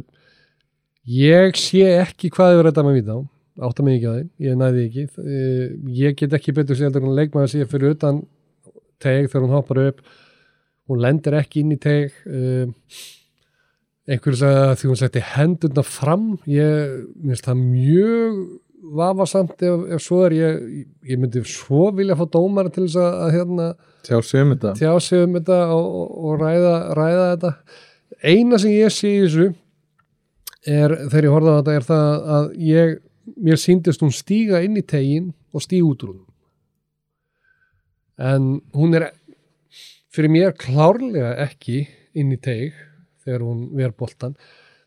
[1.03, 3.19] ég sé ekki hvað þið verður þetta með víta á.
[3.67, 5.05] Átta mig ekki á þeim, ég næði ekki.
[5.17, 8.23] Uh, ég get ekki betur sér en leikmaður sé fyrir utan
[9.03, 10.01] teg þegar hún hoppar upp.
[10.87, 12.15] Hún lendir ekki inn í teg.
[12.29, 12.71] Um,
[14.07, 18.39] einhverju sagði að því hún setti hendurna fram ég minnst það mjög
[18.97, 20.35] vafasamt ef, ef svo er.
[20.37, 23.67] Ég, ég myndi svo vilja fá dómara til þess að, að hérna,
[24.07, 24.73] tjá sig um þetta.
[24.79, 27.51] tjá sig um þetta og, og, og ræða, ræða þetta.
[28.23, 29.49] Eina sem ég sé í þessu
[30.67, 32.95] er, þegar ég horfði á þetta er það að ég,
[33.43, 36.23] mér síndist hún stíga inn í tegin og stíga út úr hún
[38.17, 39.11] en hún er
[40.13, 41.83] fyrir mér klárlega ekki
[42.17, 42.73] inn í teg
[43.27, 44.39] þegar hún ver boltan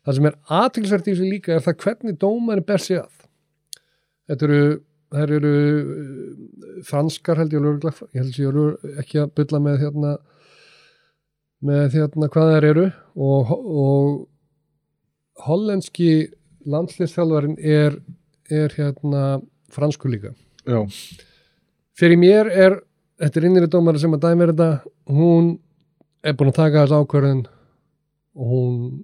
[0.05, 3.11] það sem er aðtilsvert í þessu líka er það hvernig dómari ber sig að.
[4.29, 4.61] Þetta eru
[5.11, 9.81] þær eru uh, franskar held ég lögregla ég held ég lögregla ekki að bylla með
[9.85, 10.11] hérna
[11.61, 12.85] með hérna hvað þær eru
[13.21, 14.05] og, og
[15.45, 16.11] hollenski
[16.71, 17.97] landsliðsþjálfarin er,
[18.49, 19.41] er hérna
[19.73, 20.31] fransku líka.
[20.65, 20.85] Já,
[21.97, 22.79] fyrir mér er
[23.21, 24.69] þetta er innri dómari sem að dæmi þetta
[25.11, 25.55] hún
[26.21, 27.60] er búin að taka þess ákvörðin og
[28.37, 29.03] hún,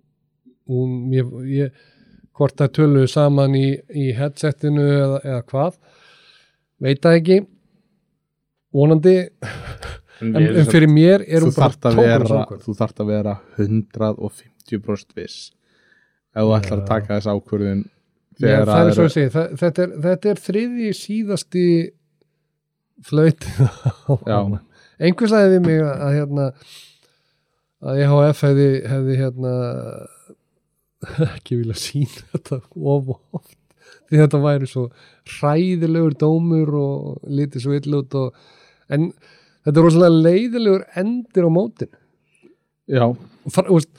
[0.69, 1.85] hún ég, ég,
[2.37, 5.77] hvort það tölu saman í, í headsetinu eða, eða hvað
[6.83, 7.39] veit það ekki.
[8.77, 9.17] Vonandi.
[10.17, 13.01] En, en fyrir mér er hún bara þarft að tók vera þess ákvörðin þú þarft
[13.03, 15.37] að vera 150% viss.
[16.33, 17.83] Ef þú ætlar að taka þess ákvörðin
[18.37, 21.67] þegar það er svo að segja, það, þetta, er, þetta er þriði síðasti
[23.07, 23.47] flöyt
[24.97, 26.47] einhvers sagði við mig að, að hérna
[27.85, 29.53] að EHF hefði, hefði hérna
[31.35, 33.57] ekki vilja sína þetta of oft
[34.07, 34.85] því þetta væri svo
[35.37, 38.37] hræðilegur dómur og lítið svo ill út og,
[38.93, 39.09] en
[39.67, 41.99] þetta er rosalega leiðilegur endir á mótinu.
[42.87, 43.03] Já,
[43.51, 43.91] Fra, úst,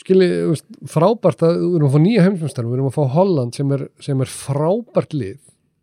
[0.00, 3.58] skilji, úst, frábært að við erum að fá nýja heimsmyndstar við erum að fá Holland
[3.58, 5.38] sem er, sem er frábært lið.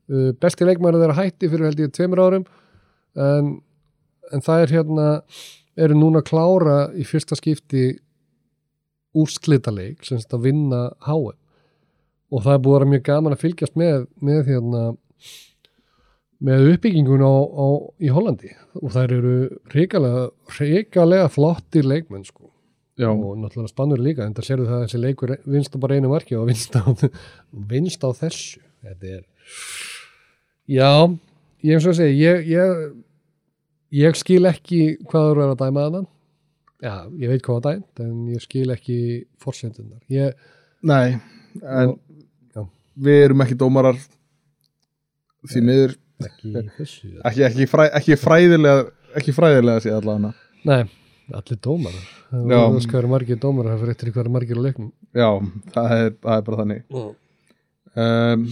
[0.09, 2.43] Uh, besti leikmæri þeirra hætti fyrir held ég tveimur árum
[3.17, 3.47] en,
[4.29, 5.05] en það er hérna
[5.75, 7.87] eru núna að klára í fyrsta skipti
[9.15, 11.35] úrslitaleik sem þetta vinna HM
[12.35, 14.81] og það er búið að vera mjög gaman að fylgjast með, með hérna
[16.45, 17.67] með uppbyggingun á, á,
[18.01, 18.51] í Hollandi.
[18.81, 19.35] Og það eru
[19.71, 20.25] ríkalega,
[20.59, 22.49] ríkalega flottir leikmenn sko.
[22.99, 25.97] Já, og náttúrulega spannur líka en það sérðu það að þessi leikur vinst á bara
[25.97, 26.83] einu marki og vinst á,
[27.71, 28.61] vinst á þessu.
[28.85, 29.23] Þetta er
[30.71, 30.91] já,
[31.65, 32.85] ég eins og að segja ég, ég,
[33.95, 36.09] ég skil ekki hvað þú er að dæma þannig
[36.85, 38.97] já, ég veit hvað að dæmt en ég skil ekki
[39.41, 40.35] forsendunar ég,
[40.85, 41.17] nei
[41.63, 41.95] en
[42.55, 42.65] Já.
[43.07, 43.99] við erum ekki dómarar
[45.45, 45.95] því miður.
[46.25, 47.09] ekki þessu.
[47.27, 48.85] Ekki, ekki, fræ, ekki fræðilega
[49.15, 50.31] ekki fræðilega sé allavega.
[50.67, 50.81] Nei,
[51.35, 52.59] allir dómar Já.
[52.59, 54.89] það skal vera margir dómar það fyrir eftir hvað er margir á leiknum.
[55.15, 55.29] Já,
[55.75, 56.81] það er, það er bara þannig.
[57.95, 58.47] Um,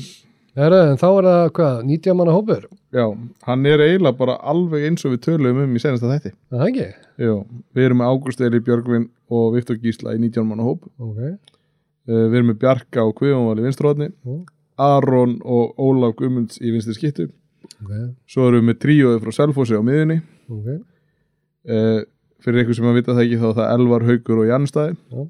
[0.54, 2.66] Heru, en þá er það hvað, 90 manna hópur?
[2.94, 3.06] Já,
[3.48, 6.32] hann er eiginlega bara alveg eins og við töluðum um í senasta þætti.
[6.54, 6.88] Er það ekki?
[7.26, 7.34] já,
[7.74, 10.86] við erum með Ágúst Eli Björgvin og Viktor Gísla í 19 manna hóp.
[11.02, 11.24] Ok,
[12.04, 14.42] Uh, við erum með Bjarka og Guðjónval í vinstróðni Mm.
[14.84, 17.30] Aron og Ólaf Guðmunds í vinstri skittu
[17.80, 17.94] ok,
[18.28, 20.18] svo erum við með tríóið frá Selfossi á miðunni
[20.52, 20.68] ok.
[21.64, 22.02] Uh,
[22.44, 24.98] fyrir einhver sem að vita það ekki þá er það Elvar, Haugur og Janstæði.
[25.16, 25.24] Já.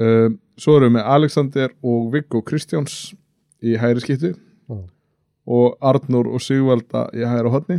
[0.00, 2.96] uh, svo erum við með Alexander og Viggo Kristjáns
[3.62, 4.78] í hægri skittu Já.
[5.46, 7.78] og Arnur og Sigvalda í hægri hodni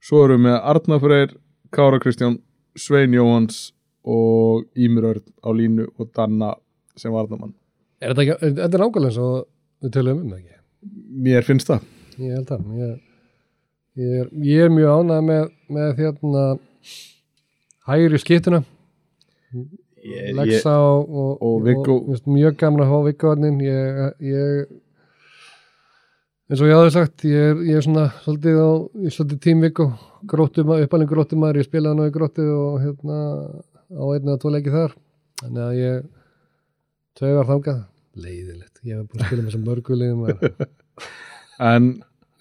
[0.00, 1.34] svo erum við með Arnar Freyr
[1.74, 2.38] Kára Kristján,
[2.78, 3.72] Svein Jóhans
[4.06, 6.54] og Ímur Örn á línu og Danna
[6.96, 7.54] sem varnamann
[8.00, 9.46] Er þetta, þetta nákvæmlega eins og
[9.82, 10.52] við tölum um það ekki?
[11.26, 11.86] mér finnst það
[12.16, 12.60] Ég held það.
[12.80, 12.92] Ég,
[14.00, 16.44] ég, er, ég er mjög ánægð með, með hérna
[17.90, 18.60] hægri skiptuna.
[20.36, 21.96] Lexa og, og, og Viggo.
[22.08, 23.60] finnst mjög gaman að hafa Viggoðnin.
[23.64, 24.74] Ég, ég,
[26.50, 28.70] eins og ég hafði sagt, ég er, ég er svona svolítið á,
[29.16, 29.88] svolítið tím Viggo,
[30.26, 33.20] uppalinn gróttum maður, ég spilaði nú í gróttu og hérna
[33.90, 34.96] á einu eða tvo leiki þar.
[35.42, 36.04] Þannig að ég
[37.18, 37.80] tveigar þangað.
[38.16, 38.76] Leiðilegt.
[38.86, 40.22] Ég hef búin að spila með þessum mörgulegum.
[41.72, 41.90] en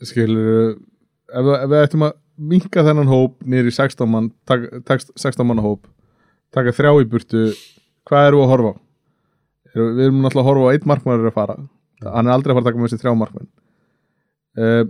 [0.04, 5.64] skilur ef, við- ættum að minka þennan hóp í 16 mann tak, tak, 16 manna
[5.64, 5.86] hóp
[6.54, 7.46] taka þrjá í burtu
[8.06, 8.76] hvað eru að horfa á?
[9.76, 11.56] Erum- við erum náttúrulega að horfa á eitt markmann að fara.
[12.06, 13.48] Hann er aldrei að fara að taka með þessi þrjá markmann
[14.62, 14.84] uh,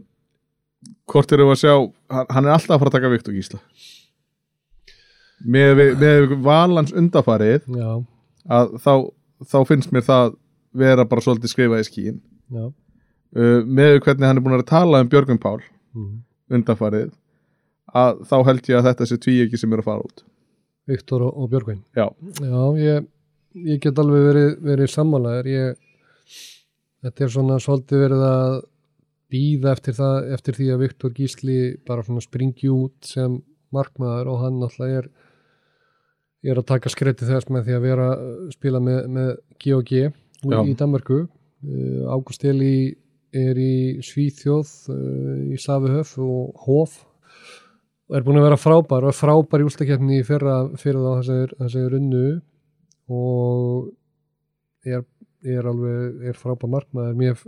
[1.10, 1.74] hvort eru að sjá
[2.36, 3.60] hann, er alltaf að fara að taka vikt og gísla
[5.46, 7.66] með, með valans undafarið
[8.82, 8.94] þá,
[9.46, 10.36] þá finnst mér það
[10.76, 12.18] vera bara svolítið skrifað í skíin
[13.36, 15.62] uh, með hvernig hann er búin að tala um Björgum Pál
[15.96, 16.18] Mm.
[16.52, 17.14] undanfarið
[17.96, 20.26] að þá held ég að þetta sé tví ekki sem er að fara út
[20.90, 21.82] Viktor og, og Björgvin.
[21.96, 22.08] já,
[22.42, 23.08] Já, ég,
[23.66, 25.50] ég get alveg verið, verið sammálaður.
[25.50, 25.78] Ég,
[27.06, 28.56] þetta er svona svolítið verið að
[29.36, 33.40] býða eftir, það, eftir því að Viktor Gísli bara svona springi út sem
[33.76, 35.08] markmaður og hann náttúrulega er,
[36.46, 38.10] er að taka skreiti þess með því að vera
[38.54, 39.32] spila með, með
[40.46, 40.60] Já.
[40.62, 41.26] í Danmarku.
[41.66, 42.94] Uh, Ágúst Eli
[43.36, 47.00] er í Svíþjóð uh, í Safihöf og Hof
[48.06, 51.32] og er búin að vera frábær og er frábær í úrstakefni fyrir, fyrir þá þess
[51.34, 52.26] að þess að runnu
[53.16, 53.88] og
[54.86, 55.06] er,
[55.46, 57.16] er alveg er frábær markmaður.
[57.18, 57.42] Mér,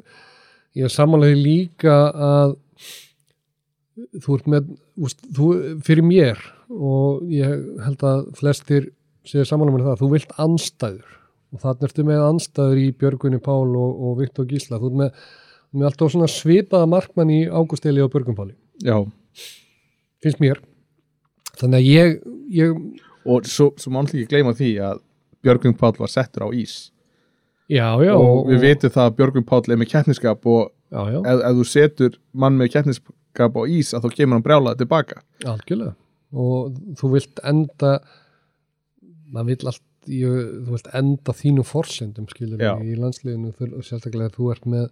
[0.78, 2.56] ég er samanlega líka að
[4.24, 4.72] þú ert með
[5.06, 5.52] úst, þú,
[5.86, 6.42] fyrir mér
[6.74, 7.54] og ég
[7.86, 8.90] held að flestir
[9.28, 11.14] séu samanlega með það, þú vilt anstæður
[11.54, 14.82] og þannig ertu með anstæður í Björgunni Pál og, og Viktor Gísla.
[14.82, 15.24] Þú ert með,
[15.78, 18.58] með alltaf svipaða markmann í Ágústeli og Björgun Páli.
[18.82, 19.06] Já
[20.24, 20.62] finnst mér.
[21.58, 22.18] Þannig að ég,
[22.54, 22.76] ég
[23.28, 25.02] og svo, svo alltaf ekki gleyma því að
[25.46, 26.92] Björgum Pál var settur á ís.
[27.68, 31.42] Já, já, og við vitum það að Björgum Pál er með keppniskap og já, ef,
[31.50, 35.20] ef þú setur mann með keppniskap á ís að þá kemur hann brjálaði tilbaka.
[35.44, 35.98] Algjörlega.
[36.38, 37.98] Og þú vilt enda
[39.34, 44.68] maður vill allt ég, þú vilt enda þínu forsendum skilur í og sérstaklega þú ert
[44.70, 44.88] með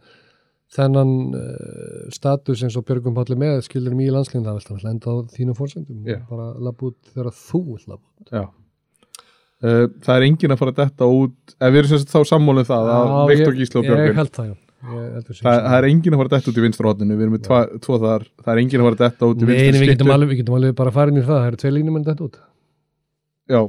[0.73, 5.15] þennan uh, status eins og Björgum Pálli með skilur í landsliðinu það hann enda á
[5.35, 6.03] þínu forsendum.
[6.09, 6.19] Já.
[6.19, 8.31] og bara labba út þegar þú vilt labba út.
[8.33, 8.45] Já.
[9.65, 12.31] Uh, það er engin að fara að detta út ef við erum sem sagt þá
[12.33, 14.55] sammálið það að Já, Viktor ég- Gísla og Ég Björgvin held það, já.
[14.85, 17.15] Ég að sé það, það er engin að fara að detta út í vinstra hotninu
[17.15, 19.47] við erum með tva, tvo þar, það er engin að fara að detta út í
[19.49, 21.61] nei, við getum, alveg, við getum alveg bara að fara inn í það Það eru
[21.63, 22.37] tvei línum en þetta út.
[23.49, 23.61] Já.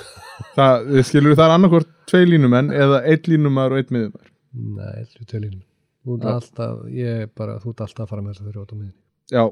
[0.56, 5.04] Það, við skilur það er annarkvort tvei línumenn eða einn línumar og einn miðumar Nei,
[5.04, 5.62] þetta eru tvei línum
[6.00, 6.32] Þú ert Já.
[6.34, 8.76] alltaf, ég er bara, þú ert alltaf að fara með þess að þeirra út á
[8.80, 8.96] miðinni
[9.36, 9.44] já,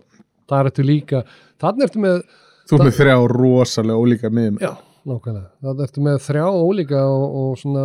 [0.49, 1.19] Það ertu líka,
[1.61, 2.21] þannig ertu með
[2.69, 4.71] þú ert með þrjá rosalega ólíka miðumar Já,
[5.09, 5.51] nákvæmlega.
[5.67, 7.85] Það ertu með þrjá ólíka og, og svona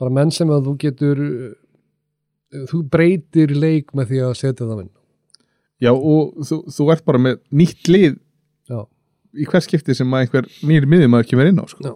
[0.00, 1.20] bara menn sem að þú getur
[2.70, 4.90] þú breytir leik með því að setja það inn.
[5.84, 8.16] já, og þú, þú ert bara með nýtt lið
[8.70, 8.80] Já,
[9.36, 11.84] í hvers skipti sem að einhver nýri miðumar kemur inn á sko.
[11.84, 11.94] Já.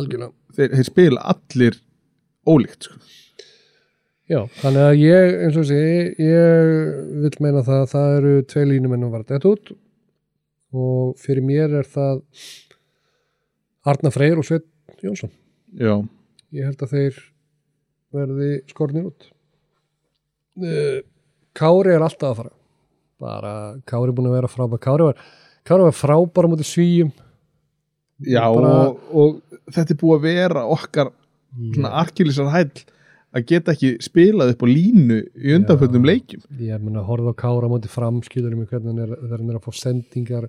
[0.00, 0.32] algjörlega.
[0.56, 1.78] þeir, þeir spila allir
[2.48, 2.98] ólíkt sko.
[4.28, 5.78] Já, þannig að ég, eins og sé,
[6.20, 6.72] ég
[7.22, 9.70] vil meina það að það eru tvei línumenn að vara þetta út
[10.76, 12.18] og fyrir mér er það
[13.88, 14.66] Arna Freyr og Sveit
[15.00, 15.30] Jónsson.
[15.80, 15.94] já,
[16.52, 17.16] Ég held að þeir
[18.12, 19.26] verði skornir út.
[20.64, 21.00] Eh,
[21.56, 22.52] Kári er alltaf að fara.
[23.20, 23.52] Bara
[23.88, 24.80] Kári er búin að vera frábær.
[24.80, 25.18] Kári var,
[25.68, 27.12] Kári var frábær á móti svíjum.
[28.20, 29.42] já Bara- og, og
[29.72, 31.12] þetta er búið að vera okkar
[31.74, 32.72] svona arkilísar hæll
[33.36, 37.68] að geta ekki spilað upp á línu í undanfjöldum leikjum Ég að horfa á Kára
[37.68, 40.48] á móti fram, skilur mig hvernig hann er, er að fá sendingar.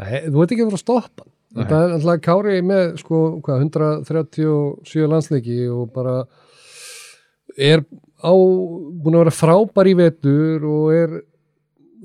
[0.00, 1.28] Nei, þú veit ekki að vera að stoppa.
[1.56, 6.16] Þetta er alltaf Kári með sko, hvað, 137 landsleiki og bara
[7.56, 7.84] er
[8.20, 11.14] á, búin að vera frábær í vetur og er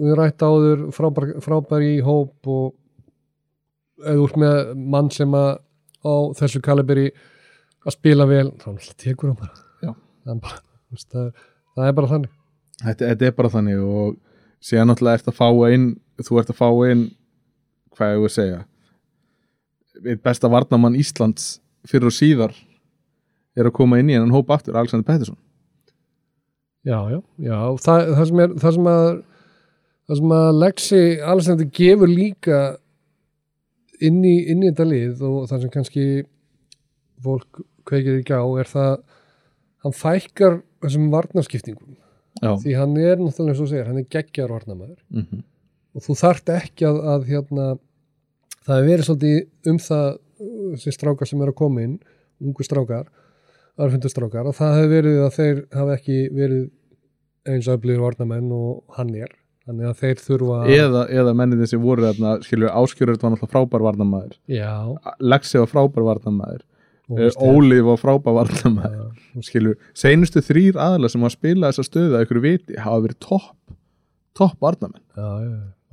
[0.01, 2.71] við rætt áður frábær, frábær í hóp og
[4.01, 5.59] eða úr með mann sem að
[6.01, 7.11] á þessu kaliberi
[7.85, 8.69] að spila vel, þá
[9.01, 9.67] tekur hann bara.
[10.21, 10.59] Það bara,
[10.93, 11.45] veist, það, er,
[11.75, 12.33] það er bara þannig.
[12.81, 14.17] Þetta, þetta er bara þannig og
[14.61, 15.87] síðan náttúrulega ert að fá inn
[16.21, 17.05] þú ert að fá inn
[17.95, 18.59] hvað ég vil segja?
[20.01, 21.55] Einn besta varnamann Íslands
[21.89, 22.53] fyrir og síðar
[23.57, 25.39] er að koma inn í hennan hóp aftur, Alexander Pettersson.
[26.87, 29.09] Já, já, já það, það, sem er, það sem að
[30.07, 31.01] það sem að Lexi
[31.33, 32.61] Alexander gefur líka
[34.01, 36.05] inn í, inn í þetta lið og það sem kannski
[37.21, 37.61] fólk
[37.91, 38.91] kveikir ekki á er það
[39.85, 41.95] hann fækkar þessum varnarskiptingum.
[42.41, 45.41] Já, því hann er náttúrulega eins og segir, hann er geggjar varnamæður mm
[45.95, 47.65] og þú þarft ekki að, að hérna,
[48.67, 51.97] það er verið svolítið um það uh, þessi strákar sem er að koma inn
[52.41, 53.09] ungu strákar,
[53.81, 56.65] aðfundu strákar að það hefur verið að þeir hafa ekki verið
[57.51, 59.31] eins öflýr varnamenn og hann er,
[59.65, 63.85] þannig að þeir þurfa eða, eða mennið sem voru þarna skilur áskjörður var náttúrulega frábær
[63.89, 64.71] varnamaður já,
[65.19, 66.67] Lexi var frábær og veist,
[67.41, 69.03] Óli var já,
[69.43, 73.77] skilur, seinustu þrýr aðla sem að spila þessa stöðu að ykkur viti hafa verið topp
[74.37, 74.57] topp
[75.17, 75.29] já,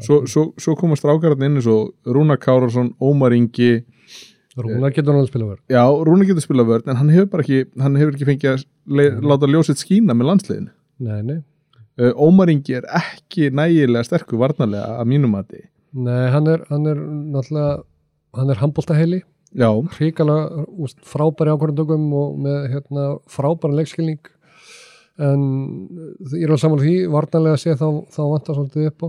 [0.05, 3.85] svo, svo, svo koma strákarinn inn eins og Rúnar Kárasson, Ómar Ingi.
[4.59, 7.61] Rúnar getur að spila verð já, Rúnar getur spilað vörn en hann hefur bara ekki
[7.83, 8.65] hann hefur ekki fengið að
[8.99, 10.73] le, láta ljósið skína með landsliðinu.
[11.07, 11.39] Nei, nei,
[12.03, 15.63] uh, Ómar Ingi er ekki nægilega sterkur varnarlega að mínum mati.
[15.95, 17.83] Nei, hann er hann er náttúrulega
[18.39, 19.23] hann er handbóltaheili
[20.77, 24.21] úst, frábæri ákvarðandökum og með hérna, frábæran leikskilning.
[25.19, 25.47] En
[26.31, 29.09] ég er alveg saman því varnarlega að sé þá, þá vantar svolítið upp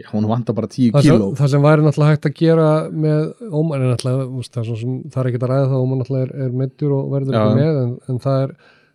[0.00, 1.28] Já hún vantar bara 10 það sem, kíló.
[1.36, 5.40] það sem væri náttúrulega hægt að gera með Ómar er náttúrulega það, er er ekki
[5.40, 8.44] að ræða það Ómar náttúrulega er, er meittur og verður ekki með en, en það
[8.44, 8.54] er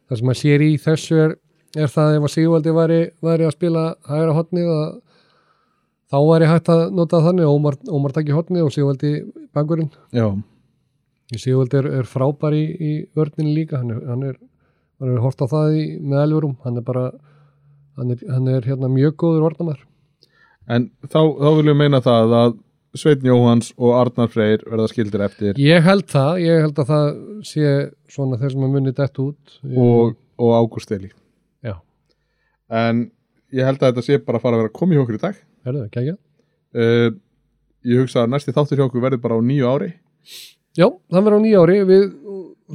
[0.10, 1.36] það sem að sér í þessu er,
[1.76, 4.88] er það ef að Sigvaldi væri, væri að spila hægra hotnið að
[6.16, 9.14] þá væri hægt að nota þannig Ómar, Ómar takki hotnið og Sigvaldi
[9.54, 10.30] bakurinn já,
[11.34, 14.36] Sigvald er, er frábær í, í vörninni líka, hann er, hann er,
[15.02, 17.06] hann er hort á það í, með elvurum, hann er bara
[17.98, 19.82] hann er, hann er hérna mjög góður varnamær.
[20.70, 22.56] en þá, þá viljum meina það að
[22.96, 25.58] Sveitn Jóhans og Arnar Freyr verða skildir eftir.
[25.60, 27.10] Ég held það, ég held að það
[27.44, 27.74] sé
[28.08, 29.58] svona þeir sem að munni dett út.
[29.68, 31.10] Og, og Ágúst Eli
[31.66, 31.74] Já,
[32.72, 33.02] en
[33.52, 35.44] ég held að þetta sé bara að fara að vera komið hjá okkur í dag.
[35.66, 36.16] Er það, ekki ekki?
[36.80, 37.10] uh,
[37.92, 39.92] ég hugsa að næsti þáttur hjá okkur verður bara á nýju ári
[40.76, 41.80] Já, það verður á nýja ári.
[41.88, 42.06] Við,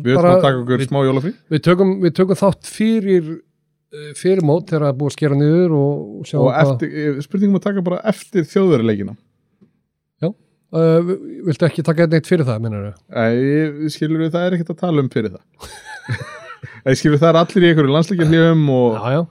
[0.00, 1.32] við ætlum að taka okkur smá jólafrí.
[1.52, 5.40] við, tökum, við tökum þátt fyrir eh, fyrir mót þegar það er búið að skera
[5.40, 9.16] niður og, og sjá og hvað eftir, eh, spurningum að taka bara eftir þjóðverðarleikina
[10.76, 11.14] uh,
[11.46, 13.00] Viltu ekki taka neitt fyrir það, minnur þau?
[13.10, 15.72] Æ, skilur við það er ekkert að tala um fyrir það.
[16.86, 19.22] Æ, skilur við það er allir í einhverju landsleikjarlífum og Já, já,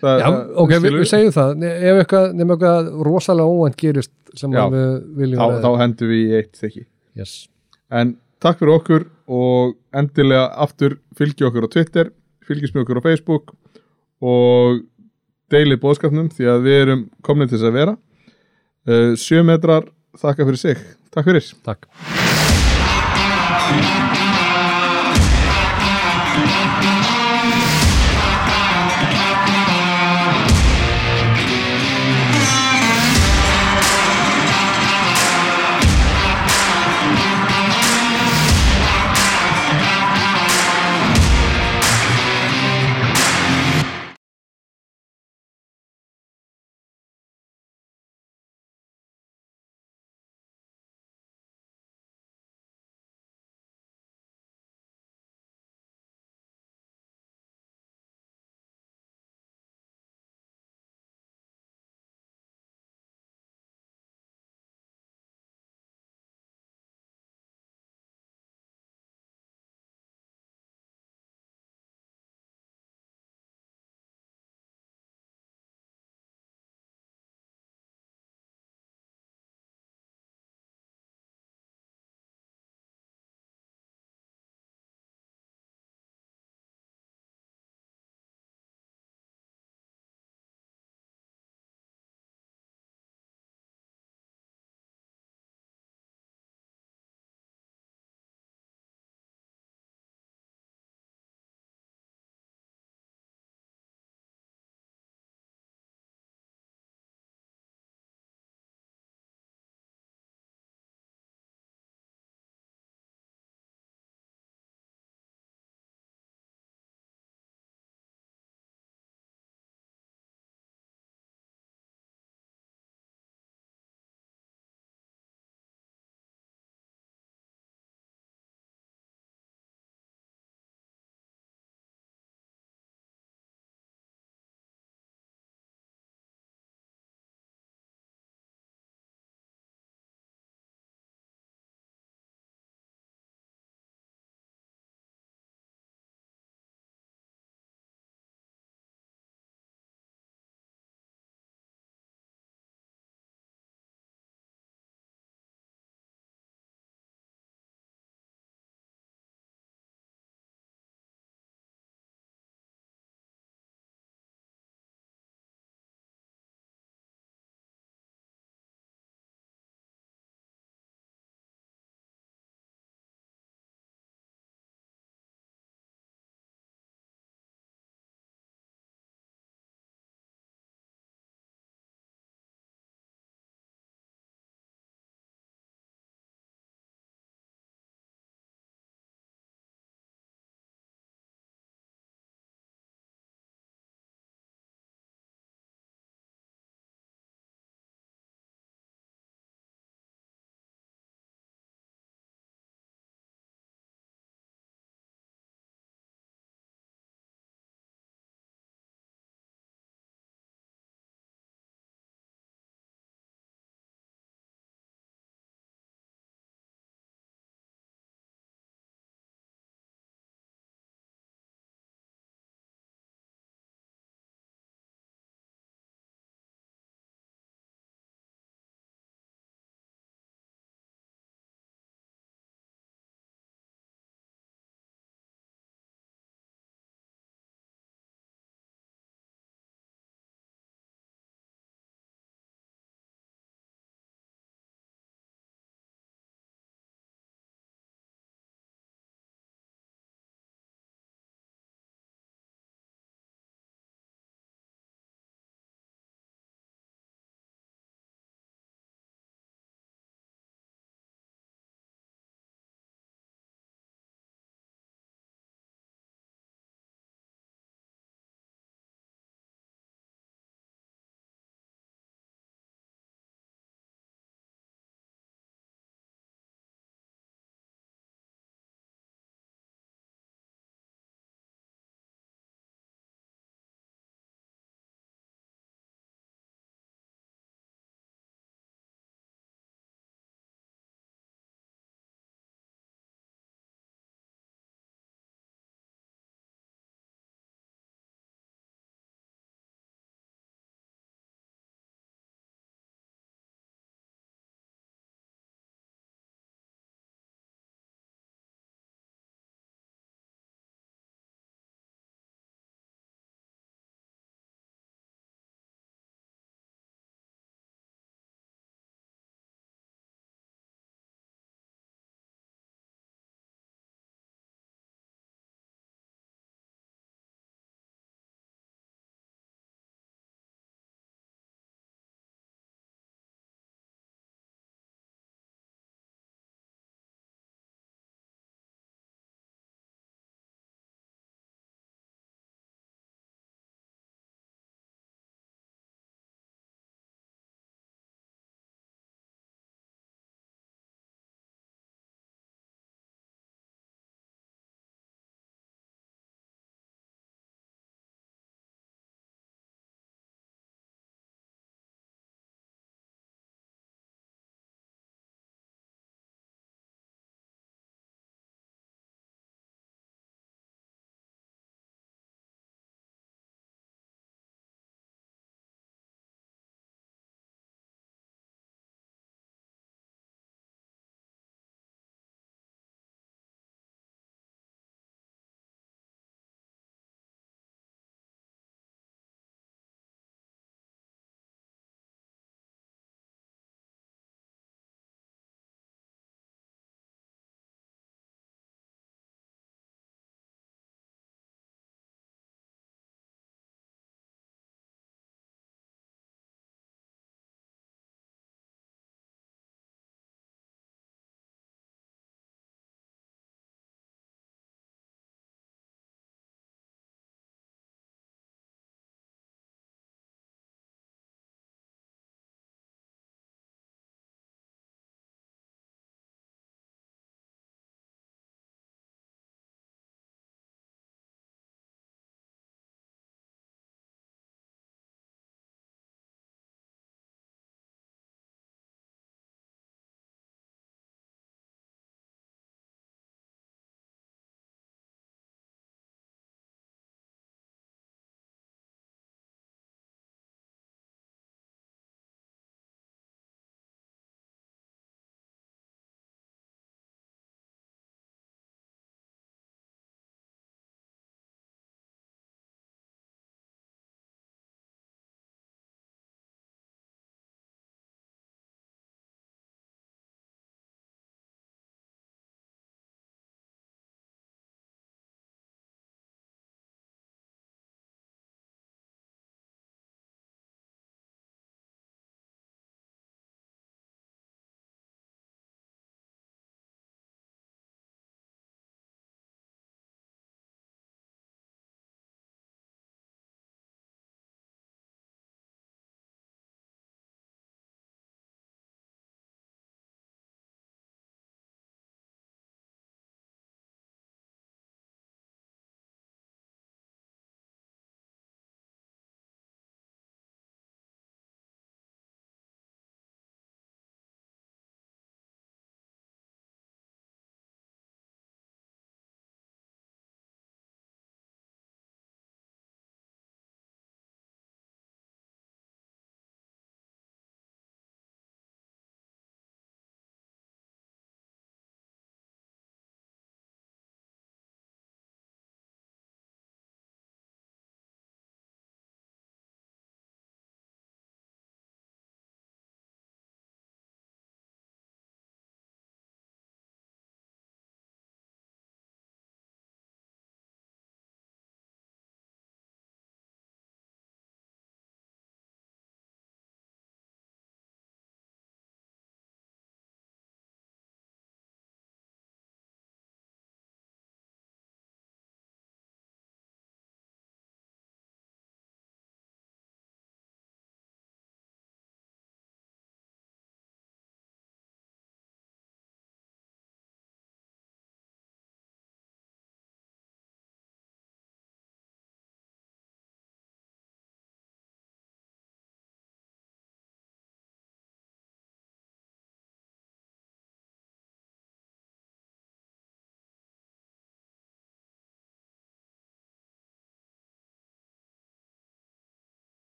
[0.00, 0.28] það, já
[0.64, 1.64] ok, við, við segjum það.
[1.70, 4.64] Ef eitthvað, nefnum eitthvað rosalega óvænt gerist sem Já.
[4.72, 4.90] við
[5.20, 6.84] viljum þá, þá hendum við í eitt þykki
[7.18, 7.34] yes.
[7.90, 12.10] En takk fyrir okkur og endilega aftur fylgi okkur á Twitter
[12.46, 13.54] fylgist með okkur á Facebook
[14.20, 14.80] og
[15.50, 17.94] deilið bóðskapnum því að við erum komin til þess að vera.
[18.88, 19.90] Uh, sjö metrar
[20.20, 20.76] þakka fyrir sig.
[21.10, 21.44] Takk fyrir.
[21.66, 21.80] Takk